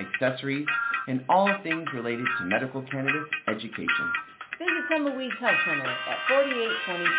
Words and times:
accessories, 0.00 0.66
and 1.06 1.24
all 1.28 1.50
things 1.62 1.86
related 1.94 2.26
to 2.38 2.44
medical 2.44 2.82
cannabis 2.82 3.28
education. 3.46 4.06
Visit 4.58 4.84
Tumbleweeds 4.90 5.38
Health 5.38 5.56
Center 5.64 5.86
at 5.86 6.18
4826 6.28 7.10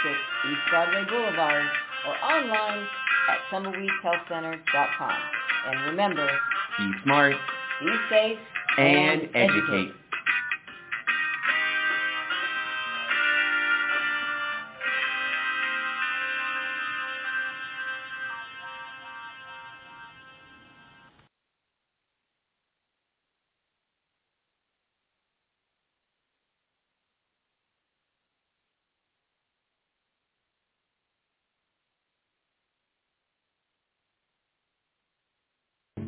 East 0.51 0.61
Broadway 0.69 1.05
Boulevard 1.07 1.65
or 2.07 2.15
online 2.23 2.87
at 3.29 3.39
tumbleweedshealthcenter.com. 3.51 5.17
And 5.67 5.85
remember, 5.85 6.27
Be 6.77 6.91
smart 7.03 7.35
be 7.79 7.95
safe 8.09 8.37
and 8.77 9.29
educate. 9.33 9.93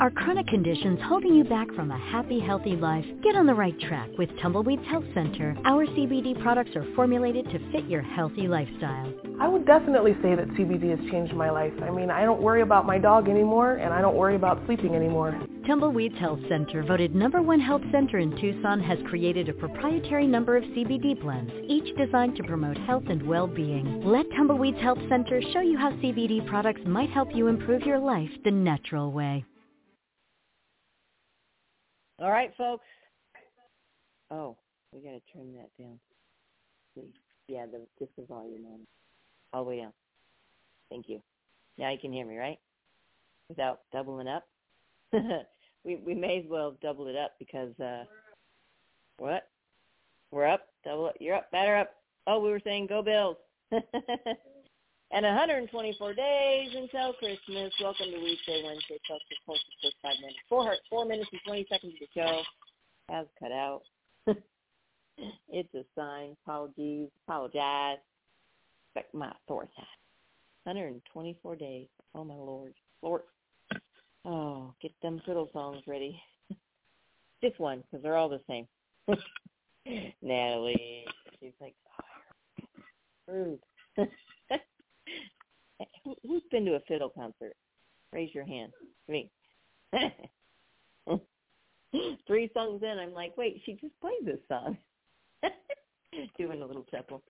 Are 0.01 0.09
chronic 0.09 0.47
conditions 0.47 0.97
holding 1.03 1.35
you 1.35 1.43
back 1.43 1.71
from 1.75 1.91
a 1.91 2.11
happy, 2.11 2.39
healthy 2.39 2.75
life? 2.75 3.05
Get 3.21 3.35
on 3.35 3.45
the 3.45 3.53
right 3.53 3.79
track 3.81 4.09
with 4.17 4.35
Tumbleweeds 4.39 4.83
Health 4.87 5.05
Center. 5.13 5.55
Our 5.63 5.85
CBD 5.85 6.41
products 6.41 6.75
are 6.75 6.87
formulated 6.95 7.45
to 7.51 7.71
fit 7.71 7.85
your 7.85 8.01
healthy 8.01 8.47
lifestyle. 8.47 9.13
I 9.39 9.47
would 9.47 9.67
definitely 9.67 10.13
say 10.23 10.33
that 10.33 10.47
CBD 10.57 10.89
has 10.89 11.11
changed 11.11 11.35
my 11.35 11.51
life. 11.51 11.73
I 11.83 11.91
mean, 11.91 12.09
I 12.09 12.23
don't 12.23 12.41
worry 12.41 12.63
about 12.63 12.87
my 12.87 12.97
dog 12.97 13.29
anymore, 13.29 13.75
and 13.75 13.93
I 13.93 14.01
don't 14.01 14.15
worry 14.15 14.35
about 14.35 14.65
sleeping 14.65 14.95
anymore. 14.95 15.39
Tumbleweeds 15.67 16.17
Health 16.17 16.39
Center, 16.49 16.81
voted 16.81 17.13
number 17.13 17.43
one 17.43 17.59
health 17.59 17.83
center 17.91 18.17
in 18.17 18.31
Tucson, 18.41 18.79
has 18.79 18.97
created 19.07 19.49
a 19.49 19.53
proprietary 19.53 20.25
number 20.25 20.57
of 20.57 20.63
CBD 20.63 21.21
blends, 21.21 21.53
each 21.67 21.95
designed 21.95 22.35
to 22.37 22.43
promote 22.45 22.77
health 22.79 23.03
and 23.07 23.21
well-being. 23.21 24.01
Let 24.03 24.25
Tumbleweeds 24.31 24.81
Health 24.81 24.97
Center 25.09 25.43
show 25.53 25.61
you 25.61 25.77
how 25.77 25.91
CBD 25.91 26.43
products 26.47 26.81
might 26.87 27.11
help 27.11 27.35
you 27.35 27.45
improve 27.45 27.83
your 27.83 27.99
life 27.99 28.31
the 28.43 28.49
natural 28.49 29.11
way. 29.11 29.45
All 32.21 32.29
right, 32.29 32.51
folks. 32.55 32.85
Oh, 34.29 34.55
we 34.93 34.99
got 35.01 35.09
to 35.09 35.21
turn 35.33 35.53
that 35.53 35.69
down. 35.81 35.99
Yeah, 37.47 37.65
the 37.65 37.87
just 37.97 38.15
the 38.15 38.25
volume 38.25 38.63
on. 38.71 38.79
All 39.53 39.63
the 39.63 39.69
way 39.71 39.77
down. 39.77 39.91
Thank 40.91 41.09
you. 41.09 41.19
Now 41.79 41.91
you 41.91 41.97
can 41.99 42.13
hear 42.13 42.27
me, 42.27 42.37
right? 42.37 42.59
Without 43.49 43.79
doubling 43.91 44.27
up. 44.27 44.45
we 45.83 45.95
we 45.95 46.13
may 46.13 46.37
as 46.37 46.45
well 46.47 46.77
double 46.79 47.07
it 47.07 47.15
up 47.15 47.31
because 47.39 47.71
uh 47.79 48.03
what? 49.17 49.47
We're 50.31 50.47
up. 50.47 50.67
Double 50.85 51.07
it. 51.07 51.15
You're 51.19 51.35
up. 51.35 51.49
Batter 51.51 51.75
up. 51.75 51.89
Oh, 52.27 52.39
we 52.39 52.51
were 52.51 52.61
saying 52.63 52.85
go 52.85 53.01
Bills. 53.01 53.37
and 55.13 55.25
124 55.25 56.13
days 56.13 56.69
until 56.75 57.13
Christmas. 57.13 57.73
Welcome 57.81 58.07
to 58.11 58.17
Weedsday 58.17 58.63
Wednesday, 58.63 58.97
course 59.45 59.59
of 59.59 59.73
first 59.83 59.95
five 60.01 60.15
minutes. 60.21 60.39
Four, 60.47 60.73
four 60.89 61.05
minutes 61.05 61.29
and 61.33 61.41
20 61.45 61.65
seconds 61.69 61.93
to 61.99 62.05
go. 62.15 62.41
Has 63.09 63.27
cut 63.37 63.51
out. 63.51 63.81
it's 65.49 65.73
a 65.75 65.83
sign. 65.97 66.37
Apologies. 66.45 67.09
Apologize. 67.27 67.97
Expect 68.87 69.13
my 69.13 69.25
hat. 69.75 69.87
124 70.63 71.55
days. 71.57 71.87
Oh, 72.15 72.23
my 72.23 72.35
Lord. 72.35 72.73
Lord. 73.01 73.23
Oh, 74.23 74.73
get 74.81 74.91
them 75.01 75.21
fiddle 75.25 75.49
songs 75.51 75.81
ready. 75.87 76.21
Just 77.43 77.59
one, 77.59 77.83
because 77.91 78.01
they're 78.01 78.17
all 78.17 78.29
the 78.29 78.41
same. 78.47 78.65
Natalie. 80.21 81.03
She's 81.41 81.51
like, 81.59 81.75
oh, 83.27 83.33
rude. 83.97 84.07
Who- 86.03 86.17
Who's 86.23 86.43
been 86.51 86.65
to 86.65 86.75
a 86.75 86.79
fiddle 86.81 87.09
concert? 87.09 87.55
Raise 88.11 88.33
your 88.33 88.45
hand. 88.45 88.73
Me. 89.07 89.31
Three 92.27 92.49
songs 92.53 92.83
in, 92.83 92.99
I'm 92.99 93.13
like, 93.13 93.35
wait, 93.37 93.61
she 93.65 93.73
just 93.73 93.99
played 93.99 94.25
this 94.25 94.39
song. 94.47 94.77
Doing 96.37 96.61
a 96.61 96.65
little 96.65 96.85
chuckle. 96.91 97.21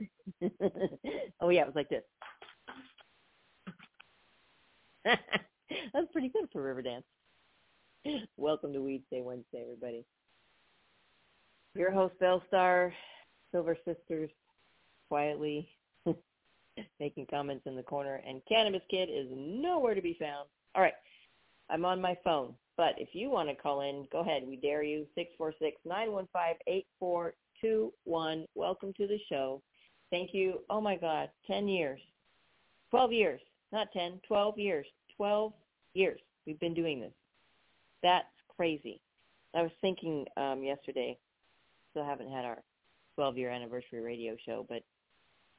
oh 1.40 1.50
yeah, 1.50 1.62
it 1.62 1.66
was 1.66 1.74
like 1.76 1.88
this. 1.88 2.04
That's 5.04 6.12
pretty 6.12 6.28
good 6.28 6.48
for 6.52 6.62
Riverdance. 6.62 7.04
Welcome 8.36 8.72
to 8.72 8.80
Weed 8.80 9.02
Day 9.10 9.22
Wednesday, 9.22 9.62
everybody. 9.62 10.04
Your 11.74 11.92
host, 11.92 12.18
Belle 12.18 12.42
Star, 12.48 12.92
Silver 13.52 13.76
Sisters, 13.84 14.30
quietly 15.08 15.68
making 16.98 17.26
comments 17.26 17.66
in 17.66 17.76
the 17.76 17.82
corner, 17.82 18.20
and 18.26 18.42
Cannabis 18.48 18.82
Kid 18.90 19.08
is 19.10 19.26
nowhere 19.30 19.94
to 19.94 20.02
be 20.02 20.16
found. 20.18 20.48
All 20.74 20.82
right, 20.82 20.94
I'm 21.68 21.84
on 21.84 22.00
my 22.00 22.16
phone, 22.22 22.54
but 22.76 22.94
if 22.98 23.08
you 23.12 23.30
want 23.30 23.48
to 23.48 23.54
call 23.54 23.82
in, 23.82 24.06
go 24.12 24.20
ahead. 24.20 24.42
We 24.46 24.56
dare 24.56 24.82
you. 24.82 25.06
Six 25.14 25.30
four 25.36 25.52
six 25.58 25.76
nine 25.84 26.12
one 26.12 26.28
five 26.32 26.56
eight 26.66 26.86
four 26.98 27.34
two 27.60 27.92
one. 28.04 28.46
Welcome 28.54 28.92
to 28.98 29.06
the 29.06 29.18
show. 29.28 29.62
Thank 30.10 30.30
you. 30.32 30.60
Oh 30.70 30.80
my 30.80 30.96
God, 30.96 31.30
ten 31.46 31.68
years, 31.68 32.00
twelve 32.90 33.12
years, 33.12 33.40
not 33.72 33.88
ten, 33.92 34.20
twelve 34.26 34.58
years, 34.58 34.86
twelve 35.16 35.52
years. 35.94 36.20
We've 36.46 36.60
been 36.60 36.74
doing 36.74 37.00
this. 37.00 37.12
That's 38.02 38.26
crazy. 38.56 39.00
I 39.54 39.62
was 39.62 39.72
thinking 39.80 40.26
um, 40.36 40.62
yesterday. 40.62 41.18
Still 41.90 42.04
haven't 42.04 42.30
had 42.30 42.44
our 42.44 42.62
12 43.16 43.36
year 43.36 43.50
anniversary 43.50 44.00
radio 44.00 44.36
show, 44.46 44.64
but 44.68 44.82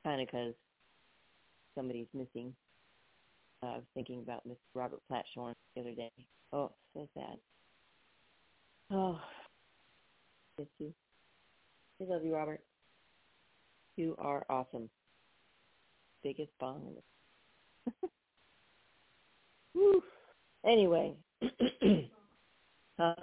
kind 0.03 0.21
of 0.21 0.27
because 0.27 0.53
somebody's 1.75 2.07
missing. 2.13 2.53
Uh, 3.63 3.67
I 3.67 3.75
was 3.75 3.83
thinking 3.93 4.19
about 4.19 4.45
Miss 4.45 4.57
Robert 4.73 5.01
Platshorn 5.11 5.53
the 5.75 5.81
other 5.81 5.93
day. 5.93 6.11
Oh, 6.51 6.71
so 6.93 7.07
sad. 7.13 7.37
Oh, 8.91 9.19
miss 10.57 10.67
you. 10.79 10.93
I 12.01 12.05
love 12.05 12.25
you, 12.25 12.33
Robert. 12.33 12.61
You 13.95 14.15
are 14.17 14.45
awesome. 14.49 14.89
Biggest 16.23 16.51
bong. 16.59 16.95
Whew. 19.73 20.03
Anyway, 20.65 21.15
huh? 22.99 23.15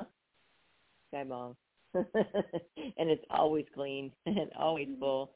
Sky 1.11 1.25
bong. 1.25 1.56
and 1.94 3.11
it's 3.11 3.25
always 3.31 3.64
clean 3.75 4.12
and 4.26 4.50
always 4.58 4.88
full. 5.00 5.32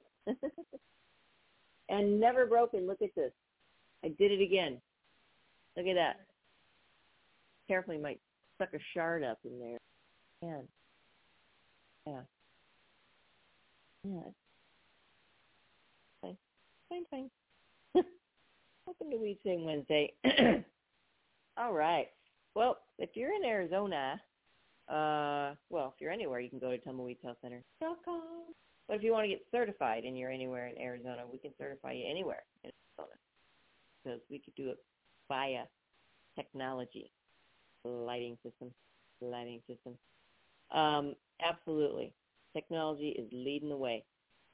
And 1.93 2.19
never 2.19 2.47
broken. 2.47 2.87
Look 2.87 3.03
at 3.03 3.15
this. 3.15 3.31
I 4.03 4.09
did 4.09 4.33
it 4.33 4.43
again. 4.43 4.81
Look 5.77 5.87
at 5.87 5.95
that. 5.95 6.21
Carefully 7.69 7.99
might 7.99 8.19
suck 8.59 8.71
a 8.75 8.79
shard 8.95 9.23
up 9.23 9.39
in 9.45 9.61
there. 9.61 9.79
Man. 10.43 10.63
Yeah. 12.07 12.21
Yeah. 14.05 14.21
Fine. 16.23 16.37
Fine, 16.89 17.05
fine. 17.11 17.31
Welcome 18.87 19.11
to 19.11 19.17
Weed 19.19 19.39
Sing 19.45 19.65
Wednesday. 19.65 20.13
All 21.57 21.73
right. 21.73 22.09
Well, 22.55 22.79
if 22.99 23.11
you're 23.15 23.35
in 23.35 23.45
Arizona, 23.45 24.21
uh, 24.89 25.55
well, 25.71 25.93
if 25.95 26.01
you're 26.01 26.11
anywhere, 26.11 26.41
you 26.41 26.51
can 26.51 26.59
go 26.59 26.71
to 26.71 26.79
tumbleweedshealthcenter.com. 26.79 28.23
But 28.89 28.97
if 28.97 29.03
you 29.03 29.13
want 29.13 29.25
to 29.25 29.29
get 29.29 29.43
certified 29.51 30.05
and 30.05 30.19
you're 30.19 30.31
anywhere 30.31 30.67
in 30.67 30.81
Arizona, 30.81 31.23
we 31.31 31.39
can 31.39 31.53
certify 31.59 31.93
you 31.93 32.05
anywhere 32.09 32.43
in 32.65 32.71
Arizona 32.99 33.17
because 34.03 34.21
we 34.31 34.39
could 34.39 34.55
do 34.55 34.71
it 34.71 34.79
via 35.29 35.65
technology, 36.37 37.11
lighting 37.85 38.37
system, 38.43 38.71
lighting 39.21 39.61
system. 39.69 39.97
Um, 40.73 41.15
absolutely. 41.45 42.13
Technology 42.55 43.11
is 43.11 43.29
leading 43.33 43.69
the 43.69 43.77
way. 43.77 44.05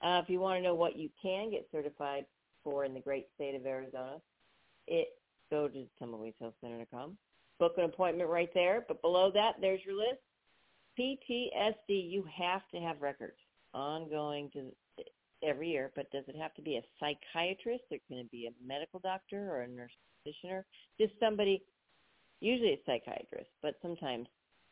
Uh, 0.02 0.20
if 0.22 0.28
you 0.28 0.38
want 0.38 0.58
to 0.58 0.62
know 0.62 0.74
what 0.74 0.96
you 0.96 1.08
can 1.20 1.50
get 1.50 1.66
certified 1.72 2.24
for 2.62 2.84
in 2.84 2.94
the 2.94 3.00
great 3.00 3.26
state 3.34 3.54
of 3.54 3.66
Arizona, 3.66 4.16
it 4.86 5.08
go 5.50 5.68
to 5.68 5.86
tumbleweedshealthcenter.com. 6.00 7.16
Book 7.58 7.72
an 7.76 7.84
appointment 7.84 8.30
right 8.30 8.50
there. 8.54 8.84
But 8.86 9.02
below 9.02 9.32
that, 9.34 9.54
there's 9.60 9.80
your 9.84 9.96
list. 9.96 10.20
PTSD, 10.98 12.10
you 12.10 12.24
have 12.36 12.62
to 12.72 12.80
have 12.80 13.00
records 13.00 13.36
ongoing 13.74 14.50
to 14.52 14.70
every 15.42 15.70
year, 15.70 15.92
but 15.94 16.10
does 16.10 16.24
it 16.28 16.36
have 16.36 16.54
to 16.54 16.62
be 16.62 16.76
a 16.76 16.82
psychiatrist? 16.98 17.84
It 17.90 18.02
can 18.08 18.28
be 18.32 18.46
a 18.46 18.66
medical 18.66 19.00
doctor 19.00 19.50
or 19.50 19.62
a 19.62 19.68
nurse 19.68 19.92
practitioner? 20.22 20.64
Just 21.00 21.12
somebody, 21.20 21.62
usually 22.40 22.72
a 22.72 22.80
psychiatrist, 22.86 23.50
but 23.62 23.74
sometimes 23.82 24.26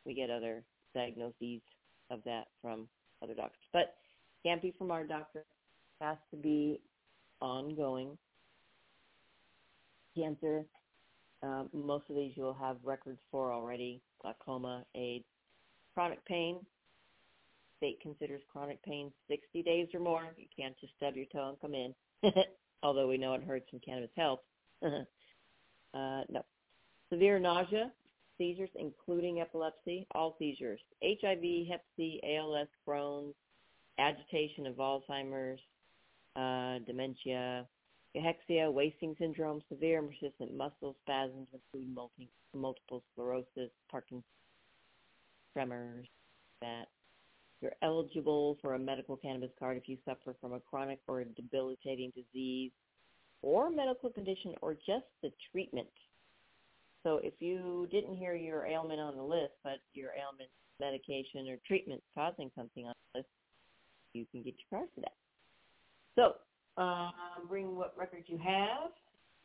we 0.05 0.13
get 0.13 0.29
other 0.29 0.63
diagnoses 0.93 1.61
of 2.09 2.19
that 2.25 2.47
from 2.61 2.87
other 3.23 3.33
doctors. 3.33 3.61
But 3.73 3.95
can't 4.43 4.61
be 4.61 4.73
from 4.77 4.91
our 4.91 5.03
doctor. 5.03 5.45
Has 6.01 6.17
to 6.31 6.37
be 6.37 6.79
ongoing. 7.41 8.17
Cancer, 10.15 10.65
uh, 11.43 11.63
most 11.73 12.05
of 12.09 12.15
these 12.15 12.33
you'll 12.35 12.53
have 12.53 12.77
records 12.83 13.19
for 13.31 13.51
already. 13.51 14.01
Glaucoma, 14.21 14.83
AIDS, 14.95 15.25
chronic 15.93 16.23
pain. 16.25 16.59
State 17.77 17.99
considers 18.01 18.41
chronic 18.51 18.81
pain 18.83 19.11
60 19.29 19.63
days 19.63 19.87
or 19.93 19.99
more. 19.99 20.23
You 20.37 20.47
can't 20.55 20.75
just 20.79 20.93
stub 20.97 21.15
your 21.15 21.25
toe 21.31 21.49
and 21.49 21.61
come 21.61 21.73
in. 21.73 21.93
Although 22.83 23.07
we 23.07 23.17
know 23.17 23.33
it 23.33 23.43
hurts 23.43 23.67
and 23.71 23.81
cannabis 23.83 24.09
helps. 24.15 24.43
uh, 24.83 24.97
no. 25.93 26.43
Severe 27.11 27.39
nausea, 27.39 27.91
seizures, 28.37 28.69
including 28.75 29.39
epilepsy, 29.39 30.05
all 30.13 30.35
seizures, 30.37 30.79
HIV, 31.03 31.67
Hep 31.69 31.83
C, 31.95 32.19
ALS, 32.23 32.67
Crohn's, 32.87 33.33
agitation 33.99 34.67
of 34.67 34.75
Alzheimer's, 34.75 35.59
uh, 36.35 36.79
dementia, 36.85 37.65
cachexia, 38.15 38.71
wasting 38.71 39.15
syndrome, 39.19 39.61
severe 39.69 39.99
and 39.99 40.09
persistent 40.09 40.55
muscle 40.55 40.95
spasms, 41.01 41.47
including 41.53 41.93
multi- 41.93 42.29
multiple 42.53 43.03
sclerosis, 43.11 43.71
Parkinson's, 43.89 44.23
tremors, 45.53 46.07
that 46.61 46.87
you're 47.61 47.73
eligible 47.81 48.57
for 48.61 48.75
a 48.75 48.79
medical 48.79 49.17
cannabis 49.17 49.49
card 49.57 49.77
if 49.77 49.89
you 49.89 49.97
suffer 50.05 50.35
from 50.39 50.53
a 50.53 50.59
chronic 50.59 50.99
or 51.07 51.23
debilitating 51.23 52.11
disease 52.15 52.71
or 53.41 53.69
medical 53.69 54.09
condition 54.09 54.53
or 54.61 54.73
just 54.73 55.05
the 55.23 55.31
treatment. 55.51 55.87
So 57.03 57.19
if 57.23 57.33
you 57.39 57.87
didn't 57.91 58.17
hear 58.17 58.35
your 58.35 58.65
ailment 58.65 58.99
on 58.99 59.15
the 59.15 59.23
list, 59.23 59.53
but 59.63 59.79
your 59.93 60.11
ailment, 60.11 60.49
medication, 60.79 61.47
or 61.49 61.57
treatment 61.65 62.01
causing 62.13 62.51
something 62.55 62.85
on 62.85 62.93
the 63.13 63.19
list, 63.19 63.29
you 64.13 64.25
can 64.31 64.43
get 64.43 64.55
your 64.57 64.79
card 64.79 64.89
for 64.93 65.01
that. 65.01 65.13
So 66.15 66.81
um, 66.81 67.47
bring 67.47 67.75
what 67.75 67.93
records 67.97 68.25
you 68.27 68.37
have. 68.37 68.91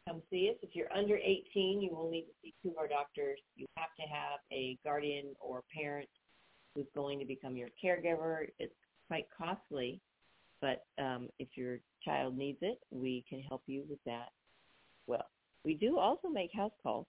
Come 0.08 0.22
see 0.30 0.50
us. 0.50 0.56
If 0.62 0.70
you're 0.74 0.92
under 0.92 1.16
18, 1.16 1.80
you 1.80 1.94
will 1.94 2.10
need 2.10 2.22
to 2.22 2.32
see 2.42 2.54
two 2.62 2.70
of 2.70 2.78
our 2.78 2.88
doctors. 2.88 3.38
You 3.54 3.66
have 3.76 3.94
to 3.96 4.02
have 4.02 4.40
a 4.50 4.76
guardian 4.82 5.26
or 5.40 5.62
parent 5.74 6.08
who's 6.74 6.86
going 6.94 7.18
to 7.18 7.24
become 7.24 7.56
your 7.56 7.68
caregiver. 7.82 8.46
It's 8.58 8.72
quite 9.08 9.26
costly, 9.36 10.00
but 10.60 10.84
um, 10.98 11.28
if 11.38 11.48
your 11.54 11.78
child 12.04 12.36
needs 12.36 12.58
it, 12.62 12.78
we 12.90 13.24
can 13.28 13.40
help 13.42 13.62
you 13.66 13.84
with 13.88 13.98
that. 14.06 14.28
Well, 15.06 15.26
we 15.64 15.74
do 15.74 15.98
also 15.98 16.28
make 16.28 16.50
house 16.54 16.72
calls. 16.82 17.06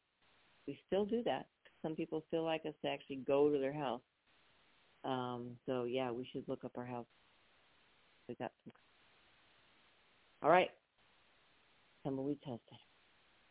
We 0.67 0.79
still 0.87 1.05
do 1.05 1.23
that. 1.23 1.47
Some 1.81 1.95
people 1.95 2.23
still 2.27 2.43
like 2.43 2.65
us 2.65 2.73
to 2.83 2.89
actually 2.89 3.17
go 3.17 3.51
to 3.51 3.59
their 3.59 3.73
house. 3.73 4.01
Um, 5.03 5.51
so 5.65 5.83
yeah, 5.83 6.11
we 6.11 6.27
should 6.31 6.43
look 6.47 6.63
up 6.63 6.71
our 6.77 6.85
house. 6.85 7.05
We 8.27 8.35
got 8.35 8.51
some. 8.63 8.73
All 10.41 10.49
right. 10.49 10.69
Tumbleweed 12.03 12.39
testing. 12.41 12.79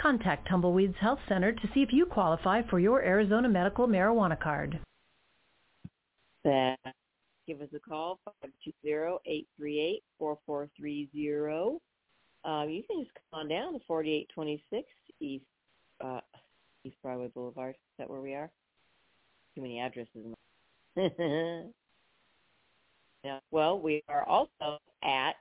Contact 0.00 0.48
Tumbleweeds 0.48 0.96
Health 1.00 1.20
Center 1.28 1.52
to 1.52 1.68
see 1.72 1.82
if 1.82 1.90
you 1.92 2.06
qualify 2.06 2.62
for 2.68 2.78
your 2.78 3.02
Arizona 3.02 3.48
medical 3.48 3.86
marijuana 3.86 4.38
card 4.38 4.80
give 7.46 7.60
us 7.60 7.68
a 7.74 7.78
call, 7.78 8.18
520-838-4430. 8.84 11.78
Um, 12.44 12.68
you 12.68 12.82
can 12.82 13.02
just 13.02 13.14
come 13.14 13.40
on 13.40 13.48
down 13.48 13.72
to 13.72 13.80
4826 13.86 14.86
East 15.20 15.44
uh, 16.04 16.20
East 16.84 16.96
Broadway 17.02 17.30
Boulevard. 17.34 17.74
Is 17.74 17.98
that 17.98 18.10
where 18.10 18.20
we 18.20 18.34
are? 18.34 18.50
Too 19.54 19.62
many 19.62 19.80
addresses. 19.80 20.34
yeah. 23.24 23.38
Well, 23.50 23.78
we 23.78 24.02
are 24.08 24.24
also 24.24 24.78
at 25.02 25.36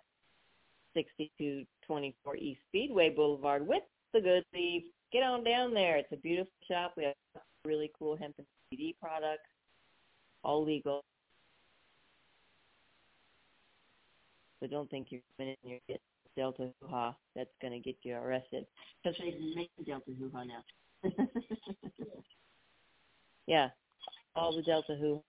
6224 0.94 2.36
East 2.38 2.62
Speedway 2.70 3.10
Boulevard 3.10 3.68
with 3.68 3.84
the 4.14 4.22
Good 4.22 4.46
Leaf. 4.54 4.84
Get 5.12 5.24
on 5.24 5.44
down 5.44 5.74
there. 5.74 5.98
It's 5.98 6.12
a 6.12 6.18
beautiful 6.18 6.54
shop. 6.68 6.94
We 6.98 7.04
have 7.06 7.14
really 7.66 7.92
cool 7.98 8.16
hemp 8.16 8.36
and 8.38 8.48
CBD 8.74 8.96
products 9.00 9.48
all 10.44 10.64
legal. 10.64 11.04
So 14.60 14.68
don't 14.68 14.90
think 14.90 15.08
you're 15.10 15.22
coming 15.38 15.56
in 15.64 15.70
your 15.88 15.98
Delta 16.36 16.70
hoo-ha. 16.82 17.16
That's 17.36 17.50
going 17.62 17.74
to 17.74 17.80
get 17.80 17.98
you 18.04 18.16
arrested. 18.16 18.66
Because 19.04 19.18
they 19.20 19.36
make 19.56 19.70
Delta 19.86 20.12
hoo-ha 20.18 20.44
now. 20.44 20.64
yeah, 23.48 23.70
all 24.36 24.56
the 24.56 24.62
Delta 24.62 24.96
hoo 24.96 25.22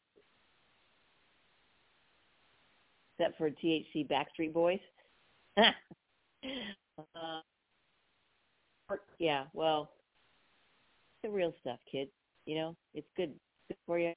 Except 3.19 3.39
for 3.39 3.51
THC 3.51 4.09
Backstreet 4.09 4.53
Boys. 4.53 4.81
uh, 5.57 5.63
yeah, 9.19 9.45
well, 9.53 9.91
the 11.23 11.31
real 11.31 11.55
stuff, 11.61 11.79
kids. 11.91 12.11
You 12.47 12.57
know, 12.57 12.77
it's 12.93 13.09
good, 13.17 13.33
good 13.69 13.77
for 13.87 13.99
you. 13.99 14.13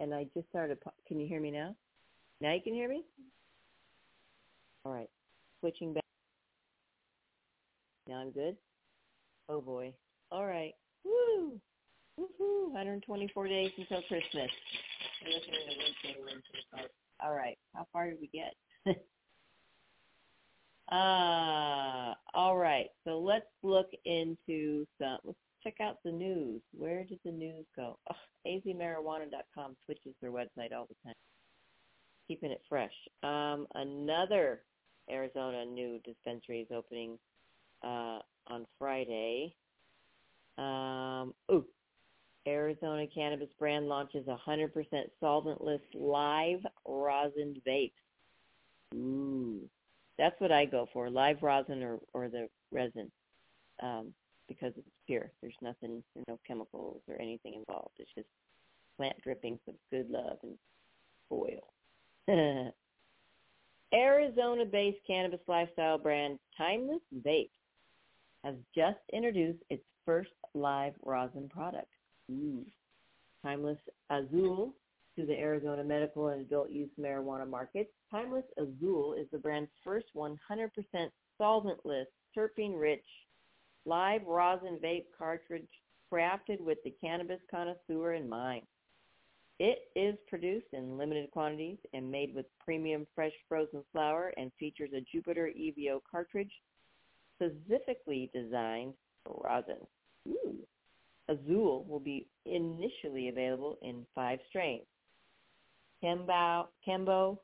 And 0.00 0.14
I 0.14 0.26
just 0.34 0.48
started. 0.48 0.78
Can 1.06 1.20
you 1.20 1.28
hear 1.28 1.40
me 1.40 1.50
now? 1.50 1.76
Now 2.40 2.54
you 2.54 2.60
can 2.62 2.74
hear 2.74 2.88
me. 2.88 3.04
All 4.84 4.92
right, 4.92 5.10
switching 5.60 5.92
back. 5.92 6.04
Now 8.08 8.16
I'm 8.16 8.30
good. 8.30 8.56
Oh 9.48 9.60
boy. 9.60 9.92
All 10.32 10.46
right. 10.46 10.72
Woo. 11.04 11.60
Woohoo. 12.18 12.70
124 12.70 13.48
days 13.48 13.70
until 13.76 14.02
Christmas. 14.08 14.50
All 17.22 17.34
right. 17.34 17.58
How 17.74 17.86
far 17.92 18.10
did 18.10 18.18
we 18.20 18.30
get? 18.32 18.54
uh, 20.92 22.14
all 22.34 22.56
right. 22.56 22.86
So 23.04 23.18
let's 23.18 23.46
look 23.62 23.90
into 24.04 24.86
some. 24.98 25.18
Let's 25.24 25.38
check 25.62 25.74
out 25.80 25.98
the 26.04 26.12
news. 26.12 26.60
Where 26.72 27.04
did 27.04 27.20
the 27.24 27.32
news 27.32 27.66
go? 27.76 27.98
Oh, 28.10 28.14
azmarijuana.com 28.46 29.76
switches 29.84 30.14
their 30.20 30.30
website 30.30 30.72
all 30.74 30.86
the 30.88 30.96
time. 31.04 31.14
Keeping 32.28 32.50
it 32.50 32.62
fresh. 32.68 32.92
Um, 33.22 33.66
another 33.74 34.62
Arizona 35.10 35.64
new 35.64 35.98
dispensary 36.04 36.60
is 36.60 36.68
opening 36.74 37.18
uh, 37.82 38.20
on 38.46 38.66
Friday. 38.78 39.54
Um, 40.58 41.34
ooh, 41.50 41.64
Arizona 42.46 43.06
cannabis 43.12 43.48
brand 43.58 43.88
launches 43.88 44.26
100% 44.26 44.70
solventless 45.22 45.80
live 45.94 46.60
rosin 46.86 47.60
vapes. 47.66 47.92
Ooh, 48.94 49.60
that's 50.18 50.40
what 50.40 50.52
I 50.52 50.64
go 50.64 50.88
for, 50.92 51.10
live 51.10 51.42
rosin 51.42 51.82
or, 51.82 51.98
or 52.12 52.28
the 52.28 52.48
resin, 52.72 53.10
um, 53.82 54.12
because 54.50 54.72
it's 54.76 54.88
pure. 55.06 55.30
There's 55.40 55.54
nothing, 55.62 56.02
no 56.28 56.38
chemicals 56.46 57.00
or 57.08 57.14
anything 57.20 57.54
involved. 57.54 57.94
It's 57.98 58.10
just 58.16 58.26
plant 58.96 59.16
drippings 59.22 59.60
of 59.68 59.74
good 59.92 60.10
love 60.10 60.38
and 60.42 60.58
oil. 61.32 61.72
Arizona-based 63.94 64.98
cannabis 65.06 65.40
lifestyle 65.46 65.98
brand 65.98 66.38
Timeless 66.58 67.00
Vape 67.24 67.50
has 68.44 68.56
just 68.74 68.98
introduced 69.12 69.62
its 69.70 69.84
first 70.04 70.30
live 70.54 70.94
rosin 71.04 71.48
product. 71.48 71.92
Ooh. 72.30 72.64
Timeless 73.44 73.78
Azul 74.10 74.74
to 75.16 75.26
the 75.26 75.38
Arizona 75.38 75.84
medical 75.84 76.28
and 76.28 76.40
adult 76.40 76.70
use 76.70 76.90
marijuana 77.00 77.48
market. 77.48 77.92
Timeless 78.10 78.44
Azul 78.58 79.14
is 79.14 79.26
the 79.30 79.38
brand's 79.38 79.70
first 79.84 80.06
100% 80.16 80.36
solventless, 81.40 82.06
terpene-rich, 82.36 83.04
live 83.86 84.22
rosin 84.26 84.78
vape 84.82 85.06
cartridge 85.16 85.68
crafted 86.12 86.60
with 86.60 86.78
the 86.84 86.94
cannabis 87.00 87.40
connoisseur 87.50 88.14
in 88.14 88.28
mind. 88.28 88.62
It 89.58 89.90
is 89.94 90.16
produced 90.26 90.68
in 90.72 90.96
limited 90.96 91.30
quantities 91.30 91.76
and 91.92 92.10
made 92.10 92.34
with 92.34 92.46
premium 92.64 93.06
fresh 93.14 93.32
frozen 93.48 93.82
flower 93.92 94.32
and 94.36 94.50
features 94.58 94.90
a 94.94 95.04
Jupiter 95.12 95.50
EVO 95.54 96.00
cartridge 96.10 96.52
specifically 97.36 98.30
designed 98.34 98.94
for 99.24 99.42
rosin. 99.44 99.86
Ooh. 100.28 100.56
Azul 101.28 101.84
will 101.88 102.00
be 102.00 102.26
initially 102.46 103.28
available 103.28 103.78
in 103.82 104.04
five 104.14 104.38
strains. 104.48 104.86
Kembo, 106.02 106.66
Kembo, 106.86 107.38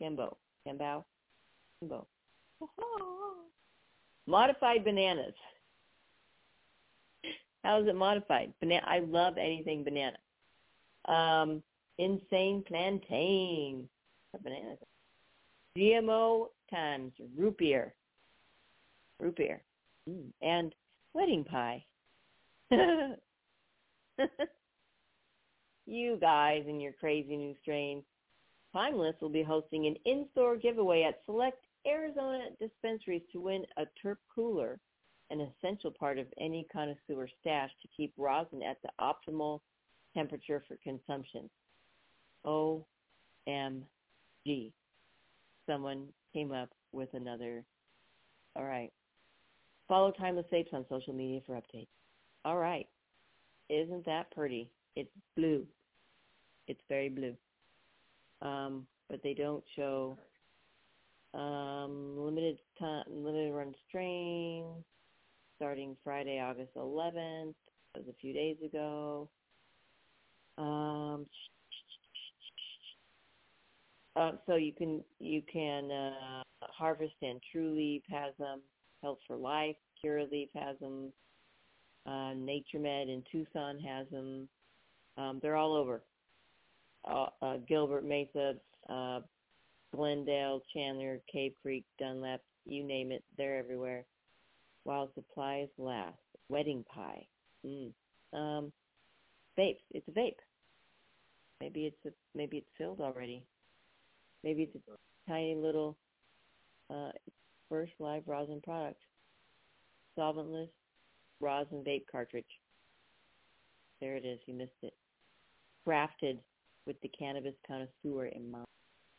Kembo, 0.00 0.36
Kembo, 0.66 1.04
Kembo. 1.82 2.06
Modified 4.26 4.84
bananas. 4.84 5.34
How 7.64 7.80
is 7.80 7.86
it 7.86 7.94
modified? 7.94 8.52
Banana. 8.60 8.82
I 8.86 9.00
love 9.00 9.38
anything 9.38 9.84
banana. 9.84 10.16
Um, 11.06 11.62
insane 11.98 12.64
plantain. 12.66 13.88
Bananas. 14.42 14.78
GMO 15.76 16.48
times 16.70 17.12
root 17.36 17.56
beer. 17.58 17.94
Root 19.20 19.36
beer. 19.36 19.62
Mm. 20.08 20.32
And 20.40 20.74
wedding 21.14 21.44
pie. 21.44 21.84
you 25.86 26.16
guys 26.20 26.64
and 26.66 26.80
your 26.82 26.92
crazy 26.92 27.36
new 27.36 27.54
strains. 27.62 28.02
Timeless 28.72 29.14
will 29.20 29.28
be 29.28 29.42
hosting 29.42 29.86
an 29.86 29.96
in-store 30.06 30.56
giveaway 30.56 31.02
at 31.02 31.20
select 31.26 31.62
Arizona 31.86 32.44
dispensaries 32.60 33.22
to 33.32 33.40
win 33.40 33.64
a 33.76 33.82
Terp 34.04 34.16
Cooler, 34.34 34.78
an 35.30 35.40
essential 35.40 35.90
part 35.90 36.18
of 36.18 36.26
any 36.40 36.66
connoisseur 36.72 37.28
stash 37.40 37.70
to 37.82 37.88
keep 37.96 38.12
rosin 38.16 38.62
at 38.62 38.78
the 38.82 38.90
optimal 39.00 39.60
temperature 40.14 40.62
for 40.68 40.76
consumption. 40.82 41.48
OMG. 42.46 42.74
Someone 45.66 46.08
came 46.32 46.52
up 46.52 46.70
with 46.92 47.08
another. 47.14 47.64
All 48.56 48.64
right. 48.64 48.92
Follow 49.88 50.10
Timeless 50.12 50.46
Vapes 50.52 50.72
on 50.72 50.84
social 50.88 51.12
media 51.12 51.40
for 51.46 51.54
updates. 51.54 51.88
All 52.44 52.58
right. 52.58 52.88
Isn't 53.68 54.04
that 54.06 54.30
pretty? 54.32 54.70
It's 54.96 55.10
blue. 55.36 55.66
It's 56.68 56.80
very 56.88 57.08
blue. 57.08 57.34
Um, 58.42 58.86
but 59.08 59.22
they 59.22 59.34
don't 59.34 59.62
show 59.76 60.18
um, 61.34 62.14
limited 62.16 62.58
time, 62.78 63.04
limited 63.08 63.52
run 63.52 63.74
strain 63.88 64.64
starting 65.56 65.96
Friday, 66.02 66.40
August 66.40 66.74
11th. 66.76 67.54
That 67.94 68.04
was 68.04 68.08
a 68.08 68.20
few 68.20 68.32
days 68.32 68.56
ago. 68.64 69.28
Um, 70.58 71.26
uh, 74.16 74.32
so 74.46 74.56
you 74.56 74.72
can 74.72 75.02
you 75.18 75.42
can 75.50 75.90
uh, 75.90 76.42
harvest 76.62 77.14
and 77.22 77.40
Trulieve 77.54 78.02
has. 78.10 78.34
Health 79.02 79.18
for 79.26 79.36
Life, 79.36 79.76
Curaleaf 80.04 80.48
has 80.54 80.78
them. 80.78 81.12
Uh, 82.06 82.34
NatureMed 82.34 83.08
in 83.08 83.22
Tucson 83.30 83.78
has 83.80 84.06
them. 84.10 84.48
Um, 85.16 85.38
they're 85.42 85.56
all 85.56 85.74
over. 85.74 86.02
Uh, 87.04 87.26
uh, 87.42 87.56
Gilbert 87.68 88.04
Mesa, 88.04 88.54
uh, 88.88 89.20
Glendale, 89.94 90.62
Chandler, 90.72 91.20
Cave 91.30 91.52
Creek, 91.62 91.84
Dunlap, 91.98 92.40
you 92.64 92.84
name 92.84 93.12
it, 93.12 93.22
they're 93.36 93.58
everywhere. 93.58 94.04
While 94.84 95.10
supplies 95.14 95.68
last. 95.78 96.16
Wedding 96.48 96.84
pie. 96.92 97.26
Mm. 97.64 97.92
Um, 98.32 98.72
vapes. 99.58 99.76
It's 99.90 100.06
a 100.08 100.12
vape. 100.12 100.34
Maybe 101.60 101.86
it's 101.86 102.06
a, 102.06 102.10
maybe 102.34 102.58
it's 102.58 102.70
filled 102.76 103.00
already. 103.00 103.44
Maybe 104.42 104.62
it's 104.64 104.74
a 104.74 105.30
tiny 105.30 105.54
little 105.54 105.96
uh, 106.90 107.10
first 107.68 107.92
live 108.00 108.22
rosin 108.26 108.60
product. 108.62 109.00
Solventless, 110.18 110.68
rosin 111.40 111.84
vape 111.86 112.04
cartridge. 112.10 112.44
There 114.00 114.16
it 114.16 114.24
is. 114.24 114.40
You 114.46 114.54
missed 114.54 114.72
it. 114.82 114.94
Crafted 115.86 116.38
with 116.86 117.00
the 117.02 117.10
cannabis 117.16 117.54
connoisseur 117.66 118.26
in 118.26 118.50
mind. 118.50 118.66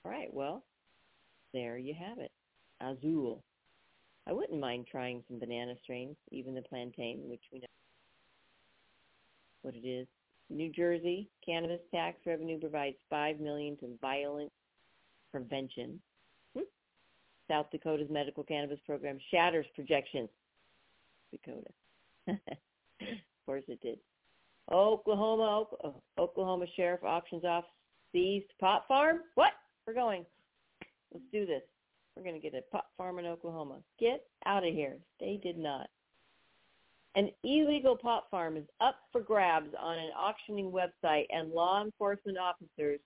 All 0.05 0.11
right. 0.11 0.33
Well, 0.33 0.63
there 1.53 1.77
you 1.77 1.93
have 1.93 2.19
it. 2.19 2.31
Azul. 2.81 3.43
I 4.27 4.33
wouldn't 4.33 4.59
mind 4.59 4.87
trying 4.89 5.23
some 5.27 5.39
banana 5.39 5.73
strains, 5.83 6.15
even 6.31 6.55
the 6.55 6.61
plantain, 6.61 7.29
which 7.29 7.43
we 7.51 7.59
know 7.59 7.65
what 9.61 9.75
it 9.75 9.87
is. 9.87 10.07
New 10.49 10.71
Jersey 10.71 11.29
cannabis 11.45 11.79
tax 11.93 12.17
revenue 12.25 12.59
provides 12.59 12.97
five 13.09 13.39
million 13.39 13.77
to 13.77 13.97
violence 14.01 14.51
prevention. 15.31 15.99
Hmm. 16.55 16.63
South 17.49 17.67
Dakota's 17.71 18.09
medical 18.09 18.43
cannabis 18.43 18.79
program 18.85 19.19
shatters 19.31 19.65
projections. 19.75 20.29
Dakota. 21.31 21.69
of 22.27 22.37
course 23.45 23.63
it 23.67 23.81
did. 23.81 23.99
Oklahoma, 24.71 25.65
Oklahoma 26.17 26.65
Sheriff 26.75 27.03
Auctions 27.03 27.43
Office 27.43 27.69
seized 28.13 28.51
pot 28.59 28.83
farm. 28.87 29.19
What? 29.35 29.51
We're 29.85 29.93
going. 29.93 30.25
Let's 31.13 31.25
do 31.31 31.45
this. 31.45 31.61
We're 32.15 32.23
going 32.23 32.39
to 32.39 32.41
get 32.41 32.53
a 32.53 32.61
pot 32.71 32.85
farm 32.97 33.19
in 33.19 33.25
Oklahoma. 33.25 33.79
Get 33.99 34.25
out 34.45 34.65
of 34.65 34.73
here. 34.73 34.97
They 35.19 35.39
did 35.41 35.57
not. 35.57 35.87
An 37.15 37.29
illegal 37.43 37.95
pot 37.95 38.25
farm 38.31 38.57
is 38.57 38.65
up 38.81 38.95
for 39.11 39.21
grabs 39.21 39.69
on 39.79 39.97
an 39.99 40.09
auctioning 40.17 40.71
website, 40.71 41.25
and 41.29 41.51
law 41.51 41.83
enforcement 41.83 42.37
officers 42.37 42.99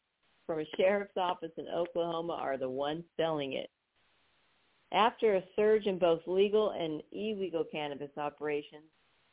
from 0.45 0.59
a 0.59 0.65
sheriff's 0.77 1.17
office 1.17 1.51
in 1.57 1.67
Oklahoma 1.67 2.33
are 2.33 2.57
the 2.57 2.69
ones 2.69 3.03
selling 3.17 3.53
it. 3.53 3.69
After 4.93 5.35
a 5.35 5.43
surge 5.57 5.85
in 5.85 5.99
both 5.99 6.21
legal 6.25 6.71
and 6.71 7.03
illegal 7.11 7.65
cannabis 7.69 8.11
operations, 8.15 8.85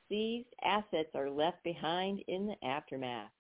seized 0.09 0.49
assets 0.65 1.11
are 1.15 1.31
left 1.31 1.63
behind 1.63 2.21
in 2.27 2.47
the 2.49 2.67
aftermath. 2.67 3.31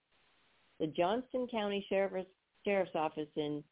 The 0.78 0.86
Johnston 0.86 1.48
County 1.48 1.84
Sheriff's, 1.88 2.28
Sheriff's 2.64 2.94
Office 2.94 3.28
in 3.34 3.64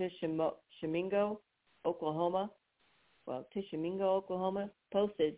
Tishomingo, 0.00 1.40
Oklahoma, 1.84 2.50
well, 3.26 3.46
Tishomingo, 3.52 4.16
Oklahoma, 4.16 4.70
posted 4.92 5.36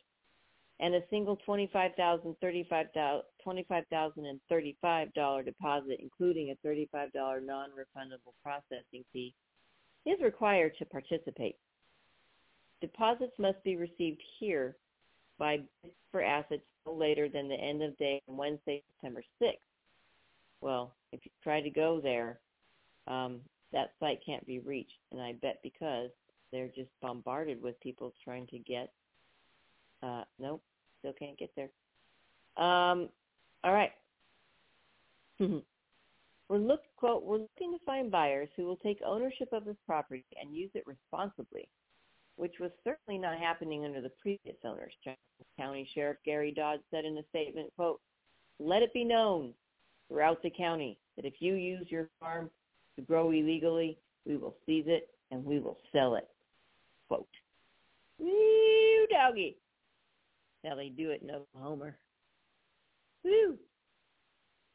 and 0.82 0.96
a 0.96 1.01
single 1.10 1.38
$25,000, 1.48 3.24
$25,035 3.46 5.46
deposit, 5.46 5.98
including 6.00 6.51
a 6.51 6.56
$35 6.68 7.46
non-refundable 7.46 8.34
processing 8.42 9.04
fee, 9.12 9.36
is 10.06 10.22
required 10.22 10.74
to 10.79 10.86
participate. 10.86 11.58
Deposits 12.82 13.34
must 13.38 13.62
be 13.63 13.75
received 13.75 14.22
here 14.39 14.75
by 15.38 15.60
for 16.12 16.24
assets 16.24 16.62
no 16.86 16.94
later 16.94 17.29
than 17.29 17.48
the 17.48 17.56
end 17.56 17.82
of 17.82 17.98
day 17.98 18.22
on 18.27 18.38
Wednesday, 18.38 18.82
September 18.94 19.24
6th. 19.41 19.53
Well, 20.62 20.94
if 21.12 21.22
you 21.24 21.32
try 21.44 21.62
to 21.62 21.70
go 21.70 22.00
there, 22.01 22.39
um, 23.08 23.39
that 23.72 23.91
site 24.00 24.20
can't 24.25 24.46
be 24.46 24.60
reached, 24.60 25.00
and 25.12 25.22
I 25.22 25.34
bet 25.34 25.60
because 25.63 26.10
they're 26.51 26.68
just 26.68 26.89
bombarded 27.01 27.62
with 27.62 27.79
people 27.79 28.13
trying 28.24 28.48
to 28.48 28.60
get. 28.60 28.91
Uh, 30.01 30.24
nope, 30.39 30.62
still 31.00 31.13
can't 31.13 31.38
get 31.38 31.51
there. 31.56 31.70
Um, 32.58 33.10
all 33.63 33.74
right. 33.74 33.91
we're 36.50 36.58
look 36.58 36.82
quote 36.98 37.24
we're 37.24 37.38
looking 37.38 37.72
to 37.72 37.86
find 37.86 38.12
buyers 38.12 38.50
who 38.56 38.65
will 38.65 38.77
take 38.77 39.00
ownership 39.06 39.50
of 39.53 39.65
this 39.65 39.77
property 39.86 40.25
and 40.41 40.56
use 40.56 40.72
it 40.74 40.84
responsibly, 40.86 41.70
which 42.36 42.56
was 42.60 42.72
certainly 42.84 43.20
not 43.20 43.38
happening 43.38 43.86
under 43.86 44.01
the 44.01 44.12
previous 44.22 44.58
owners. 44.65 44.94
County 45.58 45.88
Sheriff 45.94 46.18
Gary 46.25 46.51
Dodd 46.51 46.79
said 46.91 47.06
in 47.06 47.18
a 47.18 47.24
statement, 47.29 47.72
quote, 47.75 48.01
"Let 48.60 48.82
it 48.82 48.94
be 48.94 49.03
known 49.03 49.53
throughout 50.08 50.41
the 50.41 50.50
county 50.50 50.98
that 51.15 51.25
if 51.25 51.36
you 51.39 51.53
use 51.53 51.89
your 51.89 52.10
farm 52.20 52.50
to 52.96 53.01
grow 53.01 53.32
illegally, 53.32 53.98
we 54.25 54.38
will 54.38 54.56
seize 54.65 54.86
it 54.88 55.10
and 55.32 55.46
we 55.46 55.60
will 55.60 55.77
sell 55.91 56.15
it. 56.15 56.27
Quote. 57.08 57.27
Woo, 58.18 59.08
doggy. 59.10 59.58
Now 60.63 60.75
they 60.75 60.89
do 60.89 61.12
it 61.12 61.22
in 61.22 61.32
Oklahoma. 61.32 61.94
Woo. 63.24 63.58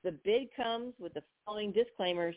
The 0.05 0.13
bid 0.13 0.55
comes 0.55 0.93
with 1.01 1.15
the 1.15 1.23
following 1.45 1.73
disclaimers. 1.73 2.37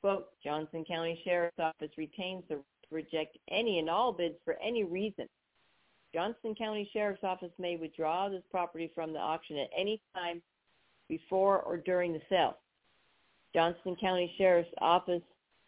Quote, 0.00 0.28
Johnson 0.42 0.84
County 0.84 1.20
Sheriff's 1.24 1.58
Office 1.58 1.90
retains 1.98 2.44
the 2.48 2.56
right 2.56 2.64
to 2.88 2.94
reject 2.94 3.36
any 3.48 3.80
and 3.80 3.90
all 3.90 4.12
bids 4.12 4.36
for 4.44 4.56
any 4.62 4.84
reason. 4.84 5.28
Johnson 6.14 6.54
County 6.54 6.88
Sheriff's 6.92 7.24
Office 7.24 7.50
may 7.58 7.76
withdraw 7.76 8.28
this 8.28 8.44
property 8.52 8.90
from 8.94 9.12
the 9.12 9.18
auction 9.18 9.58
at 9.58 9.68
any 9.76 10.00
time 10.14 10.40
before 11.08 11.60
or 11.62 11.76
during 11.76 12.12
the 12.12 12.22
sale. 12.28 12.56
Johnson 13.52 13.96
County 14.00 14.32
Sheriff's 14.38 14.70
Office 14.78 15.22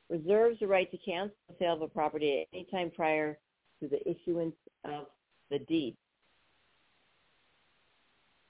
reserves 0.09 0.61
the 0.61 0.69
right 0.69 0.91
to 0.93 0.99
cancel 0.99 1.37
the 1.49 1.57
sale 1.59 1.75
of 1.75 1.83
a 1.83 1.89
property 1.89 2.43
at 2.43 2.57
any 2.57 2.65
time 2.71 2.93
prior 2.95 3.39
to 3.81 3.89
the 3.89 4.01
issuance 4.09 4.55
of 4.85 5.07
the 5.51 5.59
deed. 5.59 5.97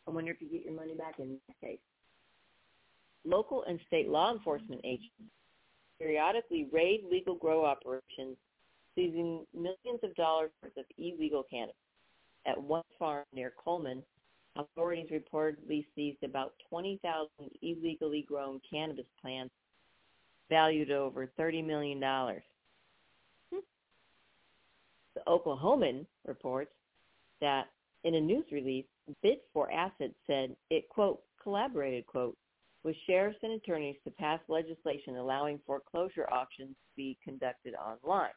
I 0.07 0.11
wonder 0.11 0.33
if 0.33 0.43
you 0.43 0.49
get 0.49 0.65
your 0.65 0.75
money 0.75 0.95
back 0.95 1.19
in 1.19 1.39
that 1.49 1.67
case. 1.67 1.79
Local 3.25 3.65
and 3.65 3.79
state 3.87 4.09
law 4.09 4.33
enforcement 4.33 4.81
agents 4.85 5.13
periodically 5.99 6.67
raid 6.73 7.03
legal 7.11 7.37
grow 7.37 7.65
operations, 7.65 8.37
seizing 8.95 9.47
millions 9.55 10.01
of 10.03 10.15
dollars 10.17 10.51
worth 10.63 10.77
of 10.77 10.85
illegal 10.99 11.45
cannabis. 11.49 11.77
At 12.45 12.61
one 12.61 12.83
farm 12.99 13.25
near 13.33 13.53
Coleman, 13.63 14.03
authorities 14.57 15.11
reportedly 15.11 15.87
seized 15.95 16.25
about 16.25 16.55
20,000 16.69 17.29
illegally 17.63 18.25
grown 18.29 18.61
cannabis 18.69 19.07
plants 19.21 19.55
valued 20.51 20.91
over 20.91 21.31
$30 21.39 21.65
million. 21.65 21.99
Hmm. 22.01 23.61
The 25.15 25.23
Oklahoman 25.29 26.05
reports 26.27 26.73
that 27.41 27.69
in 28.05 28.17
a 28.17 28.21
news 28.21 28.45
release, 28.51 28.85
Bid 29.23 29.39
for 29.53 29.71
Assets 29.71 30.15
said 30.27 30.57
it, 30.71 30.89
quote, 30.89 31.21
collaborated, 31.43 32.07
quote, 32.07 32.37
with 32.85 32.97
sheriffs 33.07 33.39
and 33.43 33.53
attorneys 33.53 33.97
to 34.05 34.11
pass 34.11 34.41
legislation 34.49 35.17
allowing 35.17 35.61
foreclosure 35.67 36.29
auctions 36.33 36.71
to 36.71 36.97
be 36.97 37.19
conducted 37.25 37.75
online. 37.75 38.31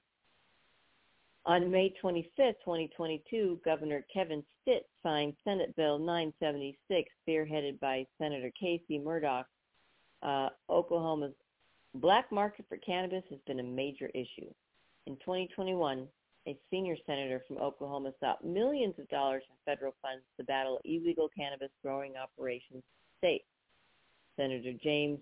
On 1.47 1.69
May 1.69 1.93
25, 2.01 2.55
2022, 2.63 3.60
Governor 3.63 4.03
Kevin 4.12 4.43
Stitt 4.62 4.88
signed 5.03 5.36
Senate 5.43 5.75
Bill 5.75 5.99
976, 5.99 7.10
spearheaded 7.27 7.79
by 7.79 8.05
Senator 8.17 8.51
Casey 8.60 8.97
Murdock. 8.97 9.45
Uh, 10.23 10.49
Oklahoma's 10.71 11.36
black 11.95 12.31
market 12.31 12.65
for 12.67 12.77
cannabis 12.77 13.23
has 13.29 13.39
been 13.45 13.60
a 13.60 13.63
major 13.63 14.10
issue. 14.15 14.49
In 15.05 15.15
2021, 15.17 16.08
a 16.47 16.58
senior 16.71 16.95
senator 17.05 17.43
from 17.47 17.58
Oklahoma 17.58 18.12
sought 18.19 18.43
millions 18.43 18.95
of 18.99 19.08
dollars 19.10 19.43
in 19.49 19.55
federal 19.71 19.93
funds 20.01 20.23
to 20.38 20.43
battle 20.45 20.79
illegal 20.84 21.29
cannabis 21.36 21.69
growing 21.84 22.13
operations 22.17 22.81
in 22.81 22.81
the 22.81 23.27
state. 23.27 23.45
Senator 24.38 24.74
James 24.84 25.19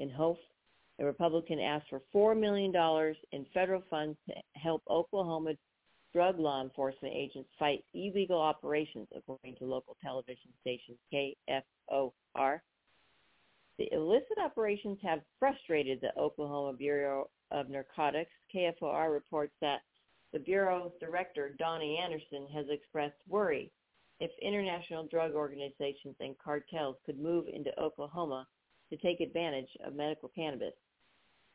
Inhofe 0.00 0.38
a 0.98 1.04
Republican 1.04 1.58
asked 1.58 1.86
for 1.90 2.02
$4 2.14 2.38
million 2.38 2.72
in 3.32 3.46
federal 3.52 3.82
funds 3.90 4.16
to 4.28 4.34
help 4.54 4.82
Oklahoma 4.88 5.54
drug 6.12 6.38
law 6.38 6.62
enforcement 6.62 7.14
agents 7.16 7.48
fight 7.58 7.84
illegal 7.94 8.40
operations, 8.40 9.08
according 9.16 9.56
to 9.56 9.64
local 9.64 9.96
television 10.02 10.50
station 10.60 10.96
KFOR. 11.12 12.60
The 13.78 13.92
illicit 13.92 14.38
operations 14.38 14.98
have 15.02 15.20
frustrated 15.38 16.00
the 16.00 16.16
Oklahoma 16.20 16.74
Bureau 16.76 17.30
of 17.50 17.70
Narcotics. 17.70 18.30
KFOR 18.54 19.12
reports 19.12 19.54
that 19.62 19.80
the 20.32 20.38
Bureau's 20.38 20.92
director, 21.00 21.54
Donnie 21.58 21.98
Anderson, 22.02 22.46
has 22.54 22.66
expressed 22.68 23.16
worry 23.28 23.72
if 24.22 24.30
international 24.40 25.08
drug 25.08 25.32
organizations 25.32 26.14
and 26.20 26.38
cartels 26.38 26.94
could 27.04 27.18
move 27.18 27.46
into 27.52 27.76
Oklahoma 27.76 28.46
to 28.88 28.96
take 28.98 29.20
advantage 29.20 29.68
of 29.84 29.96
medical 29.96 30.28
cannabis. 30.28 30.74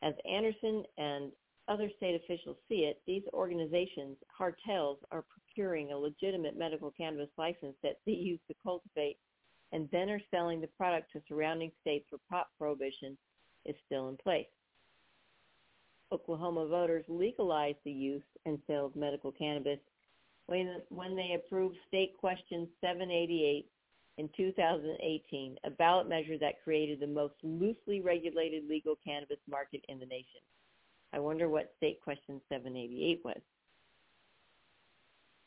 As 0.03 0.13
Anderson 0.29 0.83
and 0.97 1.31
other 1.69 1.89
state 1.95 2.19
officials 2.21 2.57
see 2.67 2.79
it, 2.79 3.01
these 3.07 3.23
organizations, 3.31 4.17
cartels, 4.37 4.97
are 5.11 5.23
procuring 5.23 5.93
a 5.93 5.97
legitimate 5.97 6.57
medical 6.57 6.91
cannabis 6.91 7.29
license 7.37 7.75
that 7.83 7.99
they 8.05 8.11
use 8.11 8.39
to 8.49 8.55
cultivate 8.61 9.17
and 9.71 9.87
then 9.93 10.09
are 10.09 10.21
selling 10.29 10.59
the 10.59 10.67
product 10.67 11.09
to 11.13 11.21
surrounding 11.29 11.71
states 11.79 12.05
where 12.09 12.19
pot 12.29 12.47
prohibition 12.57 13.17
is 13.65 13.75
still 13.85 14.09
in 14.09 14.17
place. 14.17 14.45
Oklahoma 16.11 16.67
voters 16.67 17.05
legalized 17.07 17.79
the 17.85 17.91
use 17.91 18.23
and 18.45 18.59
sale 18.67 18.87
of 18.87 18.95
medical 18.97 19.31
cannabis 19.31 19.79
when, 20.47 20.81
when 20.89 21.15
they 21.15 21.35
approved 21.35 21.77
State 21.87 22.17
Question 22.17 22.67
788 22.81 23.69
in 24.17 24.29
2018, 24.35 25.57
a 25.63 25.69
ballot 25.69 26.09
measure 26.09 26.37
that 26.39 26.63
created 26.63 26.99
the 26.99 27.07
most 27.07 27.35
loosely 27.43 28.01
regulated 28.01 28.67
legal 28.67 28.95
cannabis 29.05 29.37
market 29.49 29.83
in 29.89 29.99
the 29.99 30.05
nation. 30.05 30.41
I 31.13 31.19
wonder 31.19 31.49
what 31.49 31.73
State 31.77 32.01
Question 32.01 32.41
788 32.49 33.21
was. 33.23 33.41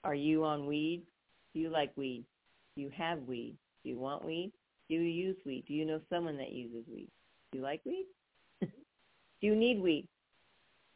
Are 0.04 0.14
you 0.14 0.44
on 0.44 0.66
weed? 0.66 1.02
Do 1.52 1.60
you 1.60 1.68
like 1.68 1.92
weed? 1.96 2.24
Do 2.76 2.82
you 2.82 2.90
have 2.96 3.20
weed? 3.22 3.56
Do 3.82 3.90
you 3.90 3.98
want 3.98 4.24
weed? 4.24 4.52
Do 4.88 4.94
you 4.94 5.02
use 5.02 5.36
weed? 5.44 5.64
Do 5.66 5.74
you 5.74 5.84
know 5.84 6.00
someone 6.08 6.36
that 6.38 6.52
uses 6.52 6.84
weed? 6.92 7.08
Do 7.52 7.58
you 7.58 7.64
like 7.64 7.80
weed? 7.84 8.06
do 8.60 8.68
you 9.40 9.56
need 9.56 9.80
weed? 9.80 10.08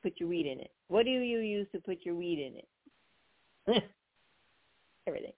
Put 0.03 0.21
your 0.21 0.29
weed 0.29 0.47
in 0.47 0.61
it. 0.61 0.71
What 0.89 1.05
do 1.05 1.11
you 1.11 1.39
use 1.39 1.67
to 1.73 1.81
put 1.81 1.99
your 2.05 2.15
weed 2.15 2.39
in 2.39 2.57
it? 2.59 2.69
Everything. 5.07 5.33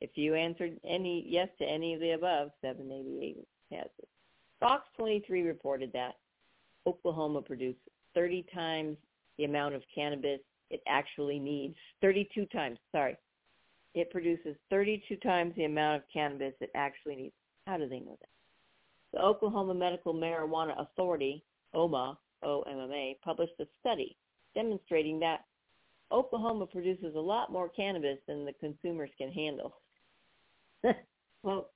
If 0.00 0.10
you 0.14 0.34
answered 0.34 0.80
any 0.84 1.24
yes 1.28 1.48
to 1.58 1.64
any 1.64 1.94
of 1.94 2.00
the 2.00 2.12
above, 2.12 2.50
788 2.62 3.46
has 3.72 3.90
it. 3.98 4.08
Fox 4.58 4.84
23 4.96 5.42
reported 5.42 5.92
that 5.92 6.16
Oklahoma 6.86 7.42
produced 7.42 7.80
30 8.14 8.46
times 8.54 8.96
the 9.38 9.44
amount 9.44 9.74
of 9.74 9.82
cannabis 9.94 10.40
it 10.70 10.82
actually 10.86 11.38
needs. 11.38 11.76
32 12.00 12.46
times, 12.46 12.78
sorry. 12.92 13.16
It 13.94 14.10
produces 14.10 14.56
32 14.70 15.16
times 15.16 15.54
the 15.56 15.64
amount 15.64 15.96
of 15.96 16.02
cannabis 16.12 16.54
it 16.60 16.70
actually 16.74 17.16
needs. 17.16 17.34
How 17.66 17.76
do 17.76 17.88
they 17.88 18.00
know 18.00 18.16
that? 18.20 18.28
The 19.12 19.22
Oklahoma 19.22 19.74
Medical 19.74 20.14
Marijuana 20.14 20.80
Authority, 20.80 21.42
OMA, 21.74 22.16
O-M-M-A, 22.42 23.18
published 23.24 23.54
a 23.60 23.66
study 23.80 24.16
demonstrating 24.54 25.18
that 25.20 25.44
Oklahoma 26.12 26.66
produces 26.66 27.14
a 27.14 27.20
lot 27.20 27.52
more 27.52 27.68
cannabis 27.68 28.18
than 28.26 28.44
the 28.44 28.52
consumers 28.54 29.10
can 29.16 29.30
handle. 29.30 29.74
well, 31.42 31.70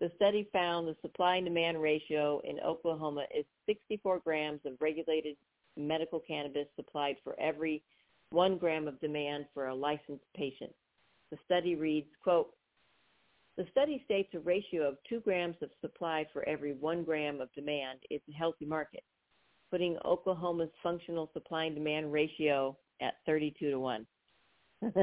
the 0.00 0.10
study 0.16 0.48
found 0.52 0.88
the 0.88 0.96
supply 1.00 1.36
and 1.36 1.46
demand 1.46 1.80
ratio 1.80 2.40
in 2.44 2.58
Oklahoma 2.60 3.24
is 3.36 3.44
64 3.66 4.18
grams 4.20 4.60
of 4.66 4.72
regulated 4.80 5.36
medical 5.76 6.20
cannabis 6.20 6.66
supplied 6.76 7.16
for 7.22 7.38
every 7.40 7.82
one 8.30 8.58
gram 8.58 8.88
of 8.88 9.00
demand 9.00 9.46
for 9.54 9.68
a 9.68 9.74
licensed 9.74 10.24
patient. 10.34 10.72
The 11.30 11.38
study 11.44 11.76
reads, 11.76 12.08
quote, 12.22 12.50
The 13.56 13.66
study 13.70 14.02
states 14.04 14.30
a 14.34 14.40
ratio 14.40 14.88
of 14.88 14.96
2 15.08 15.20
grams 15.20 15.56
of 15.62 15.70
supply 15.80 16.26
for 16.32 16.46
every 16.48 16.74
1 16.74 17.04
gram 17.04 17.40
of 17.40 17.52
demand 17.54 18.00
is 18.10 18.20
a 18.28 18.36
healthy 18.36 18.66
market, 18.66 19.04
putting 19.70 19.96
Oklahoma's 20.04 20.70
functional 20.82 21.30
supply 21.32 21.64
and 21.64 21.74
demand 21.74 22.12
ratio 22.12 22.76
at 23.02 23.14
32 23.26 23.70
to 23.70 23.78
1. 23.78 24.06
2 24.82 24.98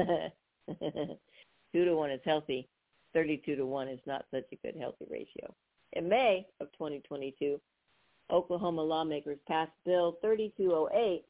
to 1.72 1.96
1 1.96 2.10
is 2.10 2.20
healthy. 2.24 2.68
32 3.12 3.56
to 3.56 3.66
1 3.66 3.88
is 3.88 4.00
not 4.06 4.24
such 4.30 4.44
a 4.52 4.56
good 4.56 4.76
healthy 4.78 5.06
ratio. 5.10 5.54
In 5.94 6.08
May 6.08 6.46
of 6.60 6.70
2022, 6.72 7.60
Oklahoma 8.30 8.82
lawmakers 8.82 9.38
passed 9.48 9.72
Bill 9.84 10.16
3208, 10.22 11.24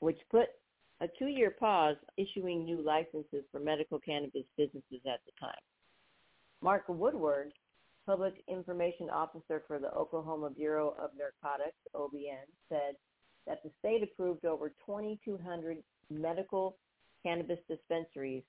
which 0.00 0.18
put 0.30 0.48
a 1.00 1.08
two-year 1.18 1.50
pause 1.58 1.96
issuing 2.16 2.64
new 2.64 2.82
licenses 2.82 3.44
for 3.50 3.60
medical 3.60 3.98
cannabis 3.98 4.44
businesses 4.56 5.00
at 5.06 5.20
the 5.24 5.32
time. 5.40 5.54
Mark 6.62 6.84
Woodward, 6.88 7.52
Public 8.06 8.42
Information 8.48 9.08
Officer 9.08 9.62
for 9.66 9.78
the 9.78 9.92
Oklahoma 9.94 10.50
Bureau 10.50 10.94
of 11.00 11.10
Narcotics, 11.16 11.78
OBN, 11.94 12.44
said 12.68 12.96
that 13.46 13.62
the 13.62 13.70
state 13.78 14.02
approved 14.02 14.44
over 14.44 14.72
2,200 14.86 15.78
medical 16.10 16.76
cannabis 17.22 17.58
dispensaries, 17.68 18.42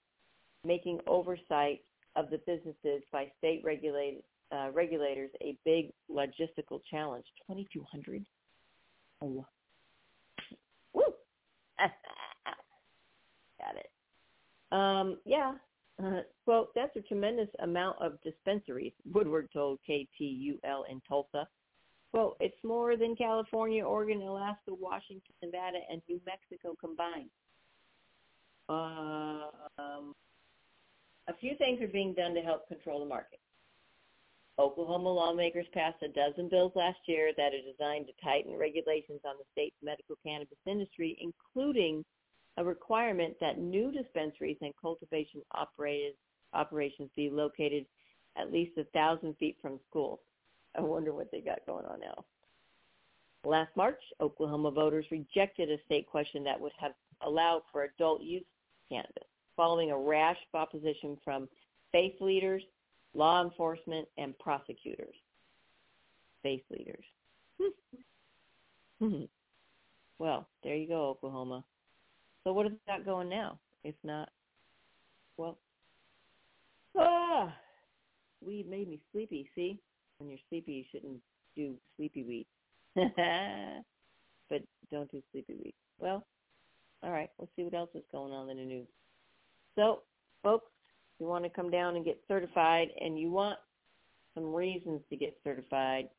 making 0.65 0.99
oversight 1.07 1.81
of 2.15 2.29
the 2.29 2.39
businesses 2.45 3.03
by 3.11 3.31
state 3.37 3.61
regulated, 3.63 4.23
uh, 4.51 4.69
regulators 4.73 5.29
a 5.41 5.57
big 5.65 5.91
logistical 6.09 6.81
challenge. 6.89 7.25
2,200? 7.47 8.25
Oh. 9.21 9.45
Woo! 10.93 11.03
Got 13.59 13.75
it. 13.77 13.89
Um, 14.71 15.17
yeah. 15.25 15.53
Uh, 16.01 16.21
quote, 16.45 16.69
that's 16.73 16.95
a 16.95 17.01
tremendous 17.01 17.49
amount 17.59 17.95
of 18.01 18.13
dispensaries, 18.23 18.93
Woodward 19.13 19.47
told 19.53 19.77
KTUL 19.87 20.81
in 20.89 20.99
Tulsa. 21.07 21.47
Quote, 22.11 22.35
it's 22.41 22.61
more 22.63 22.97
than 22.97 23.15
California, 23.15 23.85
Oregon, 23.85 24.21
Alaska, 24.21 24.73
Washington, 24.73 25.33
Nevada, 25.41 25.79
and 25.89 26.01
New 26.09 26.19
Mexico 26.25 26.75
combined. 26.79 27.29
Um, 28.67 30.13
a 31.27 31.33
few 31.39 31.55
things 31.57 31.81
are 31.81 31.87
being 31.87 32.13
done 32.13 32.33
to 32.33 32.41
help 32.41 32.67
control 32.67 32.99
the 32.99 33.05
market. 33.05 33.39
Oklahoma 34.59 35.09
lawmakers 35.09 35.65
passed 35.73 36.03
a 36.03 36.09
dozen 36.09 36.49
bills 36.49 36.73
last 36.75 36.99
year 37.05 37.31
that 37.37 37.53
are 37.53 37.71
designed 37.71 38.07
to 38.07 38.13
tighten 38.23 38.57
regulations 38.57 39.21
on 39.25 39.35
the 39.37 39.45
state's 39.51 39.77
medical 39.81 40.17
cannabis 40.25 40.57
industry, 40.65 41.17
including 41.21 42.03
a 42.57 42.63
requirement 42.63 43.35
that 43.39 43.57
new 43.57 43.91
dispensaries 43.91 44.57
and 44.61 44.73
cultivation 44.79 45.41
operations 46.53 47.09
be 47.15 47.29
located 47.29 47.85
at 48.37 48.51
least 48.51 48.77
a 48.77 48.83
thousand 48.93 49.35
feet 49.37 49.57
from 49.61 49.79
schools. 49.89 50.19
I 50.77 50.81
wonder 50.81 51.13
what 51.13 51.31
they 51.31 51.40
got 51.51 51.65
going 51.65 51.85
on 51.85 51.99
now. 51.99 52.23
Last 53.43 53.75
March, 53.75 53.99
Oklahoma 54.19 54.71
voters 54.71 55.05
rejected 55.11 55.71
a 55.71 55.83
state 55.85 56.07
question 56.07 56.43
that 56.43 56.59
would 56.59 56.71
have 56.79 56.93
allowed 57.25 57.61
for 57.71 57.83
adult 57.83 58.21
use 58.21 58.43
cannabis, 58.89 59.27
following 59.55 59.91
a 59.91 59.97
rash 59.97 60.37
of 60.53 60.59
opposition 60.59 61.17
from 61.23 61.49
faith 61.91 62.13
leaders, 62.21 62.61
law 63.13 63.43
enforcement, 63.43 64.07
and 64.17 64.37
prosecutors. 64.39 65.15
Faith 66.43 66.63
leaders. 66.69 67.03
well, 70.19 70.47
there 70.63 70.75
you 70.75 70.87
go, 70.87 71.09
Oklahoma. 71.09 71.63
So 72.43 72.53
what 72.53 72.65
have 72.65 72.73
they 72.87 73.03
going 73.03 73.29
now? 73.29 73.59
If 73.83 73.95
not, 74.03 74.29
well, 75.37 75.57
ah, 76.97 77.53
weed 78.45 78.69
made 78.69 78.87
me 78.87 78.99
sleepy. 79.11 79.49
See, 79.55 79.79
when 80.19 80.29
you're 80.29 80.39
sleepy, 80.49 80.73
you 80.73 80.83
shouldn't 80.91 81.19
do 81.55 81.75
sleepy 81.95 82.23
weed. 82.23 82.47
but 84.49 84.61
don't 84.91 85.11
do 85.11 85.21
sleepy 85.31 85.53
weed. 85.53 85.73
Well, 85.99 86.25
all 87.03 87.11
right. 87.11 87.29
We'll 87.37 87.49
see 87.55 87.63
what 87.63 87.73
else 87.73 87.89
is 87.95 88.03
going 88.11 88.33
on 88.33 88.49
in 88.49 88.57
the 88.57 88.63
news. 88.63 88.87
So, 89.75 90.01
folks, 90.43 90.69
you 91.19 91.27
want 91.27 91.43
to 91.43 91.49
come 91.49 91.69
down 91.69 91.95
and 91.95 92.05
get 92.05 92.19
certified, 92.27 92.89
and 92.99 93.19
you 93.19 93.29
want 93.31 93.57
some 94.35 94.53
reasons 94.53 95.01
to 95.09 95.15
get 95.15 95.37
certified. 95.43 96.09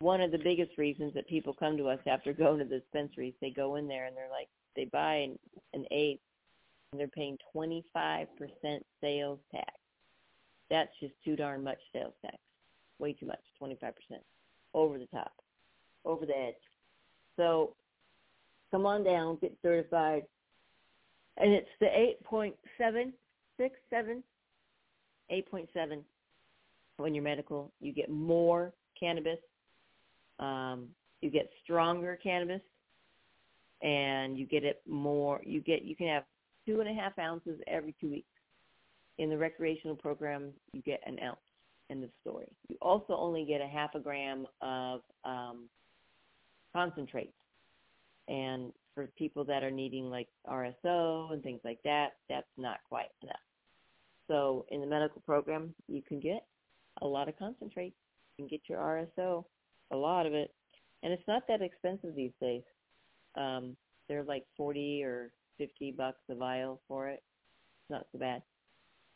One 0.00 0.20
of 0.20 0.32
the 0.32 0.38
biggest 0.38 0.76
reasons 0.76 1.14
that 1.14 1.28
people 1.28 1.54
come 1.54 1.76
to 1.76 1.88
us 1.88 2.00
after 2.06 2.32
going 2.32 2.58
to 2.58 2.64
the 2.64 2.80
dispensaries, 2.80 3.34
they 3.40 3.50
go 3.50 3.76
in 3.76 3.88
there 3.88 4.06
and 4.06 4.16
they're 4.16 4.30
like, 4.30 4.48
they 4.76 4.86
buy 4.86 5.14
an, 5.14 5.38
an 5.72 5.84
eighth 5.90 6.20
and 6.92 7.00
they're 7.00 7.08
paying 7.08 7.38
25% 7.54 8.26
sales 9.00 9.38
tax. 9.52 9.72
That's 10.70 10.90
just 11.00 11.14
too 11.24 11.36
darn 11.36 11.62
much 11.62 11.78
sales 11.92 12.14
tax. 12.22 12.36
Way 12.98 13.12
too 13.12 13.26
much, 13.26 13.40
25%. 13.60 13.92
Over 14.74 14.98
the 14.98 15.06
top, 15.06 15.32
over 16.04 16.26
the 16.26 16.36
edge. 16.36 16.54
So 17.36 17.74
come 18.70 18.86
on 18.86 19.04
down, 19.04 19.38
get 19.40 19.56
certified. 19.62 20.24
And 21.36 21.52
it's 21.52 21.68
the 21.80 21.86
8.7, 22.30 23.12
6, 23.56 23.76
7, 23.90 24.22
8.7 25.32 26.02
when 26.96 27.14
you're 27.14 27.24
medical. 27.24 27.72
You 27.80 27.92
get 27.92 28.10
more 28.10 28.72
cannabis. 28.98 29.38
Um, 30.38 30.88
you 31.20 31.30
get 31.30 31.48
stronger 31.62 32.18
cannabis 32.22 32.60
and 33.82 34.38
you 34.38 34.46
get 34.46 34.64
it 34.64 34.82
more. 34.88 35.40
You 35.44 35.60
get 35.60 35.82
you 35.84 35.96
can 35.96 36.08
have 36.08 36.24
two 36.66 36.80
and 36.80 36.88
a 36.88 36.94
half 36.94 37.18
ounces 37.18 37.60
every 37.66 37.94
two 38.00 38.10
weeks. 38.10 38.28
In 39.18 39.30
the 39.30 39.38
recreational 39.38 39.94
program, 39.94 40.50
you 40.72 40.82
get 40.82 41.00
an 41.06 41.18
ounce. 41.22 41.38
End 41.94 42.02
of 42.02 42.10
story. 42.22 42.48
You 42.68 42.76
also 42.82 43.14
only 43.14 43.44
get 43.44 43.60
a 43.60 43.68
half 43.68 43.94
a 43.94 44.00
gram 44.00 44.46
of 44.60 45.02
um, 45.24 45.68
concentrates, 46.74 47.36
and 48.26 48.72
for 48.96 49.06
people 49.16 49.44
that 49.44 49.62
are 49.62 49.70
needing 49.70 50.10
like 50.10 50.26
RSO 50.48 51.32
and 51.32 51.40
things 51.40 51.60
like 51.62 51.78
that, 51.84 52.14
that's 52.28 52.48
not 52.56 52.78
quite 52.88 53.10
enough. 53.22 53.36
So 54.26 54.66
in 54.70 54.80
the 54.80 54.88
medical 54.88 55.20
program, 55.20 55.72
you 55.86 56.02
can 56.02 56.18
get 56.18 56.44
a 57.00 57.06
lot 57.06 57.28
of 57.28 57.38
concentrates. 57.38 57.94
You 58.36 58.42
can 58.42 58.48
get 58.48 58.62
your 58.68 58.80
RSO, 58.80 59.44
a 59.92 59.96
lot 59.96 60.26
of 60.26 60.34
it, 60.34 60.52
and 61.04 61.12
it's 61.12 61.28
not 61.28 61.46
that 61.46 61.62
expensive 61.62 62.16
these 62.16 62.32
days. 62.40 62.62
Um, 63.36 63.76
they're 64.08 64.24
like 64.24 64.46
40 64.56 65.04
or 65.04 65.30
50 65.58 65.92
bucks 65.92 66.18
a 66.28 66.34
vial 66.34 66.80
for 66.88 67.08
it. 67.08 67.22
It's 67.82 67.90
not 67.90 68.06
so 68.10 68.18
bad. 68.18 68.42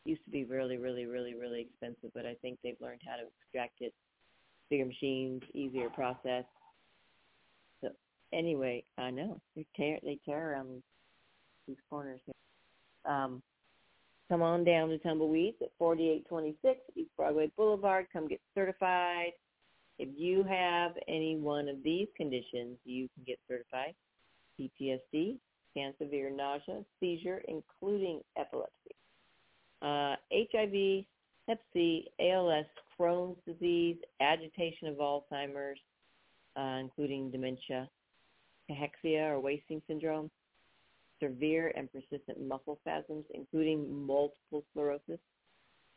Used 0.08 0.24
to 0.24 0.30
be 0.30 0.44
really, 0.44 0.78
really, 0.78 1.04
really, 1.04 1.34
really 1.34 1.60
expensive, 1.60 2.10
but 2.14 2.24
I 2.24 2.34
think 2.40 2.58
they've 2.64 2.80
learned 2.80 3.02
how 3.06 3.16
to 3.16 3.24
extract 3.26 3.82
it. 3.82 3.92
Bigger 4.70 4.86
machines, 4.86 5.42
easier 5.52 5.90
process. 5.90 6.44
So 7.82 7.88
anyway, 8.32 8.84
I 8.96 9.10
know 9.10 9.38
they 9.54 9.66
tear 9.76 9.98
they 10.02 10.18
tear 10.24 10.52
around 10.52 10.82
these, 11.66 11.76
corners. 11.90 12.20
Here. 12.24 13.12
Um, 13.14 13.42
come 14.30 14.40
on 14.40 14.64
down 14.64 14.88
to 14.88 14.98
Tumbleweeds 14.98 15.60
at 15.60 15.68
4826 15.78 16.80
East 16.96 17.10
Broadway 17.14 17.50
Boulevard. 17.54 18.06
Come 18.10 18.28
get 18.28 18.40
certified. 18.54 19.32
If 19.98 20.08
you 20.16 20.42
have 20.44 20.92
any 21.06 21.36
one 21.36 21.68
of 21.68 21.82
these 21.82 22.08
conditions, 22.16 22.78
you 22.86 23.10
can 23.14 23.24
get 23.26 23.38
certified. 23.46 23.94
PTSD, 24.58 25.36
and 25.76 25.94
severe 26.00 26.30
nausea, 26.30 26.82
seizure, 26.98 27.42
including 27.46 28.20
epilepsy. 28.38 28.94
Uh, 29.82 30.16
HIV, 30.32 31.04
Hep 31.46 31.60
C, 31.72 32.06
ALS, 32.20 32.66
Crohn's 32.98 33.38
disease, 33.46 33.96
agitation 34.20 34.88
of 34.88 34.96
Alzheimer's, 34.96 35.78
uh, 36.56 36.78
including 36.80 37.30
dementia, 37.30 37.88
cachexia 38.70 39.30
or 39.30 39.40
wasting 39.40 39.80
syndrome, 39.86 40.30
severe 41.22 41.72
and 41.76 41.88
persistent 41.92 42.40
muscle 42.46 42.78
spasms, 42.82 43.24
including 43.34 44.06
multiple 44.06 44.64
sclerosis, 44.70 45.20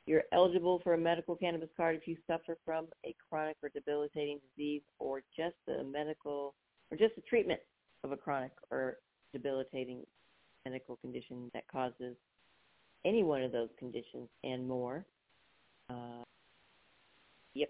you're 0.08 0.24
eligible 0.34 0.80
for 0.84 0.94
a 0.94 0.98
medical 0.98 1.36
cannabis 1.36 1.70
card 1.78 1.96
if 1.96 2.08
you 2.08 2.18
suffer 2.28 2.58
from 2.66 2.88
a 3.06 3.16
chronic 3.30 3.58
or 3.62 3.70
debilitating 3.70 4.40
disease 4.56 4.82
or 5.00 5.22
just 5.36 5.56
a 5.68 5.84
medical 5.84 6.56
or 6.90 6.98
just 6.98 7.14
a 7.18 7.22
treatment 7.22 7.60
of 8.04 8.12
a 8.12 8.18
chronic 8.18 8.52
or 8.72 8.98
debilitating 9.32 10.04
medical 10.66 10.96
condition 10.98 11.52
that 11.54 11.68
causes 11.72 12.16
any 13.06 13.24
one 13.24 13.44
of 13.44 13.52
those 13.52 13.70
conditions 13.80 14.30
and 14.44 14.68
more. 14.68 15.06
Uh, 15.90 16.24
yep. 17.54 17.70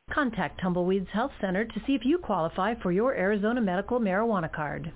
Contact 0.13 0.61
Tumbleweeds 0.61 1.09
Health 1.11 1.31
Center 1.39 1.65
to 1.65 1.81
see 1.85 1.95
if 1.95 2.05
you 2.05 2.17
qualify 2.17 2.75
for 2.81 2.91
your 2.91 3.15
Arizona 3.15 3.61
medical 3.61 3.99
marijuana 3.99 4.51
card. 4.51 4.91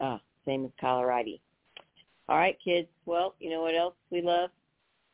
Ah, 0.00 0.20
same 0.44 0.64
as 0.64 0.70
Colorado. 0.80 1.32
All 2.28 2.36
right, 2.36 2.58
kids. 2.62 2.88
Well, 3.06 3.34
you 3.40 3.50
know 3.50 3.62
what 3.62 3.74
else 3.74 3.94
we 4.10 4.20
love? 4.20 4.50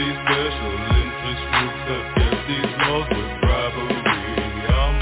These 0.00 0.16
special 0.16 0.72
interest 0.96 1.44
groups 1.52 1.80
have 1.92 2.06
kept 2.16 2.40
these 2.48 2.72
laws 2.88 3.04
bribery. 3.44 4.00
I'm. 4.72 4.96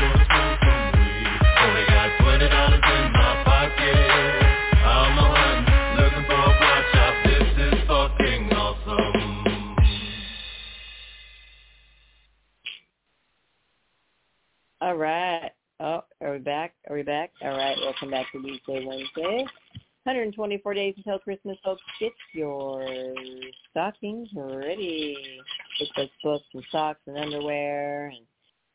Only 1.63 1.85
got 1.87 2.11
twenty 2.19 2.49
dollars 2.49 2.83
in 2.83 3.13
my 3.13 3.31
pocket. 3.47 3.95
I'm 4.83 5.19
a 5.19 5.27
looking 6.03 6.27
for 6.27 6.35
a 6.35 6.83
shop. 6.91 7.15
This 7.27 7.47
is 7.63 7.79
fucking 7.87 8.43
awesome. 8.51 9.77
All 14.81 14.97
right. 14.97 15.53
Oh, 15.79 16.03
are 16.21 16.33
we 16.33 16.39
back? 16.39 16.75
Are 16.91 16.97
we 16.97 17.05
back? 17.05 17.31
All 17.43 17.57
right. 17.57 17.77
Welcome 17.85 18.11
back 18.11 18.27
to 18.33 18.39
Weedsday 18.39 18.85
Wednesday. 18.85 19.47
124 20.09 20.73
days 20.73 20.95
until 20.97 21.19
Christmas, 21.19 21.59
folks. 21.63 21.83
Get 22.01 22.15
your 22.33 22.83
stockings 23.71 24.31
ready. 24.35 25.15
Get 25.79 25.89
those 25.99 26.09
books 26.25 26.47
and 26.55 26.65
socks 26.73 27.01
and 27.07 27.19
underwear 27.19 28.07
and 28.07 28.25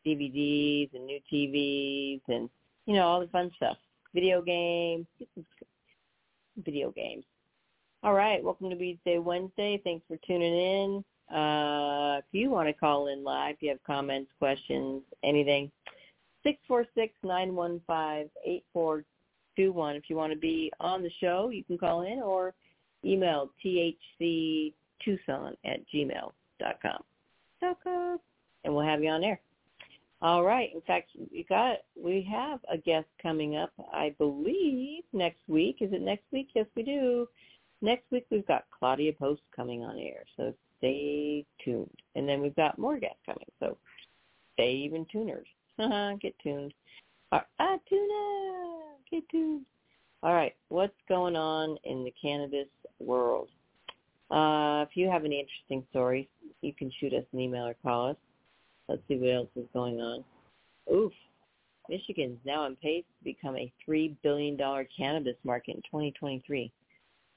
DVDs 0.05 0.93
and 0.93 1.07
new 1.07 1.19
TVs 1.33 2.21
and, 2.27 2.51
you 2.85 2.93
know, 2.93 3.07
all 3.07 3.19
the 3.19 3.25
fun 3.29 3.49
stuff. 3.55 3.77
Video 4.13 4.43
games. 4.43 5.07
Video 6.63 6.91
games. 6.91 7.23
All 8.03 8.13
right. 8.13 8.43
Welcome 8.43 8.69
to 8.69 8.75
Weedsday 8.75 9.19
Wednesday. 9.19 9.81
Thanks 9.83 10.05
for 10.07 10.17
tuning 10.27 10.53
in. 10.53 11.35
Uh, 11.35 12.19
if 12.19 12.25
you 12.31 12.51
want 12.51 12.67
to 12.67 12.73
call 12.73 13.07
in 13.07 13.23
live, 13.23 13.55
if 13.55 13.63
you 13.63 13.69
have 13.69 13.83
comments, 13.87 14.29
questions, 14.37 15.01
anything, 15.23 15.71
six 16.43 16.59
four 19.55 19.63
six 19.65 19.65
nine 19.65 19.65
one 19.65 19.65
five 19.65 19.65
eight 19.65 19.65
four 19.65 19.65
two 19.65 19.71
one. 19.71 19.95
If 19.95 20.03
you 20.09 20.15
want 20.15 20.33
to 20.33 20.39
be 20.39 20.71
on 20.79 21.03
the 21.03 21.11
show, 21.19 21.49
you 21.49 21.63
can 21.63 21.77
call 21.77 22.01
in 22.01 22.19
or 22.19 22.53
email 23.05 23.49
thctucson 23.63 24.73
at 25.65 25.79
gmail 25.93 26.31
dot 26.59 26.79
com. 26.81 27.03
Dot. 27.61 28.19
And 28.65 28.73
we'll 28.73 28.85
have 28.85 29.03
you 29.03 29.09
on 29.09 29.23
air. 29.23 29.39
All 30.21 30.43
right. 30.43 30.69
In 30.73 30.81
fact, 30.81 31.11
we 31.31 31.45
got 31.49 31.79
we 32.01 32.25
have 32.31 32.59
a 32.71 32.77
guest 32.77 33.07
coming 33.21 33.57
up. 33.57 33.71
I 33.93 34.15
believe 34.17 35.03
next 35.11 35.41
week. 35.47 35.77
Is 35.81 35.91
it 35.91 36.01
next 36.01 36.23
week? 36.31 36.49
Yes, 36.55 36.65
we 36.75 36.83
do. 36.83 37.27
Next 37.81 38.09
week 38.11 38.25
we've 38.29 38.47
got 38.47 38.63
Claudia 38.77 39.11
Post 39.11 39.41
coming 39.53 39.83
on 39.83 39.97
air. 39.97 40.23
So 40.37 40.53
stay 40.77 41.45
tuned. 41.63 41.99
And 42.15 42.27
then 42.27 42.41
we've 42.41 42.55
got 42.55 42.79
more 42.79 42.97
guests 42.97 43.19
coming. 43.25 43.45
So 43.59 43.77
stay 44.53 44.71
even 44.71 45.05
tuners. 45.11 45.47
Get 46.21 46.35
tuned. 46.41 46.73
Ah, 47.33 47.77
tuna. 47.89 48.92
Get 49.11 49.27
tuned. 49.29 49.65
All 50.21 50.33
right. 50.33 50.55
What's 50.69 50.93
going 51.07 51.35
on 51.35 51.77
in 51.83 52.03
the 52.03 52.13
cannabis 52.21 52.67
world? 52.99 53.49
Uh, 54.31 54.85
if 54.89 54.95
you 54.95 55.09
have 55.09 55.25
any 55.25 55.39
interesting 55.39 55.85
stories, 55.91 56.27
you 56.61 56.73
can 56.73 56.91
shoot 56.99 57.13
us 57.13 57.25
an 57.33 57.39
email 57.39 57.65
or 57.65 57.75
call 57.83 58.11
us. 58.11 58.15
Let's 58.87 59.01
see 59.07 59.15
what 59.15 59.29
else 59.29 59.49
is 59.55 59.67
going 59.73 59.99
on. 59.99 60.23
Oof. 60.91 61.11
Michigan's 61.89 62.39
now 62.45 62.63
on 62.63 62.75
pace 62.77 63.03
to 63.19 63.23
become 63.23 63.57
a 63.57 63.71
$3 63.87 64.15
billion 64.23 64.57
cannabis 64.97 65.35
market 65.43 65.75
in 65.75 65.81
2023. 65.81 66.71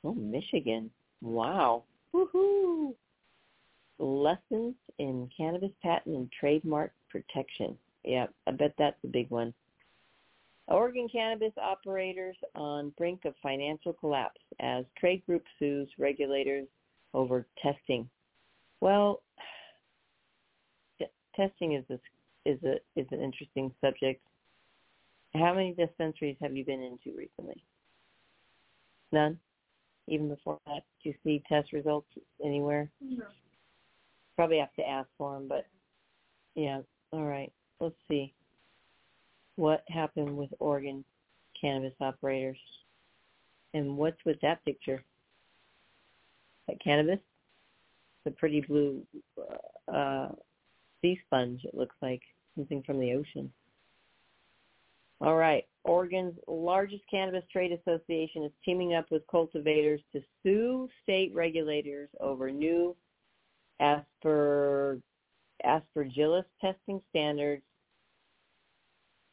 Oh, 0.05 0.15
Michigan. 0.15 0.91
Wow. 1.21 1.83
Woohoo. 2.15 2.95
Lessons 3.99 4.75
in 4.99 5.29
cannabis 5.37 5.73
patent 5.83 6.17
and 6.17 6.31
trademark 6.39 6.93
protection. 7.11 7.77
Yeah, 8.05 8.27
I 8.47 8.53
bet 8.53 8.75
that's 8.79 9.03
a 9.05 9.09
big 9.09 9.29
one. 9.31 9.53
Oregon 10.69 11.09
cannabis 11.11 11.53
operators 11.63 12.37
on 12.55 12.93
brink 12.99 13.25
of 13.25 13.35
financial 13.43 13.93
collapse 13.93 14.41
as 14.61 14.85
trade 14.99 15.25
group 15.27 15.45
sues 15.59 15.89
regulators 15.99 16.67
over 17.15 17.47
testing. 17.63 18.09
Well, 18.81 19.23
t- 20.99 21.07
testing 21.37 21.75
is 21.75 21.85
a, 21.89 22.51
is 22.51 22.59
a 22.65 22.75
is 22.99 23.07
an 23.13 23.21
interesting 23.21 23.73
subject. 23.81 24.21
How 25.35 25.55
many 25.55 25.73
dispensaries 25.75 26.37
have 26.41 26.57
you 26.57 26.65
been 26.65 26.83
into 26.83 27.17
recently? 27.17 27.63
None. 29.13 29.39
Even 30.09 30.29
before 30.29 30.59
that, 30.67 30.83
did 31.03 31.11
you 31.11 31.15
see 31.23 31.43
test 31.49 31.73
results 31.73 32.09
anywhere? 32.45 32.91
No. 33.01 33.25
Probably 34.35 34.59
have 34.59 34.75
to 34.75 34.89
ask 34.89 35.09
for 35.17 35.35
them, 35.35 35.47
but 35.49 35.67
yeah. 36.55 36.81
All 37.13 37.25
right. 37.25 37.53
Let's 37.81 37.95
see. 38.09 38.33
What 39.57 39.83
happened 39.89 40.37
with 40.37 40.51
Oregon 40.59 41.05
cannabis 41.61 41.95
operators? 42.01 42.59
And 43.75 43.97
what's 43.97 44.23
with 44.25 44.41
that 44.43 44.65
picture? 44.65 45.03
That 46.69 46.83
cannabis? 46.83 47.21
The 48.25 48.31
pretty 48.33 48.61
blue 48.61 49.03
uh, 49.93 50.29
sea 51.01 51.21
sponge, 51.27 51.63
it 51.65 51.75
looks 51.75 51.97
like. 52.03 52.23
Something 52.55 52.83
from 52.85 52.99
the 52.99 53.13
ocean. 53.13 53.53
All 55.21 55.37
right. 55.37 55.67
Oregon's 55.85 56.35
largest 56.49 57.03
cannabis 57.11 57.45
trade 57.53 57.73
association 57.73 58.45
is 58.45 58.53
teaming 58.65 58.95
up 58.95 59.11
with 59.11 59.27
cultivators 59.31 60.01
to 60.13 60.23
sue 60.43 60.89
state 61.03 61.35
regulators 61.35 62.09
over 62.21 62.51
new 62.51 62.97
asper, 63.81 64.99
aspergillus 65.65 66.45
testing 66.61 67.01
standards. 67.11 67.63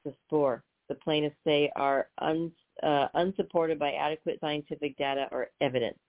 The 0.05 0.13
spore, 0.25 0.63
the 0.89 0.95
plaintiffs 0.95 1.35
say, 1.45 1.71
are 1.75 2.09
un, 2.19 2.51
uh, 2.81 3.07
unsupported 3.13 3.79
by 3.79 3.91
adequate 3.91 4.39
scientific 4.41 4.97
data 4.97 5.27
or 5.31 5.47
evidence. 5.61 5.99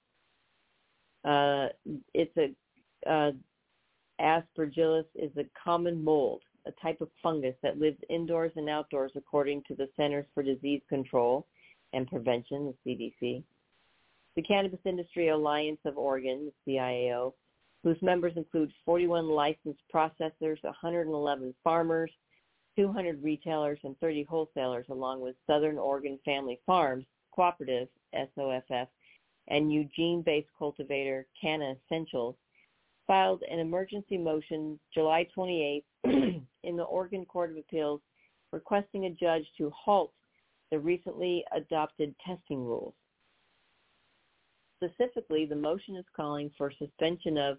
Uh, 1.25 1.69
it's 2.13 2.37
a 2.37 2.55
uh, 3.11 3.33
aspergillus 4.21 5.07
is 5.15 5.31
a 5.37 5.45
common 5.63 6.03
mold 6.03 6.42
a 6.67 6.73
type 6.83 7.01
of 7.01 7.09
fungus 7.23 7.55
that 7.63 7.79
lives 7.79 7.99
indoors 8.09 8.53
and 8.57 8.69
outdoors 8.69 9.13
according 9.17 9.63
to 9.69 9.75
the 9.75 9.88
Centers 9.97 10.27
for 10.35 10.42
Disease 10.42 10.81
Control 10.88 11.47
and 11.92 12.07
Prevention, 12.07 12.73
the 12.85 12.90
CDC. 13.23 13.42
The 14.37 14.42
Cannabis 14.42 14.81
Industry 14.85 15.29
Alliance 15.29 15.81
of 15.85 15.99
Oregon, 15.99 16.51
the 16.67 16.73
CIAO, 16.73 17.35
whose 17.83 18.01
members 18.03 18.33
include 18.37 18.73
41 18.85 19.29
licensed 19.29 19.83
processors, 19.95 20.63
111 20.63 21.55
farmers, 21.63 22.11
200 22.77 23.22
retailers, 23.22 23.79
and 23.85 23.98
30 24.00 24.25
wholesalers, 24.25 24.87
along 24.90 25.20
with 25.20 25.37
Southern 25.46 25.79
Oregon 25.79 26.18
Family 26.25 26.60
Farms 26.66 27.06
Cooperative, 27.33 27.88
SOFF, 28.14 28.88
and 29.48 29.72
Eugene-based 29.72 30.48
cultivator 30.58 31.27
Canna 31.40 31.75
Essentials 31.75 32.37
filed 33.06 33.42
an 33.50 33.58
emergency 33.58 34.16
motion 34.16 34.79
July 34.92 35.27
28 35.35 35.85
in 36.04 36.77
the 36.77 36.83
Oregon 36.83 37.25
Court 37.25 37.50
of 37.50 37.56
Appeals 37.56 38.00
requesting 38.52 39.06
a 39.06 39.10
judge 39.10 39.44
to 39.58 39.70
halt 39.70 40.12
the 40.70 40.79
recently 40.79 41.44
adopted 41.54 42.14
testing 42.25 42.64
rules. 42.64 42.94
Specifically, 44.83 45.44
the 45.44 45.56
motion 45.56 45.96
is 45.96 46.04
calling 46.16 46.50
for 46.56 46.72
suspension 46.79 47.38
of 47.38 47.58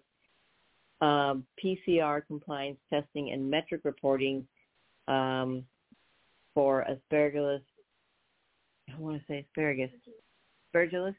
um, 1.00 1.46
PCR 1.62 2.26
compliance 2.26 2.78
testing 2.90 3.30
and 3.30 3.48
metric 3.48 3.82
reporting 3.84 4.46
um, 5.08 5.64
for 6.54 6.82
asparagus. 6.82 7.62
I 8.88 8.98
want 8.98 9.18
to 9.18 9.24
say 9.28 9.46
asparagus. 9.48 9.90
Aspergillus? 10.74 11.14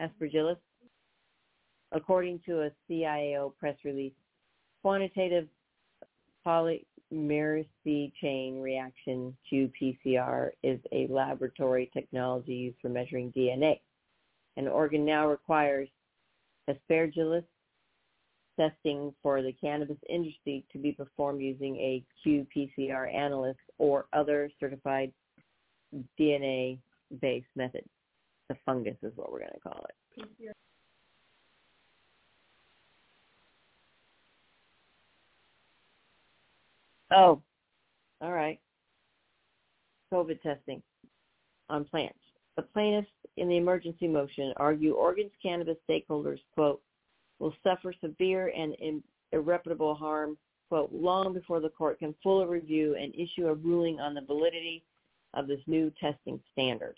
Aspergillus? 0.00 0.56
According 1.92 2.40
to 2.46 2.62
a 2.62 2.70
CIAO 2.88 3.52
press 3.58 3.76
release, 3.84 4.12
quantitative 4.82 5.48
polymerase 6.46 7.66
chain 8.20 8.60
reaction 8.60 9.36
qPCR 9.52 10.50
is 10.62 10.78
a 10.92 11.06
laboratory 11.08 11.90
technology 11.92 12.54
used 12.54 12.76
for 12.80 12.88
measuring 12.88 13.32
DNA. 13.32 13.80
An 14.56 14.68
Oregon 14.68 15.04
now 15.04 15.28
requires 15.28 15.88
aspergillus 16.68 17.44
testing 18.60 19.14
for 19.22 19.40
the 19.40 19.52
cannabis 19.52 19.96
industry 20.08 20.64
to 20.70 20.78
be 20.78 20.92
performed 20.92 21.40
using 21.40 21.76
a 21.76 22.04
qPCR 22.26 23.12
analyst 23.14 23.58
or 23.78 24.04
other 24.12 24.50
certified 24.60 25.10
DNA-based 26.18 27.46
method. 27.56 27.84
The 28.48 28.56
fungus 28.66 28.96
is 29.02 29.12
what 29.16 29.32
we're 29.32 29.38
going 29.38 29.52
to 29.54 29.60
call 29.60 29.86
it. 29.88 30.54
Oh, 37.12 37.40
all 38.20 38.32
right. 38.32 38.60
COVID 40.12 40.42
testing 40.42 40.82
on 41.68 41.84
plants. 41.84 42.18
The 42.56 42.62
plaintiffs 42.62 43.08
in 43.36 43.48
the 43.48 43.56
emergency 43.56 44.06
motion 44.06 44.52
argue 44.58 44.92
Oregon's 44.92 45.32
cannabis 45.42 45.76
stakeholders, 45.88 46.40
quote, 46.54 46.82
will 47.40 47.54
suffer 47.64 47.92
severe 48.00 48.52
and 48.56 49.02
irreparable 49.32 49.94
harm, 49.94 50.38
quote, 50.68 50.92
long 50.92 51.34
before 51.34 51.58
the 51.58 51.68
court 51.68 51.98
can 51.98 52.14
fully 52.22 52.46
review 52.46 52.94
and 52.94 53.12
issue 53.14 53.48
a 53.48 53.54
ruling 53.54 53.98
on 53.98 54.14
the 54.14 54.20
validity 54.20 54.84
of 55.34 55.48
this 55.48 55.60
new 55.66 55.90
testing 56.00 56.38
standard. 56.52 56.96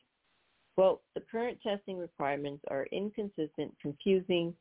Quote, 0.74 1.00
the 1.14 1.22
current 1.30 1.58
testing 1.62 1.98
requirements 1.98 2.64
are 2.70 2.86
inconsistent, 2.92 3.72
confusing, 3.80 4.54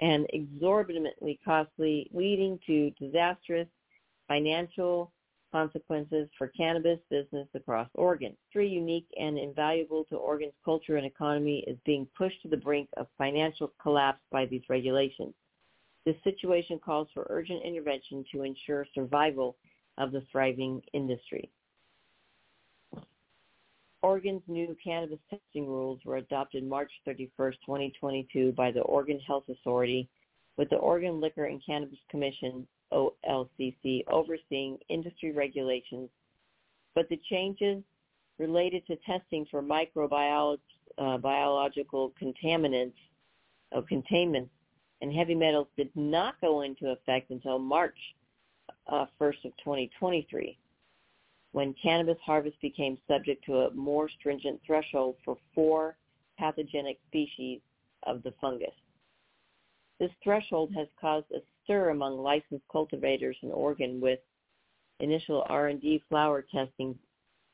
and 0.00 0.26
exorbitantly 0.32 1.38
costly, 1.44 2.10
leading 2.12 2.58
to 2.66 2.90
disastrous 3.00 3.68
financial 4.28 5.12
consequences 5.52 6.28
for 6.36 6.48
cannabis 6.48 6.98
business 7.10 7.46
across 7.54 7.88
Oregon. 7.94 8.34
Three 8.52 8.68
unique 8.68 9.06
and 9.20 9.38
invaluable 9.38 10.04
to 10.04 10.16
Oregon's 10.16 10.54
culture 10.64 10.96
and 10.96 11.06
economy 11.06 11.62
is 11.66 11.76
being 11.84 12.08
pushed 12.16 12.40
to 12.42 12.48
the 12.48 12.56
brink 12.56 12.88
of 12.96 13.06
financial 13.18 13.72
collapse 13.80 14.22
by 14.32 14.46
these 14.46 14.62
regulations. 14.68 15.34
This 16.04 16.16
situation 16.24 16.80
calls 16.84 17.08
for 17.14 17.26
urgent 17.30 17.62
intervention 17.62 18.24
to 18.32 18.42
ensure 18.42 18.86
survival 18.94 19.56
of 19.98 20.10
the 20.10 20.22
thriving 20.32 20.82
industry. 20.92 21.50
Oregon's 24.02 24.42
new 24.48 24.76
cannabis 24.82 25.20
testing 25.30 25.68
rules 25.68 26.00
were 26.04 26.16
adopted 26.16 26.64
March 26.64 26.90
31, 27.04 27.52
2022 27.64 28.52
by 28.52 28.72
the 28.72 28.80
Oregon 28.80 29.20
Health 29.20 29.44
Authority 29.48 30.08
with 30.56 30.68
the 30.70 30.76
Oregon 30.76 31.20
Liquor 31.20 31.44
and 31.44 31.62
Cannabis 31.64 32.00
Commission 32.10 32.66
OLCC 32.92 34.04
overseeing 34.08 34.78
industry 34.88 35.32
regulations, 35.32 36.08
but 36.94 37.08
the 37.08 37.20
changes 37.30 37.82
related 38.38 38.86
to 38.86 38.96
testing 39.06 39.46
for 39.50 39.62
microbiological 39.62 40.58
uh, 40.98 41.44
contaminants 42.22 42.92
or 43.72 43.82
containments 43.82 44.50
and 45.00 45.12
heavy 45.12 45.34
metals 45.34 45.68
did 45.76 45.90
not 45.94 46.40
go 46.40 46.62
into 46.62 46.90
effect 46.90 47.30
until 47.30 47.58
March 47.58 47.96
uh, 48.88 49.06
1st 49.20 49.44
of 49.44 49.52
2023 49.64 50.58
when 51.52 51.74
cannabis 51.82 52.16
harvest 52.24 52.58
became 52.60 52.98
subject 53.06 53.44
to 53.44 53.60
a 53.60 53.74
more 53.74 54.08
stringent 54.08 54.58
threshold 54.66 55.16
for 55.24 55.36
four 55.54 55.96
pathogenic 56.38 56.98
species 57.08 57.60
of 58.04 58.22
the 58.22 58.32
fungus. 58.40 58.74
This 60.00 60.10
threshold 60.24 60.72
has 60.74 60.88
caused 61.00 61.30
a 61.30 61.42
stir 61.64 61.90
among 61.90 62.18
licensed 62.18 62.64
cultivators 62.70 63.36
in 63.42 63.50
Oregon 63.50 64.00
with 64.00 64.18
initial 65.00 65.44
R&D 65.48 66.02
flower 66.08 66.44
testing 66.52 66.98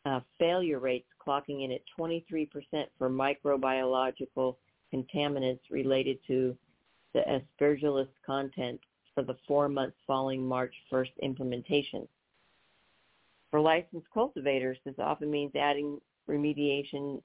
uh, 0.04 0.20
failure 0.38 0.78
rates 0.78 1.08
clocking 1.26 1.64
in 1.64 1.72
at 1.72 1.80
23% 1.98 2.48
for 2.98 3.10
microbiological 3.10 4.56
contaminants 4.92 5.60
related 5.70 6.18
to 6.26 6.56
the 7.14 7.20
aspergillus 7.60 8.08
content 8.24 8.80
for 9.14 9.22
the 9.22 9.36
four 9.46 9.68
months 9.68 9.96
following 10.06 10.46
March 10.46 10.74
1st 10.92 11.10
implementation. 11.22 12.06
For 13.50 13.60
licensed 13.60 14.06
cultivators, 14.12 14.78
this 14.84 14.94
often 14.98 15.30
means 15.30 15.52
adding 15.56 15.98
remediation 16.28 17.20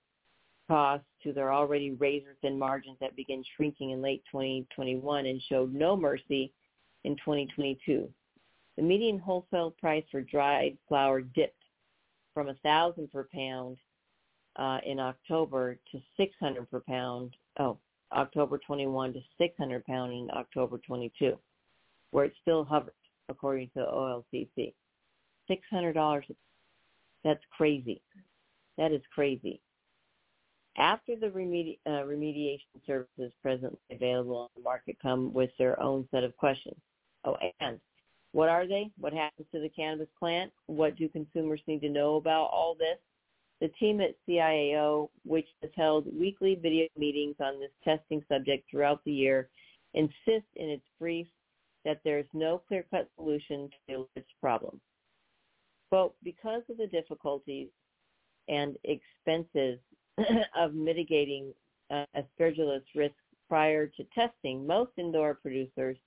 costs 0.67 1.05
to 1.23 1.33
their 1.33 1.51
already 1.51 1.91
razor-thin 1.91 2.57
margins 2.57 2.97
that 3.01 3.15
began 3.15 3.43
shrinking 3.55 3.91
in 3.91 4.01
late 4.01 4.23
2021 4.31 5.25
and 5.25 5.41
showed 5.49 5.73
no 5.73 5.95
mercy 5.95 6.51
in 7.03 7.15
2022. 7.17 8.09
The 8.77 8.81
median 8.81 9.19
wholesale 9.19 9.71
price 9.71 10.03
for 10.11 10.21
dried 10.21 10.77
flower 10.87 11.21
dipped 11.21 11.63
from 12.33 12.47
1000 12.47 13.11
per 13.11 13.27
pound 13.33 13.77
uh, 14.55 14.79
in 14.85 14.99
October 14.99 15.77
to 15.91 16.01
600 16.17 16.69
per 16.69 16.79
pound, 16.79 17.35
oh, 17.59 17.77
October 18.11 18.57
21 18.57 19.13
to 19.13 19.19
600 19.37 19.85
pound 19.85 20.13
in 20.13 20.29
October 20.35 20.79
22, 20.79 21.37
where 22.11 22.25
it 22.25 22.33
still 22.41 22.63
hovered, 22.63 22.93
according 23.29 23.67
to 23.67 23.73
the 23.75 23.85
OLCC. 23.85 24.73
$600, 25.49 26.23
that's 27.23 27.43
crazy. 27.55 28.01
That 28.77 28.91
is 28.91 29.01
crazy. 29.13 29.61
After 30.77 31.15
the 31.15 31.27
remedi- 31.27 31.79
uh, 31.85 32.03
remediation 32.05 32.85
services 32.87 33.31
presently 33.41 33.77
available 33.91 34.37
on 34.37 34.49
the 34.55 34.63
market 34.63 34.97
come 35.01 35.31
with 35.31 35.51
their 35.59 35.79
own 35.79 36.07
set 36.09 36.23
of 36.23 36.35
questions. 36.37 36.79
Oh, 37.25 37.37
and 37.59 37.79
what 38.33 38.49
are 38.49 38.67
they? 38.67 38.89
What 38.97 39.13
happens 39.13 39.47
to 39.53 39.59
the 39.59 39.69
cannabis 39.69 40.09
plant? 40.19 40.51
What 40.65 40.95
do 40.95 41.07
consumers 41.07 41.61
need 41.67 41.81
to 41.81 41.89
know 41.89 42.15
about 42.15 42.49
all 42.51 42.75
this? 42.77 42.97
The 43.61 43.67
team 43.79 44.01
at 44.01 44.15
CIAO, 44.27 45.09
which 45.23 45.47
has 45.61 45.71
held 45.77 46.05
weekly 46.17 46.55
video 46.55 46.87
meetings 46.97 47.35
on 47.39 47.59
this 47.59 47.71
testing 47.83 48.23
subject 48.27 48.69
throughout 48.69 49.01
the 49.05 49.11
year, 49.11 49.49
insists 49.93 50.49
in 50.55 50.69
its 50.69 50.83
brief 50.99 51.27
that 51.85 52.01
there 52.03 52.17
is 52.17 52.25
no 52.33 52.61
clear-cut 52.67 53.09
solution 53.15 53.69
to 53.87 54.07
this 54.15 54.25
problem. 54.41 54.81
Quote, 55.89 56.15
because 56.23 56.63
of 56.69 56.77
the 56.77 56.87
difficulties 56.87 57.67
and 58.47 58.77
expenses 58.83 59.79
of 60.57 60.73
mitigating 60.73 61.53
uh, 61.91 62.05
aspergillus 62.15 62.83
risk 62.95 63.15
prior 63.47 63.87
to 63.87 64.03
testing, 64.15 64.65
most 64.65 64.91
indoor 64.97 65.35
producers 65.35 65.97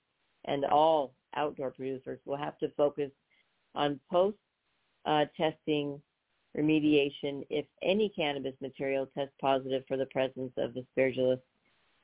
and 0.47 0.65
all 0.65 1.13
outdoor 1.35 1.71
producers 1.71 2.19
will 2.25 2.37
have 2.37 2.57
to 2.59 2.69
focus 2.69 3.11
on 3.75 3.99
post-testing 4.11 5.93
uh, 5.93 6.59
remediation 6.59 7.45
if 7.49 7.65
any 7.83 8.09
cannabis 8.09 8.55
material 8.61 9.07
tests 9.13 9.35
positive 9.39 9.83
for 9.87 9.97
the 9.97 10.05
presence 10.07 10.51
of 10.57 10.73
the 10.73 10.83
aspergillus, 10.97 11.39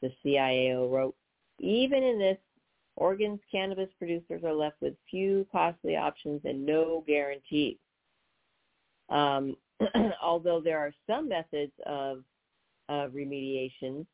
the 0.01 0.11
CIAO 0.23 0.91
wrote. 0.91 1.15
Even 1.59 2.03
in 2.03 2.19
this, 2.19 2.37
Oregon's 2.95 3.39
cannabis 3.51 3.89
producers 3.97 4.43
are 4.43 4.53
left 4.53 4.75
with 4.81 4.93
few 5.09 5.47
costly 5.51 5.95
options 5.95 6.41
and 6.45 6.63
no 6.63 7.03
guarantees. 7.07 7.77
Um, 9.09 9.57
although 10.21 10.61
there 10.61 10.77
are 10.77 10.93
some 11.07 11.27
methods 11.27 11.71
of 11.85 12.23
uh, 12.89 13.07
remediation, 13.07 14.05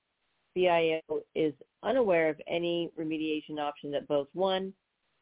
CIAO 0.55 1.01
is 1.36 1.53
unaware 1.84 2.30
of 2.30 2.41
any 2.47 2.91
remediation 2.99 3.59
option 3.59 3.91
that 3.91 4.07
both 4.07 4.27
one 4.34 4.73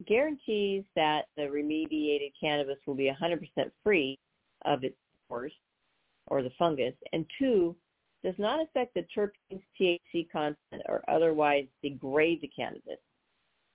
guarantees 0.05 0.83
that 0.95 1.25
the 1.35 1.43
remediated 1.43 2.31
cannabis 2.39 2.77
will 2.85 2.95
be 2.95 3.11
100% 3.11 3.39
free 3.83 4.17
of 4.65 4.83
its 4.83 4.95
spores 5.25 5.53
or 6.27 6.43
the 6.43 6.51
fungus, 6.59 6.93
and 7.13 7.25
two, 7.39 7.75
does 8.23 8.35
not 8.37 8.61
affect 8.61 8.93
the 8.93 9.05
terpenes, 9.15 9.61
THC 9.79 10.29
content, 10.29 10.83
or 10.87 11.03
otherwise 11.07 11.65
degrade 11.81 12.41
the 12.41 12.49
cannabis. 12.49 12.99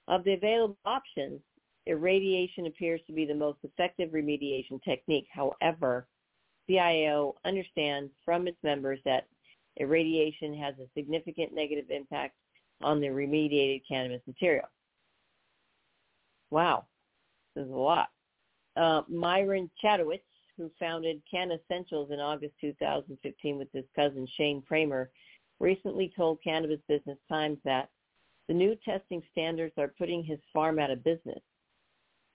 Of 0.09 0.24
the 0.24 0.35
available 0.35 0.76
options, 0.85 1.41
irradiation 1.87 2.66
appears 2.66 3.01
to 3.07 3.12
be 3.12 3.24
the 3.24 3.35
most 3.35 3.59
effective 3.62 4.11
remediation 4.11 4.83
technique. 4.85 5.26
However, 5.33 6.07
CIAO 6.68 7.35
understands 7.45 8.12
from 8.24 8.47
its 8.47 8.59
members 8.62 9.01
that 9.05 9.26
irradiation 9.78 10.55
has 10.59 10.74
a 10.78 10.89
significant 10.95 11.55
negative 11.55 11.91
impact 11.91 12.35
on 12.83 13.01
the 13.01 13.09
remediated 13.09 13.83
cannabis 13.89 14.22
material. 14.26 14.66
Wow, 16.51 16.87
this 17.55 17.64
is 17.64 17.70
a 17.70 17.74
lot. 17.74 18.09
Uh, 18.76 19.03
Myron 19.09 19.70
Chatowitz, 19.83 20.20
who 20.57 20.70
founded 20.78 21.22
Canna 21.30 21.57
Essentials 21.57 22.11
in 22.11 22.20
August 22.20 22.55
2015 22.61 23.59
with 23.59 23.68
his 23.72 23.85
cousin 23.97 24.26
Shane 24.37 24.62
Kramer, 24.66 25.11
recently 25.61 26.12
told 26.14 26.43
Cannabis 26.43 26.80
Business 26.89 27.18
Times 27.28 27.59
that 27.64 27.89
the 28.49 28.55
new 28.55 28.76
testing 28.85 29.22
standards 29.30 29.74
are 29.78 29.95
putting 29.97 30.22
his 30.24 30.39
farm 30.53 30.78
out 30.78 30.91
of 30.91 31.05
business. 31.05 31.41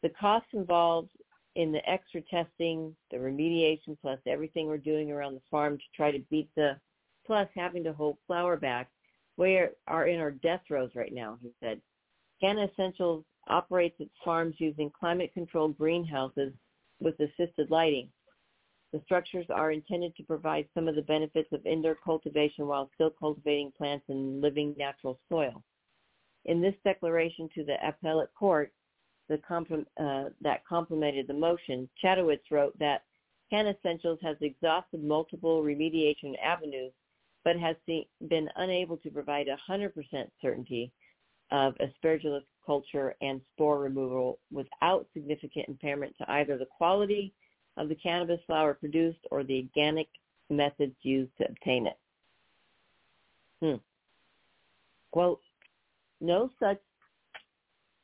The 0.02 0.10
costs 0.10 0.50
involved 0.54 1.10
in 1.56 1.72
the 1.72 1.88
extra 1.90 2.22
testing, 2.22 2.96
the 3.12 3.18
remediation, 3.18 3.98
plus 4.02 4.20
everything 4.26 4.68
we're 4.68 4.78
doing 4.78 5.12
around 5.12 5.34
the 5.34 5.42
farm 5.50 5.78
to 5.78 5.84
try 5.96 6.12
to 6.12 6.20
beat 6.30 6.50
the, 6.56 6.78
plus 7.26 7.48
having 7.56 7.84
to 7.84 7.94
hold 7.94 8.18
flower 8.26 8.56
back, 8.56 8.90
we 9.38 9.68
are 9.88 10.08
in 10.08 10.20
our 10.20 10.32
death 10.32 10.62
throes 10.68 10.92
right 10.96 11.14
now, 11.14 11.38
he 11.42 11.52
said. 11.60 11.80
Canna 12.42 12.66
Essentials 12.66 13.24
operates 13.48 13.96
its 14.00 14.14
farms 14.24 14.56
using 14.58 14.92
climate-controlled 15.00 15.78
greenhouses 15.78 16.54
with 17.00 17.16
assisted 17.20 17.70
lighting. 17.70 18.10
The 18.94 19.02
structures 19.06 19.46
are 19.50 19.72
intended 19.72 20.16
to 20.16 20.24
provide 20.24 20.68
some 20.74 20.88
of 20.88 20.96
the 20.96 21.02
benefits 21.02 21.52
of 21.52 21.66
indoor 21.66 21.96
cultivation 21.96 22.68
while 22.68 22.90
still 22.96 23.12
cultivating 23.12 23.72
plants 23.78 24.06
in 24.10 24.42
living 24.42 24.76
natural 24.78 25.20
soil. 25.30 25.64
In 26.46 26.62
this 26.62 26.76
declaration 26.84 27.50
to 27.56 27.64
the 27.64 27.76
appellate 27.86 28.34
court 28.34 28.72
the 29.30 29.86
uh, 30.00 30.30
that 30.42 30.66
complemented 30.66 31.28
the 31.28 31.34
motion, 31.34 31.90
Chatowitz 32.02 32.50
wrote 32.50 32.78
that 32.80 33.04
Canna 33.50 33.72
Essentials 33.72 34.20
has 34.22 34.38
exhausted 34.40 35.04
multiple 35.04 35.62
remediation 35.64 36.34
avenues 36.42 36.94
but 37.48 37.56
has 37.56 37.78
been 38.28 38.50
unable 38.58 38.98
to 38.98 39.10
provide 39.10 39.48
100% 39.48 39.94
certainty 40.42 40.92
of 41.50 41.76
aspergillus 41.76 42.44
culture 42.66 43.16
and 43.22 43.40
spore 43.54 43.80
removal 43.80 44.38
without 44.52 45.08
significant 45.14 45.66
impairment 45.70 46.14
to 46.18 46.30
either 46.34 46.58
the 46.58 46.66
quality 46.66 47.34
of 47.78 47.88
the 47.88 47.96
cannabis 47.96 48.42
flower 48.48 48.74
produced 48.74 49.20
or 49.32 49.46
the 49.46 49.60
organic 49.60 50.10
methods 50.50 50.94
used 51.04 51.32
to 51.38 51.48
obtain 51.48 51.88
it. 51.88 51.98
Hmm. 53.62 53.78
Quote, 55.12 55.40
no 56.20 56.52
such 56.60 56.82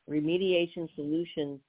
remediation 0.08 0.88
solutions 0.94 1.60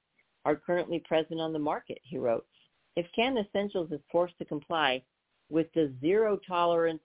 are 0.46 0.56
currently 0.56 1.00
present 1.00 1.42
on 1.42 1.52
the 1.52 1.60
market, 1.60 2.00
he 2.04 2.18
wrote. 2.18 2.48
If 2.96 3.06
Canna 3.14 3.42
Essentials 3.42 3.92
is 3.92 4.00
forced 4.10 4.38
to 4.38 4.46
comply 4.46 5.04
with 5.50 5.68
the 5.74 5.94
zero 6.00 6.40
tolerance 6.48 7.02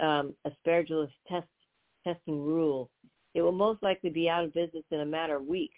um, 0.00 0.34
aspergillus 0.46 1.10
test, 1.28 1.46
testing 2.04 2.40
rule 2.44 2.90
it 3.34 3.42
will 3.42 3.52
most 3.52 3.82
likely 3.82 4.10
be 4.10 4.28
out 4.28 4.44
of 4.44 4.54
business 4.54 4.84
in 4.90 5.00
a 5.00 5.06
matter 5.06 5.36
of 5.36 5.46
weeks. 5.46 5.76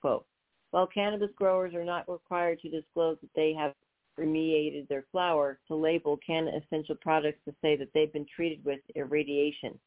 Quote, 0.00 0.26
while 0.70 0.86
cannabis 0.86 1.30
growers 1.36 1.74
are 1.74 1.84
not 1.84 2.08
required 2.08 2.60
to 2.60 2.68
disclose 2.68 3.16
that 3.20 3.30
they 3.34 3.54
have 3.54 3.74
remediated 4.18 4.88
their 4.88 5.04
flower, 5.12 5.60
to 5.68 5.74
label 5.74 6.18
can 6.26 6.48
essential 6.48 6.96
products 6.96 7.38
to 7.44 7.54
say 7.62 7.76
that 7.76 7.92
they've 7.92 8.12
been 8.12 8.26
treated 8.34 8.64
with 8.64 8.80
irradiation. 8.94 9.78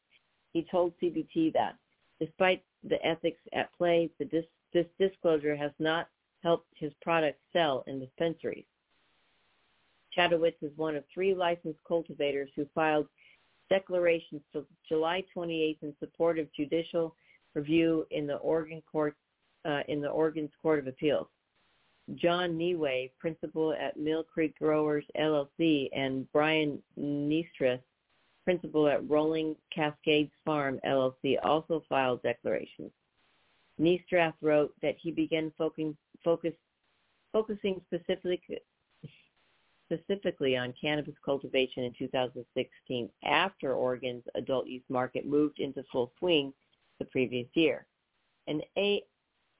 He 0.52 0.66
told 0.70 0.94
CBT 1.02 1.52
that, 1.52 1.76
despite 2.18 2.64
the 2.84 3.04
ethics 3.04 3.40
at 3.52 3.72
play, 3.76 4.10
dis- 4.18 4.44
this 4.72 4.86
disclosure 4.98 5.56
has 5.56 5.72
not 5.78 6.08
helped 6.42 6.68
his 6.74 6.92
products 7.02 7.40
sell 7.52 7.84
in 7.86 8.00
dispensaries. 8.00 8.64
Chatowitz 10.16 10.62
is 10.62 10.76
one 10.76 10.96
of 10.96 11.04
three 11.12 11.34
licensed 11.34 11.80
cultivators 11.86 12.50
who 12.56 12.66
filed 12.74 13.08
declarations 13.70 14.42
to 14.52 14.66
July 14.86 15.24
28th 15.34 15.82
in 15.82 15.94
support 16.00 16.38
of 16.38 16.52
judicial 16.52 17.14
review 17.54 18.06
in 18.10 18.26
the 18.26 18.36
Oregon 18.36 18.82
court 18.90 19.16
uh, 19.64 19.80
in 19.88 20.00
the 20.00 20.08
Oregon's 20.08 20.50
Court 20.60 20.78
of 20.78 20.86
Appeals. 20.86 21.26
John 22.16 22.58
Neway, 22.58 23.10
principal 23.18 23.72
at 23.72 23.96
Mill 23.96 24.24
Creek 24.24 24.58
Growers 24.58 25.04
LLC, 25.18 25.88
and 25.94 26.30
Brian 26.32 26.82
Nestrath, 26.98 27.80
principal 28.44 28.88
at 28.88 29.08
Rolling 29.08 29.54
Cascades 29.74 30.32
Farm 30.44 30.80
LLC, 30.84 31.36
also 31.42 31.84
filed 31.88 32.22
declarations. 32.22 32.90
Nestrath 33.80 34.34
wrote 34.42 34.74
that 34.82 34.96
he 35.00 35.10
began 35.10 35.52
focusing, 35.56 35.96
focus, 36.24 36.54
focusing 37.32 37.80
specifically 37.86 38.40
specifically 39.92 40.56
on 40.56 40.74
cannabis 40.80 41.14
cultivation 41.24 41.84
in 41.84 41.92
2016 41.98 43.10
after 43.24 43.74
Oregon's 43.74 44.24
adult 44.34 44.66
use 44.66 44.82
market 44.88 45.26
moved 45.26 45.58
into 45.58 45.84
full 45.90 46.12
swing 46.18 46.52
the 46.98 47.04
previous 47.06 47.48
year. 47.54 47.86
An 48.46 48.60
A 48.76 49.02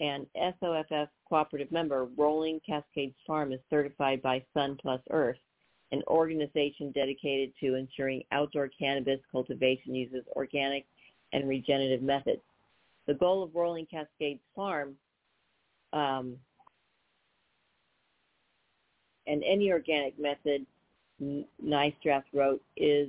and 0.01 0.27
SOFF 0.61 1.09
cooperative 1.29 1.71
member, 1.71 2.07
Rolling 2.17 2.61
Cascades 2.67 3.15
Farm, 3.27 3.53
is 3.53 3.61
certified 3.69 4.23
by 4.23 4.43
Sun 4.55 4.79
Plus 4.81 5.01
Earth, 5.11 5.39
an 5.93 6.03
organization 6.07 6.93
dedicated 6.93 7.53
to 7.61 7.75
ensuring 7.75 8.23
outdoor 8.33 8.69
cannabis 8.69 9.21
cultivation 9.31 9.95
uses 9.95 10.25
organic 10.37 10.87
and 11.33 11.49
regenerative 11.49 12.03
methods. 12.03 12.41
The 13.07 13.15
goal 13.15 13.43
of 13.43 13.55
Rolling 13.55 13.87
Cascades 13.87 14.41
Farm 14.55 14.95
um, 15.93 16.37
and 19.27 19.43
any 19.45 19.71
organic 19.71 20.19
method, 20.19 20.67
Nestrath 21.23 22.25
wrote, 22.33 22.63
is 22.77 23.09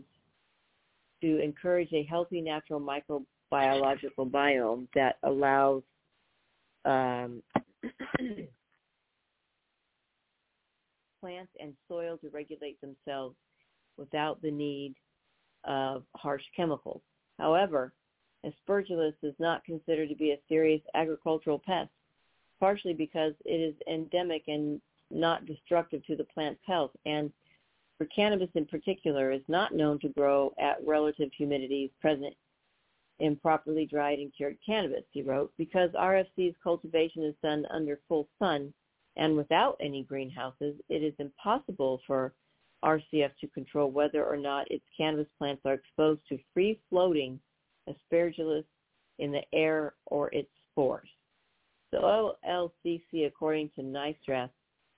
to 1.22 1.42
encourage 1.42 1.92
a 1.94 2.04
healthy 2.04 2.42
natural 2.42 2.80
microbiological 2.80 4.30
biome 4.30 4.88
that 4.96 5.18
allows 5.24 5.84
um, 6.86 7.44
plants 11.22 11.52
and 11.60 11.74
soil 11.88 12.18
to 12.18 12.30
regulate 12.30 12.80
themselves 12.82 13.36
without 13.98 14.42
the 14.42 14.52
need 14.52 14.96
of 15.64 16.04
harsh 16.16 16.44
chemicals. 16.56 17.02
However, 17.38 17.94
aspergillus 18.46 19.14
is 19.22 19.36
not 19.40 19.64
considered 19.64 20.10
to 20.10 20.16
be 20.16 20.32
a 20.32 20.40
serious 20.50 20.82
agricultural 20.96 21.62
pest, 21.66 21.92
partially 22.60 22.94
because 22.94 23.34
it 23.46 23.56
is 23.56 23.76
endemic 23.88 24.44
and 24.48 24.82
not 25.14 25.46
destructive 25.46 26.06
to 26.06 26.16
the 26.16 26.24
plant's 26.26 26.62
health. 26.66 26.92
And 27.06 27.32
for 27.98 28.06
cannabis 28.06 28.50
in 28.56 28.66
particular, 28.66 29.32
is 29.32 29.42
not 29.48 29.74
known 29.74 30.00
to 30.00 30.10
grow 30.10 30.54
at 30.60 30.78
relative 30.86 31.30
humidities 31.40 31.92
present 32.00 32.36
in 33.20 33.36
properly 33.36 33.86
dried 33.86 34.20
and 34.20 34.34
cured 34.36 34.58
cannabis, 34.66 35.04
he 35.12 35.22
wrote, 35.22 35.54
because 35.58 35.92
RFC's 35.92 36.56
cultivation 36.64 37.24
is 37.24 37.36
done 37.44 37.68
under 37.70 38.00
full 38.08 38.28
sun 38.40 38.74
and 39.18 39.36
without 39.36 39.78
any 39.80 40.04
greenhouses, 40.04 40.76
it 40.90 41.04
is 41.04 41.14
impossible 41.20 42.02
for 42.08 42.34
RCF 42.84 43.32
to 43.42 43.48
control 43.54 43.92
whether 43.92 44.26
or 44.26 44.38
not 44.38 44.70
its 44.72 44.86
cannabis 44.96 45.28
plants 45.38 45.62
are 45.66 45.74
exposed 45.74 46.22
to 46.30 46.40
free-floating 46.54 47.40
aspergillus 47.88 48.66
in 49.20 49.32
the 49.32 49.44
air 49.54 49.94
or 50.06 50.34
its 50.34 50.50
spores. 50.72 51.10
The 51.92 52.00
OLCC, 52.00 53.28
according 53.28 53.70
to 53.76 53.82
Nestrath, 53.82 54.50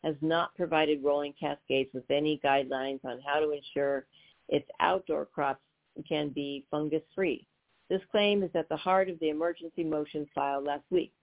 has 0.04 0.16
not 0.22 0.56
provided 0.56 1.04
Rolling 1.04 1.34
Cascades 1.40 1.90
with 1.94 2.10
any 2.10 2.40
guidelines 2.44 3.04
on 3.06 3.20
how 3.26 3.40
to 3.40 3.52
ensure 3.52 4.06
its 4.50 4.68
outdoor 4.80 5.26
crops 5.26 5.62
can 6.08 6.30
be 6.30 6.66
fungus-free. 6.70 7.46
This 7.90 8.02
claim 8.12 8.44
is 8.44 8.50
at 8.56 8.70
the 8.70 8.78
heart 8.78 9.10
of 9.10 9.20
the 9.20 9.30
emergency 9.30 9.84
motion 9.84 10.28
filed 10.34 10.66
last 10.66 10.84
week. 10.90 11.14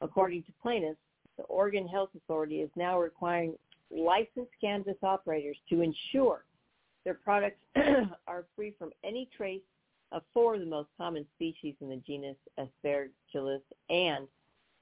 According 0.00 0.44
to 0.44 0.52
plaintiffs, 0.62 0.98
the 1.36 1.44
Oregon 1.44 1.88
Health 1.88 2.10
Authority 2.16 2.60
is 2.60 2.70
now 2.76 3.00
requiring 3.00 3.54
licensed 3.90 4.52
cannabis 4.60 4.96
operators 5.02 5.56
to 5.68 5.80
ensure 5.80 6.44
their 7.04 7.14
products 7.14 7.60
are 8.26 8.44
free 8.56 8.74
from 8.78 8.90
any 9.02 9.28
trace 9.36 9.62
of 10.12 10.22
four 10.32 10.54
of 10.54 10.60
the 10.60 10.66
most 10.66 10.88
common 10.96 11.26
species 11.34 11.74
in 11.80 11.88
the 11.88 11.96
genus 12.06 12.36
Aspergillus, 12.58 13.60
and 13.90 14.26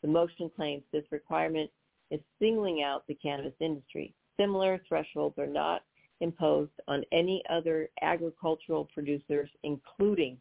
the 0.02 0.08
motion 0.08 0.50
claims 0.54 0.82
this 0.92 1.04
requirement 1.10 1.70
is 2.12 2.20
singling 2.38 2.82
out 2.82 3.04
the 3.08 3.14
cannabis 3.14 3.54
industry. 3.58 4.14
Similar 4.38 4.80
thresholds 4.88 5.38
are 5.38 5.46
not 5.46 5.82
imposed 6.20 6.72
on 6.86 7.02
any 7.10 7.42
other 7.50 7.88
agricultural 8.02 8.88
producers, 8.94 9.50
including 9.64 10.38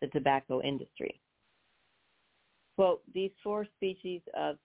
the 0.00 0.08
tobacco 0.08 0.60
industry. 0.62 1.20
Quote, 2.76 3.02
these 3.14 3.30
four 3.44 3.66
species 3.76 4.22
of 4.34 4.56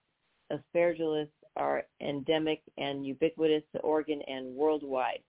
aspergillus 0.50 1.28
are 1.56 1.84
endemic 2.00 2.62
and 2.78 3.06
ubiquitous 3.06 3.62
to 3.72 3.80
Oregon 3.80 4.22
and 4.26 4.54
worldwide. 4.54 5.20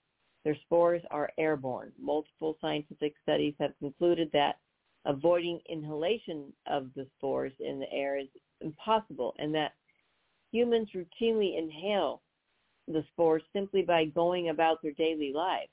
Their 0.44 0.56
spores 0.66 1.02
are 1.12 1.30
airborne. 1.38 1.92
Multiple 2.00 2.58
scientific 2.62 3.14
studies 3.22 3.54
have 3.60 3.78
concluded 3.80 4.30
that 4.32 4.60
avoiding 5.06 5.60
inhalation 5.70 6.54
of 6.68 6.88
the 6.96 7.06
spores 7.18 7.54
in 7.60 7.80
the 7.80 7.92
air 7.92 8.18
is 8.18 8.28
impossible 8.62 9.36
and 9.40 9.54
that 9.56 9.74
humans 10.52 10.90
routinely 10.96 11.58
inhale 11.58 12.22
the 12.88 13.04
spores 13.12 13.44
simply 13.54 13.82
by 13.82 14.06
going 14.06 14.50
about 14.50 14.82
their 14.82 14.94
daily 14.94 15.32
lives. 15.34 15.70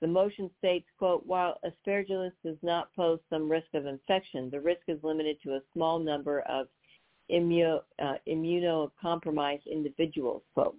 The 0.00 0.08
motion 0.08 0.50
states, 0.58 0.86
quote, 0.98 1.24
while 1.24 1.58
aspergillus 1.64 2.32
does 2.44 2.58
not 2.62 2.94
pose 2.94 3.20
some 3.30 3.50
risk 3.50 3.68
of 3.74 3.86
infection, 3.86 4.50
the 4.50 4.60
risk 4.60 4.82
is 4.88 5.02
limited 5.02 5.38
to 5.42 5.54
a 5.54 5.62
small 5.72 5.98
number 5.98 6.40
of 6.40 6.66
uh, 7.30 8.14
immunocompromised 8.28 9.66
individuals, 9.66 10.42
quote. 10.52 10.76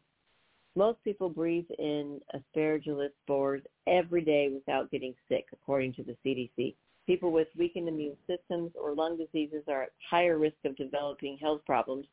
Most 0.76 1.02
people 1.04 1.30
breathe 1.30 1.70
in 1.80 2.20
aspergillus 2.36 3.12
spores 3.24 3.64
every 3.88 4.22
day 4.22 4.50
without 4.54 4.92
getting 4.92 5.16
sick, 5.30 5.46
according 5.54 5.94
to 5.94 6.04
the 6.04 6.18
CDC. 6.24 6.76
People 7.08 7.32
with 7.32 7.48
weakened 7.58 7.88
immune 7.88 8.18
systems 8.28 8.72
or 8.80 8.94
lung 8.94 9.18
diseases 9.18 9.64
are 9.68 9.84
at 9.84 9.92
higher 10.10 10.38
risk 10.38 10.58
of 10.66 10.76
developing 10.76 11.38
health 11.38 11.62
problems, 11.66 12.06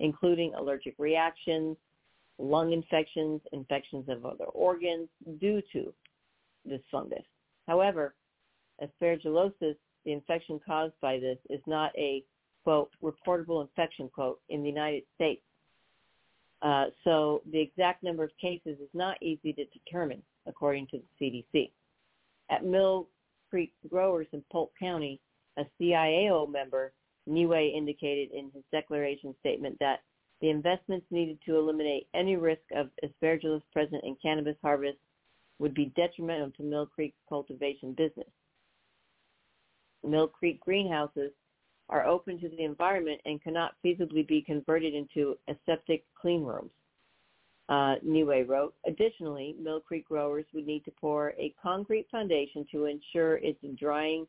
including 0.00 0.54
allergic 0.54 0.94
reactions, 0.98 1.76
lung 2.38 2.72
infections, 2.72 3.40
infections 3.52 4.08
of 4.08 4.24
other 4.24 4.44
organs 4.46 5.08
due 5.40 5.60
to 5.72 5.92
this 6.64 6.80
fungus. 6.90 7.24
However, 7.66 8.14
aspergillosis, 8.82 9.76
the 10.04 10.12
infection 10.12 10.60
caused 10.64 10.94
by 11.00 11.18
this, 11.18 11.38
is 11.50 11.60
not 11.66 11.92
a, 11.96 12.24
quote, 12.64 12.90
reportable 13.02 13.60
infection, 13.62 14.08
quote, 14.08 14.40
in 14.48 14.62
the 14.62 14.68
United 14.68 15.02
States. 15.14 15.42
Uh, 16.62 16.86
so 17.04 17.42
the 17.52 17.60
exact 17.60 18.02
number 18.02 18.24
of 18.24 18.30
cases 18.40 18.78
is 18.80 18.88
not 18.94 19.20
easy 19.22 19.52
to 19.52 19.64
determine, 19.66 20.22
according 20.46 20.86
to 20.88 20.98
the 20.98 21.44
CDC. 21.54 21.70
At 22.50 22.64
Mill 22.64 23.08
Creek 23.50 23.72
Growers 23.88 24.26
in 24.32 24.42
Polk 24.50 24.72
County, 24.78 25.20
a 25.56 25.64
CIAO 25.80 26.50
member, 26.50 26.92
Neway, 27.28 27.74
indicated 27.76 28.30
in 28.32 28.50
his 28.54 28.64
declaration 28.72 29.34
statement 29.40 29.76
that 29.80 30.00
the 30.40 30.50
investments 30.50 31.06
needed 31.10 31.38
to 31.44 31.56
eliminate 31.56 32.08
any 32.14 32.36
risk 32.36 32.62
of 32.74 32.90
aspergillus 33.04 33.62
present 33.72 34.04
in 34.04 34.16
cannabis 34.22 34.56
harvest 34.62 34.98
would 35.58 35.74
be 35.74 35.92
detrimental 35.96 36.50
to 36.52 36.62
Mill 36.62 36.86
Creek's 36.86 37.18
cultivation 37.28 37.92
business. 37.92 38.28
Mill 40.04 40.28
Creek 40.28 40.60
greenhouses 40.60 41.32
are 41.88 42.06
open 42.06 42.38
to 42.40 42.48
the 42.48 42.62
environment 42.62 43.20
and 43.24 43.42
cannot 43.42 43.74
feasibly 43.84 44.26
be 44.26 44.42
converted 44.42 44.94
into 44.94 45.36
aseptic 45.48 46.04
clean 46.20 46.44
rooms. 46.44 46.70
Uh, 47.68 47.96
Neway 48.06 48.46
wrote, 48.46 48.74
additionally, 48.86 49.54
Mill 49.60 49.80
Creek 49.80 50.06
growers 50.08 50.46
would 50.54 50.66
need 50.66 50.84
to 50.84 50.90
pour 50.92 51.30
a 51.38 51.54
concrete 51.60 52.06
foundation 52.10 52.66
to 52.70 52.86
ensure 52.86 53.36
its 53.38 53.58
drying 53.78 54.26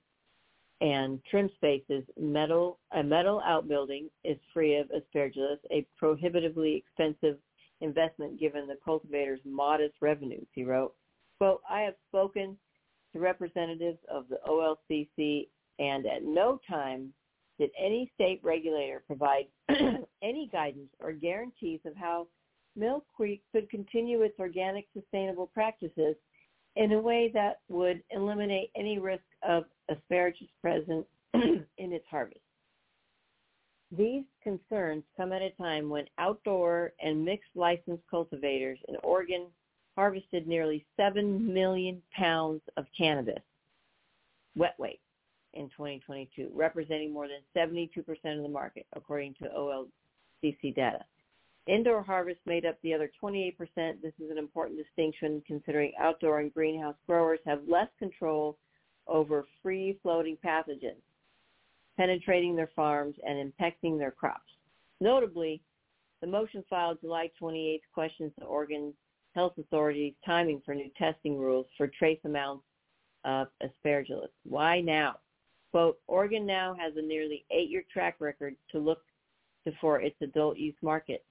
and 0.82 1.19
trim 1.30 1.49
spaces. 1.55 2.03
Metal, 2.17 2.80
a 2.93 3.03
metal 3.03 3.41
outbuilding 3.45 4.09
is 4.23 4.38
free 4.53 4.77
of 4.77 4.88
aspergillus, 4.89 5.57
a 5.71 5.86
prohibitively 5.97 6.75
expensive 6.75 7.38
investment 7.82 8.39
given 8.39 8.67
the 8.67 8.77
cultivator's 8.84 9.39
modest 9.45 9.95
revenues, 10.01 10.47
he 10.53 10.63
wrote. 10.63 10.93
Quote, 11.38 11.61
I 11.69 11.82
have 11.82 11.95
spoken 12.07 12.57
to 13.13 13.19
representatives 13.19 13.99
of 14.09 14.25
the 14.30 14.39
OLCC 14.47 15.47
and 15.80 16.05
at 16.05 16.23
no 16.23 16.59
time 16.69 17.13
did 17.57 17.71
any 17.77 18.11
state 18.15 18.39
regulator 18.43 19.03
provide 19.05 19.45
any 20.21 20.49
guidance 20.51 20.89
or 21.01 21.11
guarantees 21.11 21.80
of 21.86 21.95
how 21.95 22.27
Mill 22.75 23.03
Creek 23.15 23.41
could 23.51 23.69
continue 23.69 24.21
its 24.21 24.39
organic 24.39 24.88
sustainable 24.93 25.47
practices 25.47 26.15
in 26.75 26.93
a 26.93 26.99
way 26.99 27.30
that 27.34 27.59
would 27.67 28.01
eliminate 28.11 28.71
any 28.75 28.99
risk 28.99 29.23
of 29.43 29.65
asparagus 29.89 30.47
present 30.61 31.05
in 31.33 31.65
its 31.77 32.05
harvest. 32.09 32.41
These 33.91 34.23
concerns 34.43 35.03
come 35.17 35.33
at 35.33 35.41
a 35.41 35.49
time 35.51 35.89
when 35.89 36.05
outdoor 36.19 36.93
and 37.01 37.25
mixed 37.25 37.49
license 37.55 38.01
cultivators 38.09 38.79
in 38.87 38.95
Oregon 39.03 39.47
harvested 39.95 40.47
nearly 40.47 40.85
7 40.95 41.53
million 41.53 42.01
pounds 42.15 42.61
of 42.77 42.85
cannabis, 42.95 43.41
wet 44.55 44.75
weight, 44.77 45.01
in 45.53 45.69
2022, 45.69 46.51
representing 46.53 47.11
more 47.11 47.27
than 47.27 47.41
72% 47.55 47.97
of 48.37 48.43
the 48.43 48.49
market, 48.49 48.85
according 48.95 49.33
to 49.35 49.49
OLCC 49.49 50.75
data. 50.75 51.03
Indoor 51.67 52.01
harvest 52.01 52.39
made 52.45 52.65
up 52.65 52.77
the 52.81 52.93
other 52.93 53.11
28%. 53.21 53.55
This 53.75 54.13
is 54.19 54.31
an 54.31 54.37
important 54.37 54.79
distinction 54.79 55.43
considering 55.45 55.91
outdoor 55.99 56.39
and 56.39 56.53
greenhouse 56.53 56.95
growers 57.05 57.39
have 57.45 57.61
less 57.67 57.89
control 57.99 58.57
over 59.10 59.45
free-floating 59.62 60.38
pathogens, 60.45 61.01
penetrating 61.97 62.55
their 62.55 62.70
farms 62.76 63.16
and 63.26 63.38
infecting 63.38 63.97
their 63.97 64.12
crops. 64.12 64.51
Notably, 65.01 65.62
the 66.22 66.28
motion 66.28 66.64
filed 66.70 66.99
July 67.01 67.32
28th 67.41 67.82
questions 67.93 68.32
the 68.38 68.45
Oregon 68.45 68.93
health 69.36 69.57
authorities' 69.57 70.14
timing 70.26 70.62
for 70.66 70.74
new 70.76 70.89
testing 70.97 71.38
rules 71.38 71.66
for 71.78 71.88
trace 71.88 72.20
amounts 72.26 72.64
of 73.26 73.47
aspergillus. 73.62 74.30
Why 74.43 74.82
now? 74.82 75.18
Quote, 75.72 75.99
Oregon 76.07 76.45
now 76.45 76.76
has 76.80 76.93
a 76.97 77.01
nearly 77.01 77.45
eight-year 77.51 77.84
track 77.91 78.16
record 78.20 78.55
to 78.72 78.80
look 78.80 79.01
to 79.66 79.72
for 79.80 80.01
its 80.01 80.16
adult 80.22 80.57
use 80.57 80.76
market 80.82 81.24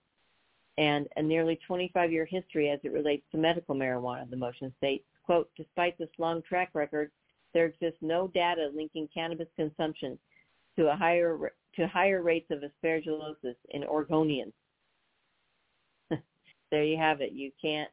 and 0.76 1.08
a 1.16 1.22
nearly 1.22 1.58
25-year 1.68 2.24
history 2.24 2.70
as 2.70 2.78
it 2.84 2.92
relates 2.92 3.24
to 3.32 3.38
medical 3.38 3.74
marijuana, 3.74 4.30
the 4.30 4.36
motion 4.36 4.72
states. 4.78 5.04
Quote, 5.24 5.50
despite 5.56 5.98
this 5.98 6.08
long 6.18 6.40
track 6.42 6.70
record, 6.72 7.10
there 7.58 7.66
exists 7.66 7.98
no 8.00 8.28
data 8.28 8.70
linking 8.72 9.08
cannabis 9.12 9.48
consumption 9.56 10.16
to 10.76 10.92
a 10.92 10.94
higher 10.94 11.52
to 11.74 11.88
higher 11.88 12.22
rates 12.22 12.46
of 12.52 12.60
aspergillosis 12.60 13.56
in 13.70 13.82
Oregonians. 13.82 14.52
there 16.70 16.84
you 16.84 16.96
have 16.96 17.20
it. 17.20 17.32
You 17.32 17.50
can't 17.60 17.90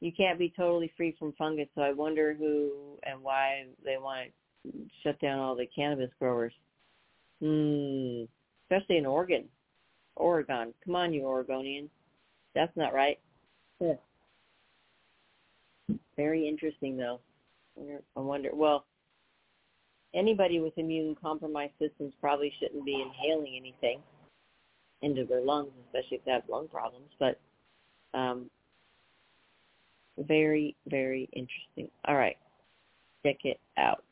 you 0.00 0.12
can't 0.14 0.38
be 0.38 0.52
totally 0.54 0.92
free 0.98 1.16
from 1.18 1.32
fungus. 1.38 1.68
So 1.74 1.80
I 1.80 1.92
wonder 1.92 2.36
who 2.38 2.98
and 3.04 3.22
why 3.22 3.64
they 3.82 3.96
want 3.98 4.28
to 4.66 4.72
shut 5.02 5.18
down 5.18 5.38
all 5.38 5.56
the 5.56 5.66
cannabis 5.74 6.10
growers. 6.18 6.52
Hmm. 7.40 8.24
Especially 8.64 8.98
in 8.98 9.06
Oregon. 9.06 9.44
Oregon. 10.14 10.74
Come 10.84 10.94
on, 10.94 11.14
you 11.14 11.22
Oregonians. 11.22 11.88
That's 12.54 12.76
not 12.76 12.92
right. 12.92 13.18
Yeah. 13.80 13.94
Very 16.18 16.46
interesting, 16.46 16.98
though. 16.98 17.20
I 17.78 18.20
wonder. 18.20 18.50
Well, 18.54 18.86
anybody 20.14 20.60
with 20.60 20.76
immune 20.78 21.16
compromised 21.20 21.74
systems 21.78 22.12
probably 22.20 22.52
shouldn't 22.58 22.84
be 22.84 23.02
inhaling 23.02 23.56
anything 23.56 24.00
into 25.02 25.24
their 25.24 25.42
lungs, 25.42 25.70
especially 25.86 26.18
if 26.18 26.24
they 26.24 26.32
have 26.32 26.48
lung 26.48 26.68
problems. 26.68 27.10
But 27.18 27.38
um, 28.14 28.50
very, 30.18 30.74
very 30.88 31.28
interesting. 31.32 31.90
All 32.06 32.16
right, 32.16 32.36
check 33.24 33.36
it 33.44 33.60
out. 33.76 34.02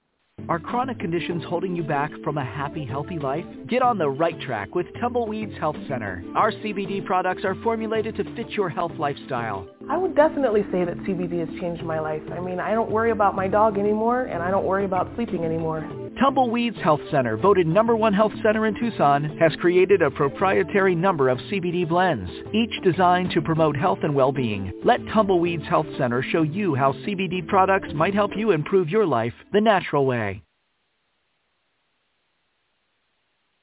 Are 0.47 0.59
chronic 0.59 0.99
conditions 0.99 1.43
holding 1.49 1.75
you 1.75 1.83
back 1.83 2.11
from 2.23 2.37
a 2.37 2.45
happy, 2.45 2.85
healthy 2.85 3.19
life? 3.19 3.47
Get 3.67 3.81
on 3.81 3.97
the 3.97 4.11
right 4.11 4.39
track 4.43 4.75
with 4.75 4.87
Tumbleweeds 5.01 5.59
Health 5.59 5.77
Center. 5.89 6.23
Our 6.37 6.53
CBD 6.53 7.03
products 7.03 7.45
are 7.47 7.55
formulated 7.63 8.15
to 8.17 8.25
fit 8.37 8.51
your 8.51 8.69
health 8.69 8.93
lifestyle. 8.99 9.67
I 9.89 9.97
would 9.97 10.15
definitely 10.15 10.63
say 10.71 10.85
that 10.85 10.99
CBD 10.99 11.39
has 11.41 11.61
changed 11.61 11.83
my 11.83 11.99
life. 11.99 12.23
I 12.31 12.41
mean, 12.41 12.61
I 12.61 12.73
don't 12.73 12.91
worry 12.91 13.11
about 13.11 13.35
my 13.35 13.49
dog 13.49 13.79
anymore, 13.79 14.25
and 14.25 14.43
I 14.43 14.51
don't 14.51 14.67
worry 14.67 14.85
about 14.85 15.11
sleeping 15.15 15.45
anymore. 15.47 15.89
Tumbleweeds 16.21 16.81
Health 16.81 17.01
Center, 17.11 17.37
voted 17.37 17.67
number 17.67 17.97
one 17.97 18.15
health 18.15 18.33
center 18.43 18.67
in 18.67 18.75
Tucson, 18.75 19.37
has 19.39 19.57
created 19.57 20.01
a 20.01 20.11
proprietary 20.11 20.95
number 20.95 21.29
of 21.29 21.39
CBD 21.39 21.89
blends, 21.89 22.31
each 22.53 22.71
designed 22.85 23.33
to 23.33 23.43
promote 23.43 23.77
health 23.77 23.99
and 24.03 24.15
well-being. 24.15 24.73
Let 24.85 25.05
Tumbleweeds 25.07 25.67
Health 25.69 25.89
Center 25.99 26.23
show 26.23 26.43
you 26.43 26.77
how 26.77 26.93
CBD 26.93 27.49
products 27.49 27.89
might 27.95 28.15
help 28.15 28.31
you 28.37 28.53
improve 28.53 28.89
your 28.89 29.05
life 29.05 29.35
the 29.53 29.61
natural 29.61 30.07
way. 30.07 30.45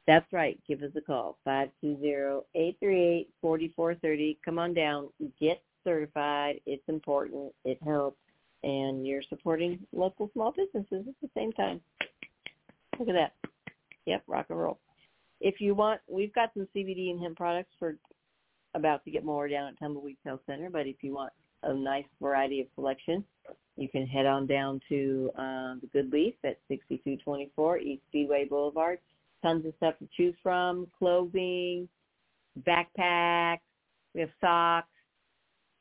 That's 0.05 0.33
right. 0.33 0.59
Give 0.67 0.83
us 0.83 0.91
a 0.97 1.01
call, 1.01 1.37
520-838-4430. 1.47 4.37
Come 4.43 4.59
on 4.59 4.73
down. 4.73 5.07
Get 5.39 5.63
certified. 5.85 6.59
It's 6.65 6.83
important. 6.89 7.53
It 7.63 7.77
helps. 7.81 8.17
And 8.63 9.07
you're 9.07 9.23
supporting 9.29 9.79
local 9.93 10.29
small 10.33 10.51
businesses 10.51 11.05
at 11.07 11.15
the 11.21 11.29
same 11.35 11.53
time. 11.53 11.79
Look 13.01 13.09
at 13.09 13.15
that. 13.15 13.49
Yep, 14.05 14.23
rock 14.27 14.45
and 14.49 14.59
roll. 14.59 14.79
If 15.39 15.59
you 15.59 15.73
want, 15.73 16.01
we've 16.07 16.33
got 16.35 16.51
some 16.53 16.67
CBD 16.75 17.09
and 17.09 17.19
hemp 17.19 17.35
products 17.35 17.71
for 17.79 17.97
about 18.75 19.03
to 19.05 19.11
get 19.11 19.25
more 19.25 19.47
down 19.47 19.69
at 19.69 19.79
Tumbleweed 19.79 20.17
Health 20.23 20.41
Center, 20.45 20.69
but 20.69 20.85
if 20.85 20.97
you 21.01 21.11
want 21.15 21.33
a 21.63 21.73
nice 21.73 22.05
variety 22.21 22.61
of 22.61 22.67
selection, 22.75 23.25
you 23.75 23.89
can 23.89 24.05
head 24.05 24.27
on 24.27 24.45
down 24.45 24.79
to 24.89 25.31
uh, 25.35 25.73
the 25.81 25.89
Good 25.91 26.13
Leaf 26.13 26.35
at 26.43 26.59
6224 26.67 27.79
East 27.79 28.03
Speedway 28.09 28.45
Boulevard. 28.47 28.99
Tons 29.41 29.65
of 29.65 29.73
stuff 29.77 29.95
to 29.97 30.07
choose 30.15 30.35
from, 30.43 30.85
clothing, 30.99 31.89
backpacks, 32.67 33.61
we 34.13 34.21
have 34.21 34.29
socks. 34.39 34.89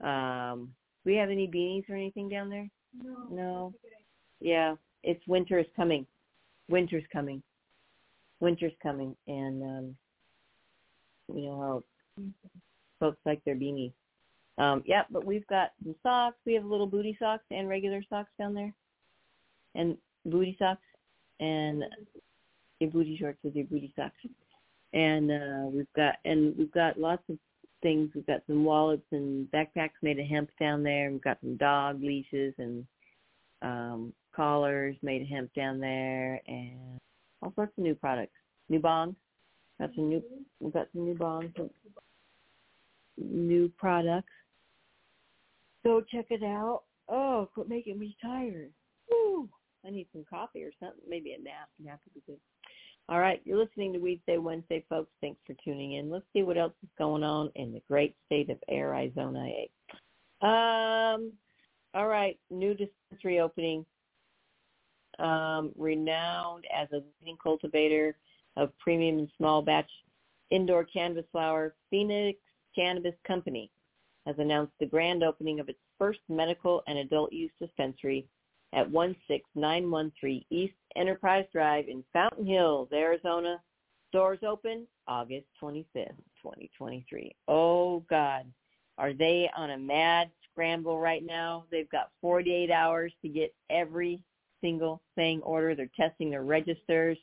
Um, 0.02 0.72
do 1.04 1.10
we 1.10 1.16
have 1.16 1.28
any 1.28 1.46
beanies 1.46 1.86
or 1.90 1.96
anything 1.96 2.30
down 2.30 2.48
there? 2.48 2.70
No. 2.98 3.26
No. 3.30 3.74
Yeah, 4.40 4.76
it's 5.02 5.20
winter 5.26 5.58
is 5.58 5.66
coming 5.76 6.06
winter's 6.70 7.04
coming. 7.12 7.42
Winter's 8.40 8.72
coming, 8.82 9.14
and 9.26 9.62
um, 9.62 9.96
you 11.34 11.46
know 11.46 11.60
how 11.60 12.24
folks 12.98 13.18
like 13.26 13.44
their 13.44 13.54
beanies. 13.54 13.92
Um, 14.56 14.82
yeah, 14.86 15.02
but 15.10 15.24
we've 15.24 15.46
got 15.46 15.72
some 15.82 15.94
socks. 16.02 16.36
We 16.46 16.54
have 16.54 16.64
little 16.64 16.86
booty 16.86 17.16
socks 17.18 17.44
and 17.50 17.68
regular 17.68 18.02
socks 18.08 18.30
down 18.38 18.54
there, 18.54 18.72
and 19.74 19.96
booty 20.24 20.56
socks 20.58 20.82
and 21.40 21.84
your 22.78 22.90
booty 22.90 23.16
shorts 23.18 23.38
with 23.42 23.56
your 23.56 23.66
booty 23.66 23.92
socks. 23.96 24.16
And 24.92 25.30
uh, 25.30 25.70
we've 25.70 25.92
got 25.94 26.16
and 26.24 26.56
we've 26.56 26.72
got 26.72 26.98
lots 26.98 27.22
of 27.28 27.38
things. 27.82 28.10
We've 28.14 28.26
got 28.26 28.42
some 28.46 28.64
wallets 28.64 29.06
and 29.12 29.50
backpacks 29.50 29.90
made 30.02 30.18
of 30.18 30.26
hemp 30.26 30.50
down 30.58 30.82
there. 30.82 31.10
We've 31.10 31.22
got 31.22 31.38
some 31.40 31.56
dog 31.56 32.02
leashes 32.02 32.54
and 32.58 32.86
um, 33.62 34.12
collars 34.34 34.96
made 35.02 35.26
hemp 35.26 35.52
down 35.54 35.80
there, 35.80 36.40
and 36.46 36.98
all 37.42 37.52
sorts 37.54 37.72
of 37.76 37.84
new 37.84 37.94
products. 37.94 38.32
New 38.68 38.80
bongs. 38.80 39.14
Got 39.78 39.90
some 39.94 40.08
new. 40.08 40.22
We've 40.60 40.72
got 40.72 40.88
some 40.92 41.04
new 41.04 41.14
bongs. 41.14 41.52
New 43.16 43.70
products. 43.76 44.32
Go 45.84 46.02
check 46.12 46.26
it 46.30 46.42
out. 46.42 46.82
Oh, 47.08 47.48
quit 47.54 47.68
making 47.68 47.98
me 47.98 48.16
tired. 48.22 48.70
Woo. 49.10 49.48
I 49.84 49.90
need 49.90 50.06
some 50.12 50.24
coffee 50.28 50.62
or 50.62 50.70
something. 50.78 51.00
Maybe 51.08 51.32
a 51.32 51.42
nap. 51.42 51.68
Nap 51.82 52.00
would 52.04 52.14
be 52.14 52.22
good. 52.26 52.38
All 53.08 53.18
right, 53.18 53.40
you're 53.44 53.58
listening 53.58 53.92
to 53.92 53.98
Weedsday 53.98 54.40
Wednesday, 54.40 54.84
folks. 54.88 55.10
Thanks 55.20 55.40
for 55.44 55.56
tuning 55.64 55.94
in. 55.94 56.10
Let's 56.10 56.26
see 56.32 56.44
what 56.44 56.56
else 56.56 56.74
is 56.80 56.88
going 56.96 57.24
on 57.24 57.50
in 57.56 57.72
the 57.72 57.82
great 57.88 58.14
state 58.26 58.50
of 58.50 58.58
Arizona. 58.70 59.44
Um, 60.42 61.32
all 61.92 62.06
right, 62.06 62.38
new 62.50 62.72
dispensary 62.74 63.40
opening. 63.40 63.84
Um, 65.20 65.72
renowned 65.76 66.64
as 66.74 66.88
a 66.92 67.02
leading 67.20 67.36
cultivator 67.42 68.16
of 68.56 68.76
premium 68.78 69.18
and 69.18 69.28
small 69.36 69.60
batch 69.60 69.90
indoor 70.50 70.84
cannabis 70.84 71.26
flower, 71.30 71.74
Phoenix 71.90 72.38
Cannabis 72.74 73.14
Company 73.26 73.70
has 74.26 74.36
announced 74.38 74.72
the 74.80 74.86
grand 74.86 75.22
opening 75.22 75.60
of 75.60 75.68
its 75.68 75.78
first 75.98 76.20
medical 76.28 76.82
and 76.86 76.98
adult 76.98 77.32
use 77.32 77.50
dispensary 77.60 78.26
at 78.72 78.90
16913 78.90 80.44
East 80.50 80.74
Enterprise 80.96 81.44
Drive 81.52 81.88
in 81.88 82.04
Fountain 82.12 82.46
Hills, 82.46 82.88
Arizona. 82.92 83.60
Doors 84.12 84.40
open 84.46 84.86
August 85.06 85.46
25th, 85.62 86.16
2023. 86.42 87.34
Oh 87.46 88.00
God, 88.10 88.44
are 88.98 89.12
they 89.12 89.48
on 89.56 89.70
a 89.70 89.78
mad 89.78 90.30
scramble 90.50 90.98
right 90.98 91.24
now? 91.24 91.64
They've 91.70 91.90
got 91.90 92.10
48 92.20 92.70
hours 92.70 93.12
to 93.22 93.28
get 93.28 93.54
every 93.70 94.20
single 94.60 95.00
thing 95.14 95.40
order. 95.42 95.74
They're 95.74 95.90
testing 95.96 96.30
their 96.30 96.42
registers. 96.42 97.18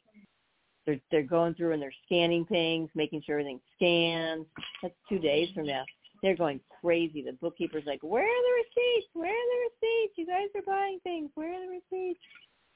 They're 0.85 0.99
they're 1.11 1.23
going 1.23 1.53
through 1.55 1.73
and 1.73 1.81
they're 1.81 1.93
scanning 2.05 2.45
things, 2.45 2.89
making 2.95 3.23
sure 3.25 3.39
everything 3.39 3.59
scans. 3.75 4.45
That's 4.81 4.95
two 5.09 5.19
days 5.19 5.49
from 5.53 5.67
now. 5.67 5.83
They're 6.23 6.35
going 6.35 6.59
crazy. 6.81 7.21
The 7.21 7.33
bookkeeper's 7.33 7.85
like, 7.85 8.01
"Where 8.01 8.23
are 8.23 8.43
the 8.43 8.63
receipts? 8.63 9.09
Where 9.13 9.29
are 9.29 9.33
the 9.33 9.69
receipts? 9.69 10.17
You 10.17 10.25
guys 10.25 10.47
are 10.55 10.61
buying 10.61 10.99
things. 11.01 11.29
Where 11.35 11.53
are 11.53 11.65
the 11.65 11.79
receipts?" 11.79 12.19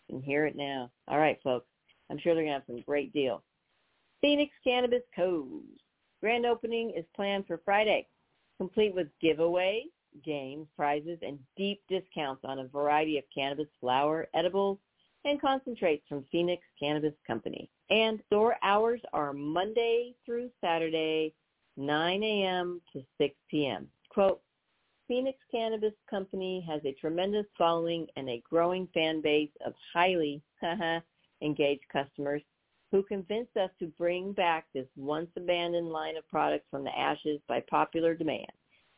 And 0.10 0.24
hear 0.24 0.46
it 0.46 0.56
now. 0.56 0.92
All 1.08 1.18
right, 1.18 1.42
folks. 1.44 1.68
I'm 2.10 2.18
sure 2.20 2.36
they're 2.36 2.44
gonna 2.44 2.56
have 2.56 2.66
some 2.68 2.82
great 2.82 3.14
deals. 3.14 3.42
Phoenix 4.20 4.54
Cannabis 4.64 5.04
Co's 5.16 5.64
grand 6.20 6.46
opening 6.46 6.92
is 6.92 7.06
planned 7.16 7.48
for 7.48 7.58
Friday, 7.66 8.08
complete 8.58 8.94
with 8.94 9.08
giveaways, 9.24 9.90
games, 10.24 10.68
prizes, 10.76 11.20
and 11.22 11.40
deep 11.58 11.82
discounts 11.90 12.44
on 12.46 12.60
a 12.60 12.68
variety 12.68 13.18
of 13.18 13.24
cannabis 13.34 13.68
flower, 13.80 14.28
edibles, 14.34 14.78
and 15.26 15.40
concentrates 15.40 16.04
from 16.08 16.26
Phoenix 16.32 16.64
Cannabis 16.80 17.14
Company. 17.26 17.70
And 17.90 18.20
store 18.28 18.56
hours 18.64 19.02
are 19.14 19.34
Monday 19.34 20.16
through 20.26 20.50
Saturday, 20.62 21.34
9 21.78 22.24
a.m. 22.24 22.82
to 22.94 23.04
6 23.20 23.36
p.m. 23.50 23.88
Quote, 24.10 24.42
Phoenix 25.08 25.38
Cannabis 25.52 25.94
Company 26.10 26.66
has 26.68 26.82
a 26.86 26.94
tremendous 26.94 27.46
following 27.58 28.08
and 28.16 28.30
a 28.30 28.42
growing 28.50 28.88
fan 28.94 29.22
base 29.22 29.52
of 29.66 29.74
highly 29.94 30.42
engaged 31.42 31.84
customers 31.92 32.42
who 32.92 33.04
convinced 33.04 33.56
us 33.58 33.70
to 33.80 33.88
bring 33.98 34.34
back 34.34 34.68
this 34.74 34.88
once 34.96 35.30
abandoned 35.38 35.90
line 35.90 36.18
of 36.18 36.28
products 36.28 36.66
from 36.70 36.84
the 36.84 36.98
ashes 36.98 37.40
by 37.48 37.62
popular 37.70 38.14
demand. 38.14 38.52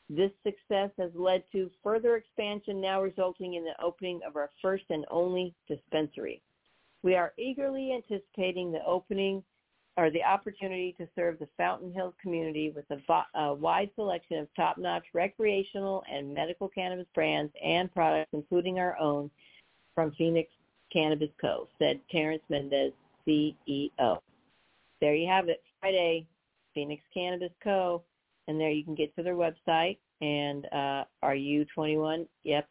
This 0.10 0.32
success 0.44 0.92
has 0.98 1.12
led 1.16 1.44
to 1.54 1.72
further 1.82 2.18
expansion 2.18 2.82
now 2.82 3.02
resulting 3.02 3.56
in 3.56 3.64
the 3.64 3.82
opening 3.82 4.20
of 4.28 4.36
our 4.36 4.50
first 4.62 4.84
and 4.90 5.06
only 5.10 5.56
dispensary. 5.68 6.42
We 7.04 7.16
are 7.16 7.34
eagerly 7.38 7.94
anticipating 7.94 8.72
the 8.72 8.86
opening 8.86 9.44
or 9.96 10.10
the 10.10 10.24
opportunity 10.24 10.96
to 10.98 11.08
serve 11.16 11.38
the 11.40 11.48
Fountain 11.58 11.94
Hills 11.94 12.16
community 12.22 12.74
with 12.76 12.86
a, 12.90 13.40
a 13.40 13.54
wide 13.54 13.92
selection 13.96 14.40
of 14.40 14.48
top-notch 14.56 15.06
recreational 15.14 16.04
and 16.12 16.34
medical 16.34 16.68
cannabis 16.68 17.06
brands 17.14 17.54
and 17.64 17.94
products, 17.94 18.32
including 18.34 18.80
our 18.80 18.98
own 18.98 19.30
from 19.94 20.12
Phoenix 20.18 20.50
Cannabis 20.92 21.30
Co., 21.40 21.68
said 21.78 22.00
Terrence 22.10 22.42
Mendez, 22.50 22.94
CEO. 23.28 24.20
There 25.00 25.16
you 25.16 25.28
have 25.28 25.48
it, 25.48 25.62
Friday, 25.80 26.26
Phoenix 26.74 27.04
Cannabis 27.14 27.52
Co., 27.64 28.04
and 28.48 28.60
there 28.60 28.72
you 28.72 28.84
can 28.84 28.96
get 28.96 29.16
to 29.16 29.24
their 29.24 29.36
website. 29.36 29.98
And 30.22 30.66
uh, 30.72 31.04
are 31.22 31.36
you 31.36 31.66
21? 31.74 32.26
Yep. 32.44 32.68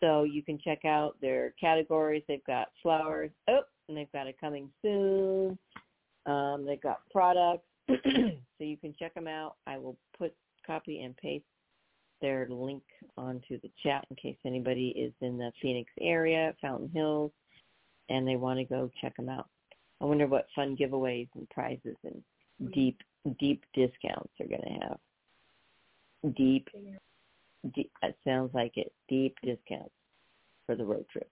So 0.00 0.24
you 0.24 0.42
can 0.42 0.58
check 0.58 0.84
out 0.84 1.16
their 1.20 1.54
categories. 1.60 2.22
They've 2.26 2.44
got 2.44 2.68
flowers. 2.82 3.30
Oh, 3.48 3.60
and 3.88 3.96
they've 3.96 4.12
got 4.12 4.26
it 4.26 4.40
coming 4.40 4.68
soon. 4.82 5.58
Um, 6.26 6.64
they've 6.66 6.80
got 6.80 7.00
products, 7.10 7.66
so 7.88 8.34
you 8.58 8.76
can 8.76 8.94
check 8.98 9.14
them 9.14 9.26
out. 9.26 9.56
I 9.66 9.78
will 9.78 9.96
put 10.16 10.34
copy 10.66 11.02
and 11.02 11.16
paste 11.16 11.44
their 12.20 12.46
link 12.48 12.82
onto 13.18 13.60
the 13.60 13.70
chat 13.82 14.06
in 14.08 14.16
case 14.16 14.36
anybody 14.46 14.88
is 14.90 15.12
in 15.20 15.36
the 15.36 15.50
Phoenix 15.60 15.90
area, 16.00 16.54
Fountain 16.60 16.90
Hills, 16.94 17.32
and 18.08 18.26
they 18.26 18.36
want 18.36 18.58
to 18.60 18.64
go 18.64 18.88
check 19.00 19.16
them 19.16 19.28
out. 19.28 19.48
I 20.00 20.04
wonder 20.04 20.26
what 20.26 20.46
fun 20.54 20.76
giveaways 20.76 21.28
and 21.34 21.48
prizes 21.50 21.96
and 22.04 22.22
deep, 22.72 22.98
deep 23.38 23.64
discounts 23.74 24.32
are 24.40 24.46
going 24.46 24.62
to 24.62 24.86
have. 24.86 24.98
Deep, 26.36 26.68
deep, 27.74 27.90
that 28.00 28.16
sounds 28.24 28.50
like 28.54 28.76
it. 28.76 28.92
Deep 29.08 29.36
discounts 29.42 29.94
for 30.66 30.76
the 30.76 30.84
road 30.84 31.06
trip. 31.12 31.28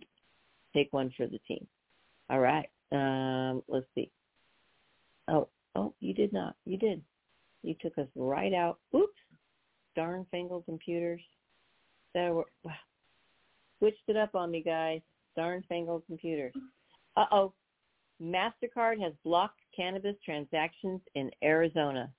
Take 0.74 0.93
one 0.93 1.12
for 1.16 1.26
the 1.26 1.38
team. 1.47 1.66
All 2.28 2.41
right. 2.41 2.68
Um, 2.93 3.62
let's 3.68 3.86
see. 3.95 4.11
Oh, 5.28 5.49
oh, 5.76 5.95
you 6.01 6.14
did 6.14 6.32
not. 6.32 6.57
You 6.64 6.76
did. 6.76 7.03
You 7.62 7.74
took 7.80 7.99
us 7.99 8.09
right 8.16 8.53
out. 8.53 8.78
Oops. 8.95 9.12
Darn 9.97 10.26
fangled 10.30 10.64
computers. 10.64 11.20
That 12.14 12.32
were, 12.32 12.47
wow. 12.64 12.72
Switched 13.78 14.09
it 14.09 14.16
up 14.16 14.34
on 14.34 14.51
me, 14.51 14.62
guys. 14.62 15.01
Darn 15.36 15.64
fangled 15.68 16.03
computers. 16.07 16.53
Uh-oh. 17.16 17.53
MasterCard 18.23 19.01
has 19.01 19.12
blocked 19.25 19.61
cannabis 19.75 20.16
transactions 20.25 21.01
in 21.14 21.31
Arizona. 21.43 22.11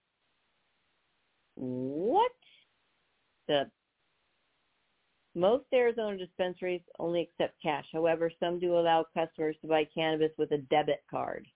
What? 1.56 2.32
The 3.47 3.70
most 5.36 5.66
Arizona 5.74 6.18
dispensaries 6.18 6.82
only 6.99 7.22
accept 7.22 7.62
cash. 7.62 7.86
However, 7.93 8.32
some 8.39 8.60
do 8.60 8.78
allow 8.78 9.06
customers 9.14 9.56
to 9.62 9.68
buy 9.68 9.88
cannabis 9.93 10.32
with 10.38 10.52
a 10.52 10.58
debit 10.58 11.04
card. 11.10 11.47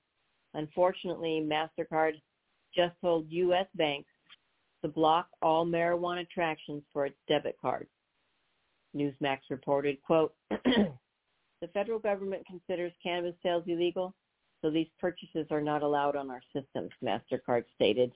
Unfortunately, 0.53 1.45
MasterCard 1.45 2.13
just 2.73 2.95
told 3.01 3.25
U.S. 3.29 3.67
banks 3.75 4.09
to 4.81 4.87
block 4.87 5.27
all 5.41 5.65
marijuana 5.65 6.29
transactions 6.29 6.83
for 6.93 7.05
its 7.05 7.17
debit 7.27 7.57
card. 7.59 7.87
Newsmax 8.95 9.39
reported, 9.49 10.01
quote, 10.03 10.33
the 10.49 11.67
federal 11.73 11.99
government 11.99 12.45
considers 12.45 12.93
cannabis 13.03 13.35
sales 13.43 13.63
illegal, 13.67 14.13
so 14.65 14.71
these 14.71 14.87
purchases 14.99 15.45
are 15.51 15.61
not 15.61 15.83
allowed 15.83 16.15
on 16.15 16.31
our 16.31 16.41
systems, 16.51 16.89
MasterCard 17.03 17.65
stated. 17.75 18.11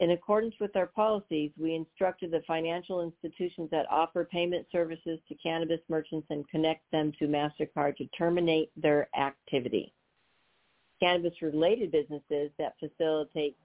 In 0.00 0.10
accordance 0.10 0.54
with 0.60 0.76
our 0.76 0.88
policies, 0.88 1.50
we 1.58 1.74
instructed 1.74 2.30
the 2.30 2.42
financial 2.46 3.00
institutions 3.00 3.70
that 3.70 3.90
offer 3.90 4.26
payment 4.26 4.66
services 4.70 5.18
to 5.28 5.34
cannabis 5.36 5.80
merchants 5.88 6.26
and 6.28 6.46
connect 6.50 6.82
them 6.90 7.12
to 7.18 7.26
MasterCard 7.26 7.96
to 7.96 8.06
terminate 8.08 8.70
their 8.76 9.08
activity 9.18 9.94
cannabis-related 11.00 11.90
businesses 11.90 12.50
that 12.58 12.74
facilitate 12.78 13.56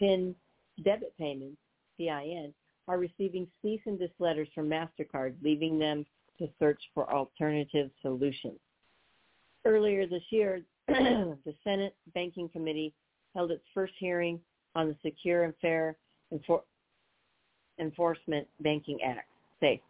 PIN 0.00 0.34
debit 0.82 1.14
payments, 1.16 1.58
PIN, 1.96 2.52
are 2.88 2.98
receiving 2.98 3.46
cease 3.62 3.82
and 3.86 3.98
desist 3.98 4.18
letters 4.18 4.48
from 4.52 4.68
MasterCard, 4.68 5.34
leaving 5.42 5.78
them 5.78 6.04
to 6.38 6.48
search 6.58 6.80
for 6.92 7.12
alternative 7.12 7.90
solutions. 8.02 8.58
Earlier 9.64 10.06
this 10.06 10.22
year, 10.30 10.62
the 10.88 11.54
Senate 11.62 11.94
Banking 12.14 12.48
Committee 12.48 12.92
held 13.34 13.50
its 13.50 13.64
first 13.72 13.94
hearing 13.98 14.40
on 14.74 14.88
the 14.88 14.96
Secure 15.02 15.44
and 15.44 15.54
Fair 15.60 15.96
Enfor- 16.32 16.62
Enforcement 17.78 18.46
Banking 18.60 18.98
Act, 19.02 19.28
SAFE, 19.60 19.80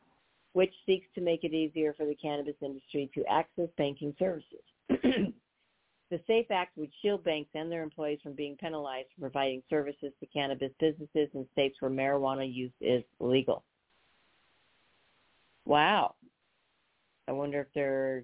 which 0.52 0.72
seeks 0.86 1.06
to 1.14 1.20
make 1.20 1.44
it 1.44 1.52
easier 1.52 1.92
for 1.94 2.06
the 2.06 2.14
cannabis 2.14 2.54
industry 2.62 3.10
to 3.14 3.24
access 3.26 3.68
banking 3.76 4.14
services. 4.18 4.62
The 6.10 6.20
SAFE 6.28 6.50
Act 6.52 6.76
would 6.76 6.92
shield 7.02 7.24
banks 7.24 7.50
and 7.54 7.72
their 7.72 7.82
employees 7.82 8.20
from 8.22 8.34
being 8.34 8.56
penalized 8.56 9.08
for 9.14 9.22
providing 9.22 9.64
services 9.68 10.12
to 10.20 10.26
cannabis 10.26 10.70
businesses 10.78 11.28
in 11.34 11.44
states 11.52 11.76
where 11.80 11.90
marijuana 11.90 12.46
use 12.52 12.70
is 12.80 13.02
legal. 13.18 13.64
Wow. 15.64 16.14
I 17.26 17.32
wonder 17.32 17.62
if 17.62 17.66
they're 17.74 18.22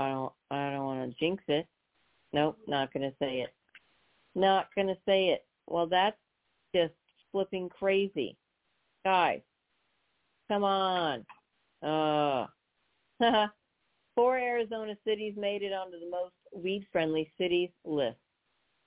I 0.00 0.08
don't 0.08 0.32
I 0.50 0.70
don't 0.70 0.84
want 0.86 1.10
to 1.10 1.18
jinx 1.18 1.44
it. 1.48 1.66
Nope, 2.32 2.56
not 2.66 2.92
going 2.92 3.08
to 3.08 3.14
say 3.18 3.40
it. 3.40 3.52
Not 4.34 4.68
going 4.74 4.86
to 4.86 4.96
say 5.06 5.28
it. 5.28 5.44
Well, 5.66 5.86
that's 5.86 6.16
just 6.74 6.94
flipping 7.30 7.68
crazy. 7.68 8.36
Guys, 9.04 9.40
come 10.48 10.64
on. 10.64 11.26
Uh 11.82 12.46
Four 14.14 14.38
Arizona 14.38 14.96
cities 15.06 15.34
made 15.36 15.62
it 15.62 15.72
onto 15.72 16.00
the 16.00 16.10
most 16.10 16.34
weed-friendly 16.54 17.30
cities 17.38 17.70
list. 17.84 18.16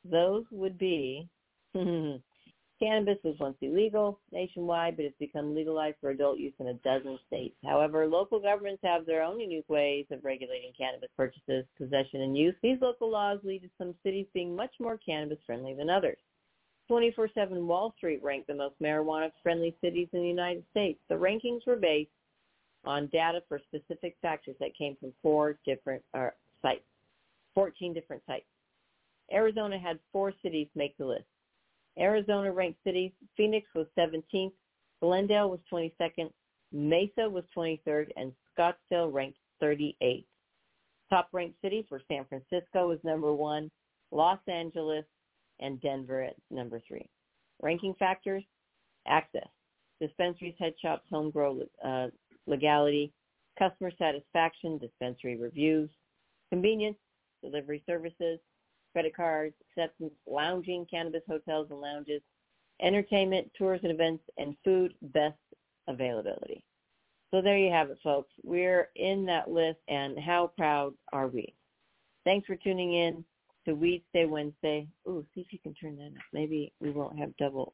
Those 0.03 0.43
would 0.51 0.77
be 0.77 1.27
Cannabis 2.79 3.17
was 3.23 3.35
once 3.39 3.55
illegal 3.61 4.19
nationwide, 4.31 4.97
but 4.97 5.05
it's 5.05 5.17
become 5.17 5.55
legalized 5.55 5.97
for 6.01 6.09
adult 6.09 6.39
use 6.39 6.53
in 6.59 6.67
a 6.67 6.73
dozen 6.75 7.17
states. 7.27 7.55
However, 7.63 8.07
local 8.07 8.39
governments 8.39 8.81
have 8.83 9.05
their 9.05 9.23
own 9.23 9.39
unique 9.39 9.69
ways 9.69 10.05
of 10.11 10.23
regulating 10.25 10.73
cannabis 10.77 11.09
purchases, 11.15 11.65
possession, 11.77 12.21
and 12.21 12.37
use. 12.37 12.55
These 12.61 12.81
local 12.81 13.09
laws 13.09 13.39
lead 13.43 13.61
to 13.61 13.69
some 13.77 13.95
cities 14.03 14.25
being 14.33 14.55
much 14.55 14.73
more 14.79 14.97
cannabis-friendly 14.97 15.75
than 15.75 15.89
others. 15.89 16.17
24-7 16.89 17.65
Wall 17.65 17.93
Street 17.97 18.21
ranked 18.21 18.47
the 18.47 18.55
most 18.55 18.75
marijuana-friendly 18.81 19.75
cities 19.79 20.09
in 20.11 20.21
the 20.21 20.27
United 20.27 20.63
States. 20.71 20.99
The 21.07 21.15
rankings 21.15 21.65
were 21.65 21.77
based 21.77 22.11
on 22.85 23.07
data 23.07 23.41
for 23.47 23.59
specific 23.59 24.17
factors 24.21 24.55
that 24.59 24.75
came 24.77 24.97
from 24.99 25.13
four 25.21 25.57
different 25.65 26.03
uh, 26.13 26.29
sites, 26.61 26.83
14 27.55 27.93
different 27.93 28.21
sites. 28.27 28.45
Arizona 29.31 29.79
had 29.79 29.99
four 30.11 30.33
cities 30.43 30.67
make 30.75 30.97
the 30.97 31.05
list. 31.05 31.23
Arizona 31.99 32.51
ranked 32.51 32.79
cities, 32.83 33.11
Phoenix 33.37 33.67
was 33.75 33.87
17th, 33.97 34.53
Glendale 35.01 35.49
was 35.49 35.59
22nd, 35.71 36.31
Mesa 36.71 37.29
was 37.29 37.43
23rd, 37.55 38.07
and 38.15 38.31
Scottsdale 38.57 39.13
ranked 39.13 39.37
38th. 39.61 40.25
Top 41.09 41.27
ranked 41.31 41.61
cities 41.61 41.85
were 41.91 42.01
San 42.07 42.25
Francisco 42.25 42.87
was 42.87 42.99
number 43.03 43.33
one, 43.33 43.69
Los 44.11 44.39
Angeles, 44.47 45.05
and 45.59 45.79
Denver 45.81 46.23
at 46.23 46.35
number 46.49 46.81
three. 46.87 47.07
Ranking 47.61 47.93
factors, 47.99 48.43
access, 49.07 49.47
dispensaries, 50.01 50.55
head 50.59 50.73
shops, 50.81 51.05
home 51.09 51.29
grow 51.29 51.61
uh, 51.85 52.07
legality, 52.47 53.13
customer 53.57 53.91
satisfaction, 53.97 54.77
dispensary 54.79 55.37
reviews, 55.37 55.89
convenience, 56.49 56.97
delivery 57.43 57.83
services, 57.85 58.39
credit 58.93 59.15
cards, 59.15 59.55
acceptance, 59.69 60.13
lounging, 60.27 60.85
cannabis 60.89 61.23
hotels 61.27 61.67
and 61.71 61.81
lounges, 61.81 62.21
entertainment, 62.81 63.51
tours 63.57 63.79
and 63.83 63.91
events, 63.91 64.23
and 64.37 64.55
food 64.63 64.93
best 65.01 65.35
availability. 65.87 66.63
So 67.31 67.41
there 67.41 67.57
you 67.57 67.71
have 67.71 67.89
it, 67.89 67.97
folks. 68.03 68.31
We're 68.43 68.89
in 68.95 69.25
that 69.25 69.49
list, 69.49 69.79
and 69.87 70.19
how 70.19 70.51
proud 70.55 70.93
are 71.11 71.27
we? 71.27 71.53
Thanks 72.25 72.45
for 72.45 72.55
tuning 72.55 72.93
in 72.93 73.25
to 73.65 73.73
Weed 73.73 74.03
Day 74.13 74.25
Wednesday. 74.25 74.87
Ooh, 75.07 75.25
see 75.33 75.41
if 75.41 75.47
you 75.51 75.59
can 75.59 75.73
turn 75.73 75.97
that 75.97 76.07
up. 76.07 76.23
Maybe 76.31 76.71
we 76.79 76.91
won't 76.91 77.17
have 77.17 77.35
double. 77.37 77.73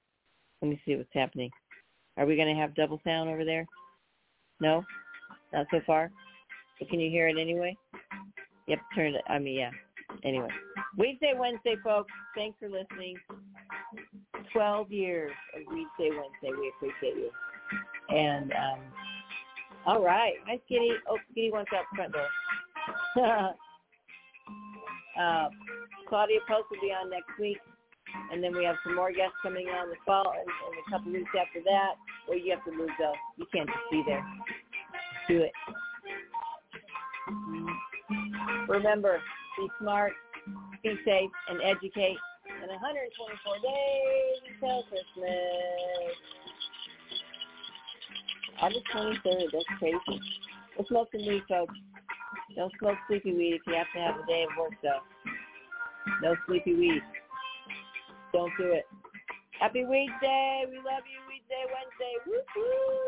Let 0.61 0.69
me 0.69 0.81
see 0.85 0.95
what's 0.95 1.09
happening. 1.13 1.51
Are 2.17 2.25
we 2.25 2.35
going 2.35 2.53
to 2.53 2.61
have 2.61 2.75
double 2.75 3.01
sound 3.03 3.29
over 3.29 3.43
there? 3.43 3.65
No? 4.61 4.83
Not 5.53 5.67
so 5.71 5.81
far? 5.85 6.11
But 6.79 6.89
can 6.89 6.99
you 6.99 7.09
hear 7.09 7.27
it 7.27 7.37
anyway? 7.37 7.75
Yep, 8.67 8.79
turn 8.95 9.15
it. 9.15 9.23
I 9.27 9.39
mean, 9.39 9.59
yeah. 9.59 9.71
Anyway, 10.23 10.49
Weedsday 10.97 11.37
Wednesday, 11.37 11.75
folks. 11.83 12.11
Thanks 12.35 12.57
for 12.59 12.69
listening. 12.69 13.17
12 14.53 14.91
years 14.91 15.31
of 15.55 15.61
Weedsday 15.73 16.09
Wednesday. 16.09 16.51
We 16.59 16.73
appreciate 16.75 17.15
you. 17.15 17.29
And, 18.09 18.51
um, 18.53 18.79
all 19.85 20.03
right. 20.03 20.33
Hi, 20.47 20.59
Skinny. 20.65 20.91
Oh, 21.07 21.17
Skinny 21.31 21.51
wants 21.51 21.71
out 21.75 21.85
front 21.95 22.13
door. 22.13 22.27
uh, 25.19 25.49
Claudia 26.07 26.39
Post 26.47 26.65
will 26.71 26.81
be 26.81 26.87
on 26.87 27.09
next 27.09 27.37
week. 27.39 27.59
And 28.31 28.43
then 28.43 28.55
we 28.55 28.65
have 28.65 28.75
some 28.83 28.95
more 28.95 29.11
guests 29.11 29.35
coming 29.43 29.67
on 29.67 29.89
the 29.89 29.95
fall 30.05 30.31
and, 30.31 30.41
and 30.41 30.75
a 30.87 30.91
couple 30.91 31.11
weeks 31.11 31.29
after 31.39 31.61
that. 31.63 31.93
Or 32.27 32.35
you 32.35 32.51
have 32.51 32.65
to 32.65 32.71
move, 32.71 32.89
though. 32.99 33.13
You 33.37 33.45
can't 33.53 33.67
just 33.67 33.91
be 33.91 34.03
there. 34.07 34.25
Do 35.27 35.41
it. 35.41 35.51
Remember, 38.67 39.19
be 39.57 39.67
smart, 39.79 40.13
be 40.83 40.95
safe, 41.05 41.29
and 41.49 41.61
educate. 41.63 42.17
In 42.49 42.69
124 42.69 43.55
days 43.61 44.37
until 44.49 44.83
Christmas. 44.89 46.15
August 48.61 48.85
23rd, 48.93 49.51
that's 49.53 49.79
crazy. 49.79 50.19
Don't 50.75 50.87
smoke 50.87 51.07
some 51.11 51.25
weed, 51.27 51.43
folks. 51.47 51.75
Don't 52.55 52.73
smoke 52.79 52.97
sleepy 53.07 53.33
weed 53.33 53.53
if 53.55 53.61
you 53.67 53.73
have 53.75 53.87
to 53.95 53.99
have 53.99 54.15
a 54.23 54.25
day 54.25 54.43
of 54.43 54.57
work, 54.57 54.73
though. 54.83 54.99
No 56.21 56.35
sleepy 56.47 56.73
weed. 56.75 57.01
Don't 58.33 58.51
do 58.57 58.71
it. 58.71 58.85
Happy 59.59 59.85
Weed 59.85 60.09
Day. 60.21 60.63
We 60.69 60.77
love 60.77 61.03
you, 61.05 61.19
Weedsday 61.27 61.65
Wednesday. 61.67 62.15
Woo-hoo! 62.25 62.99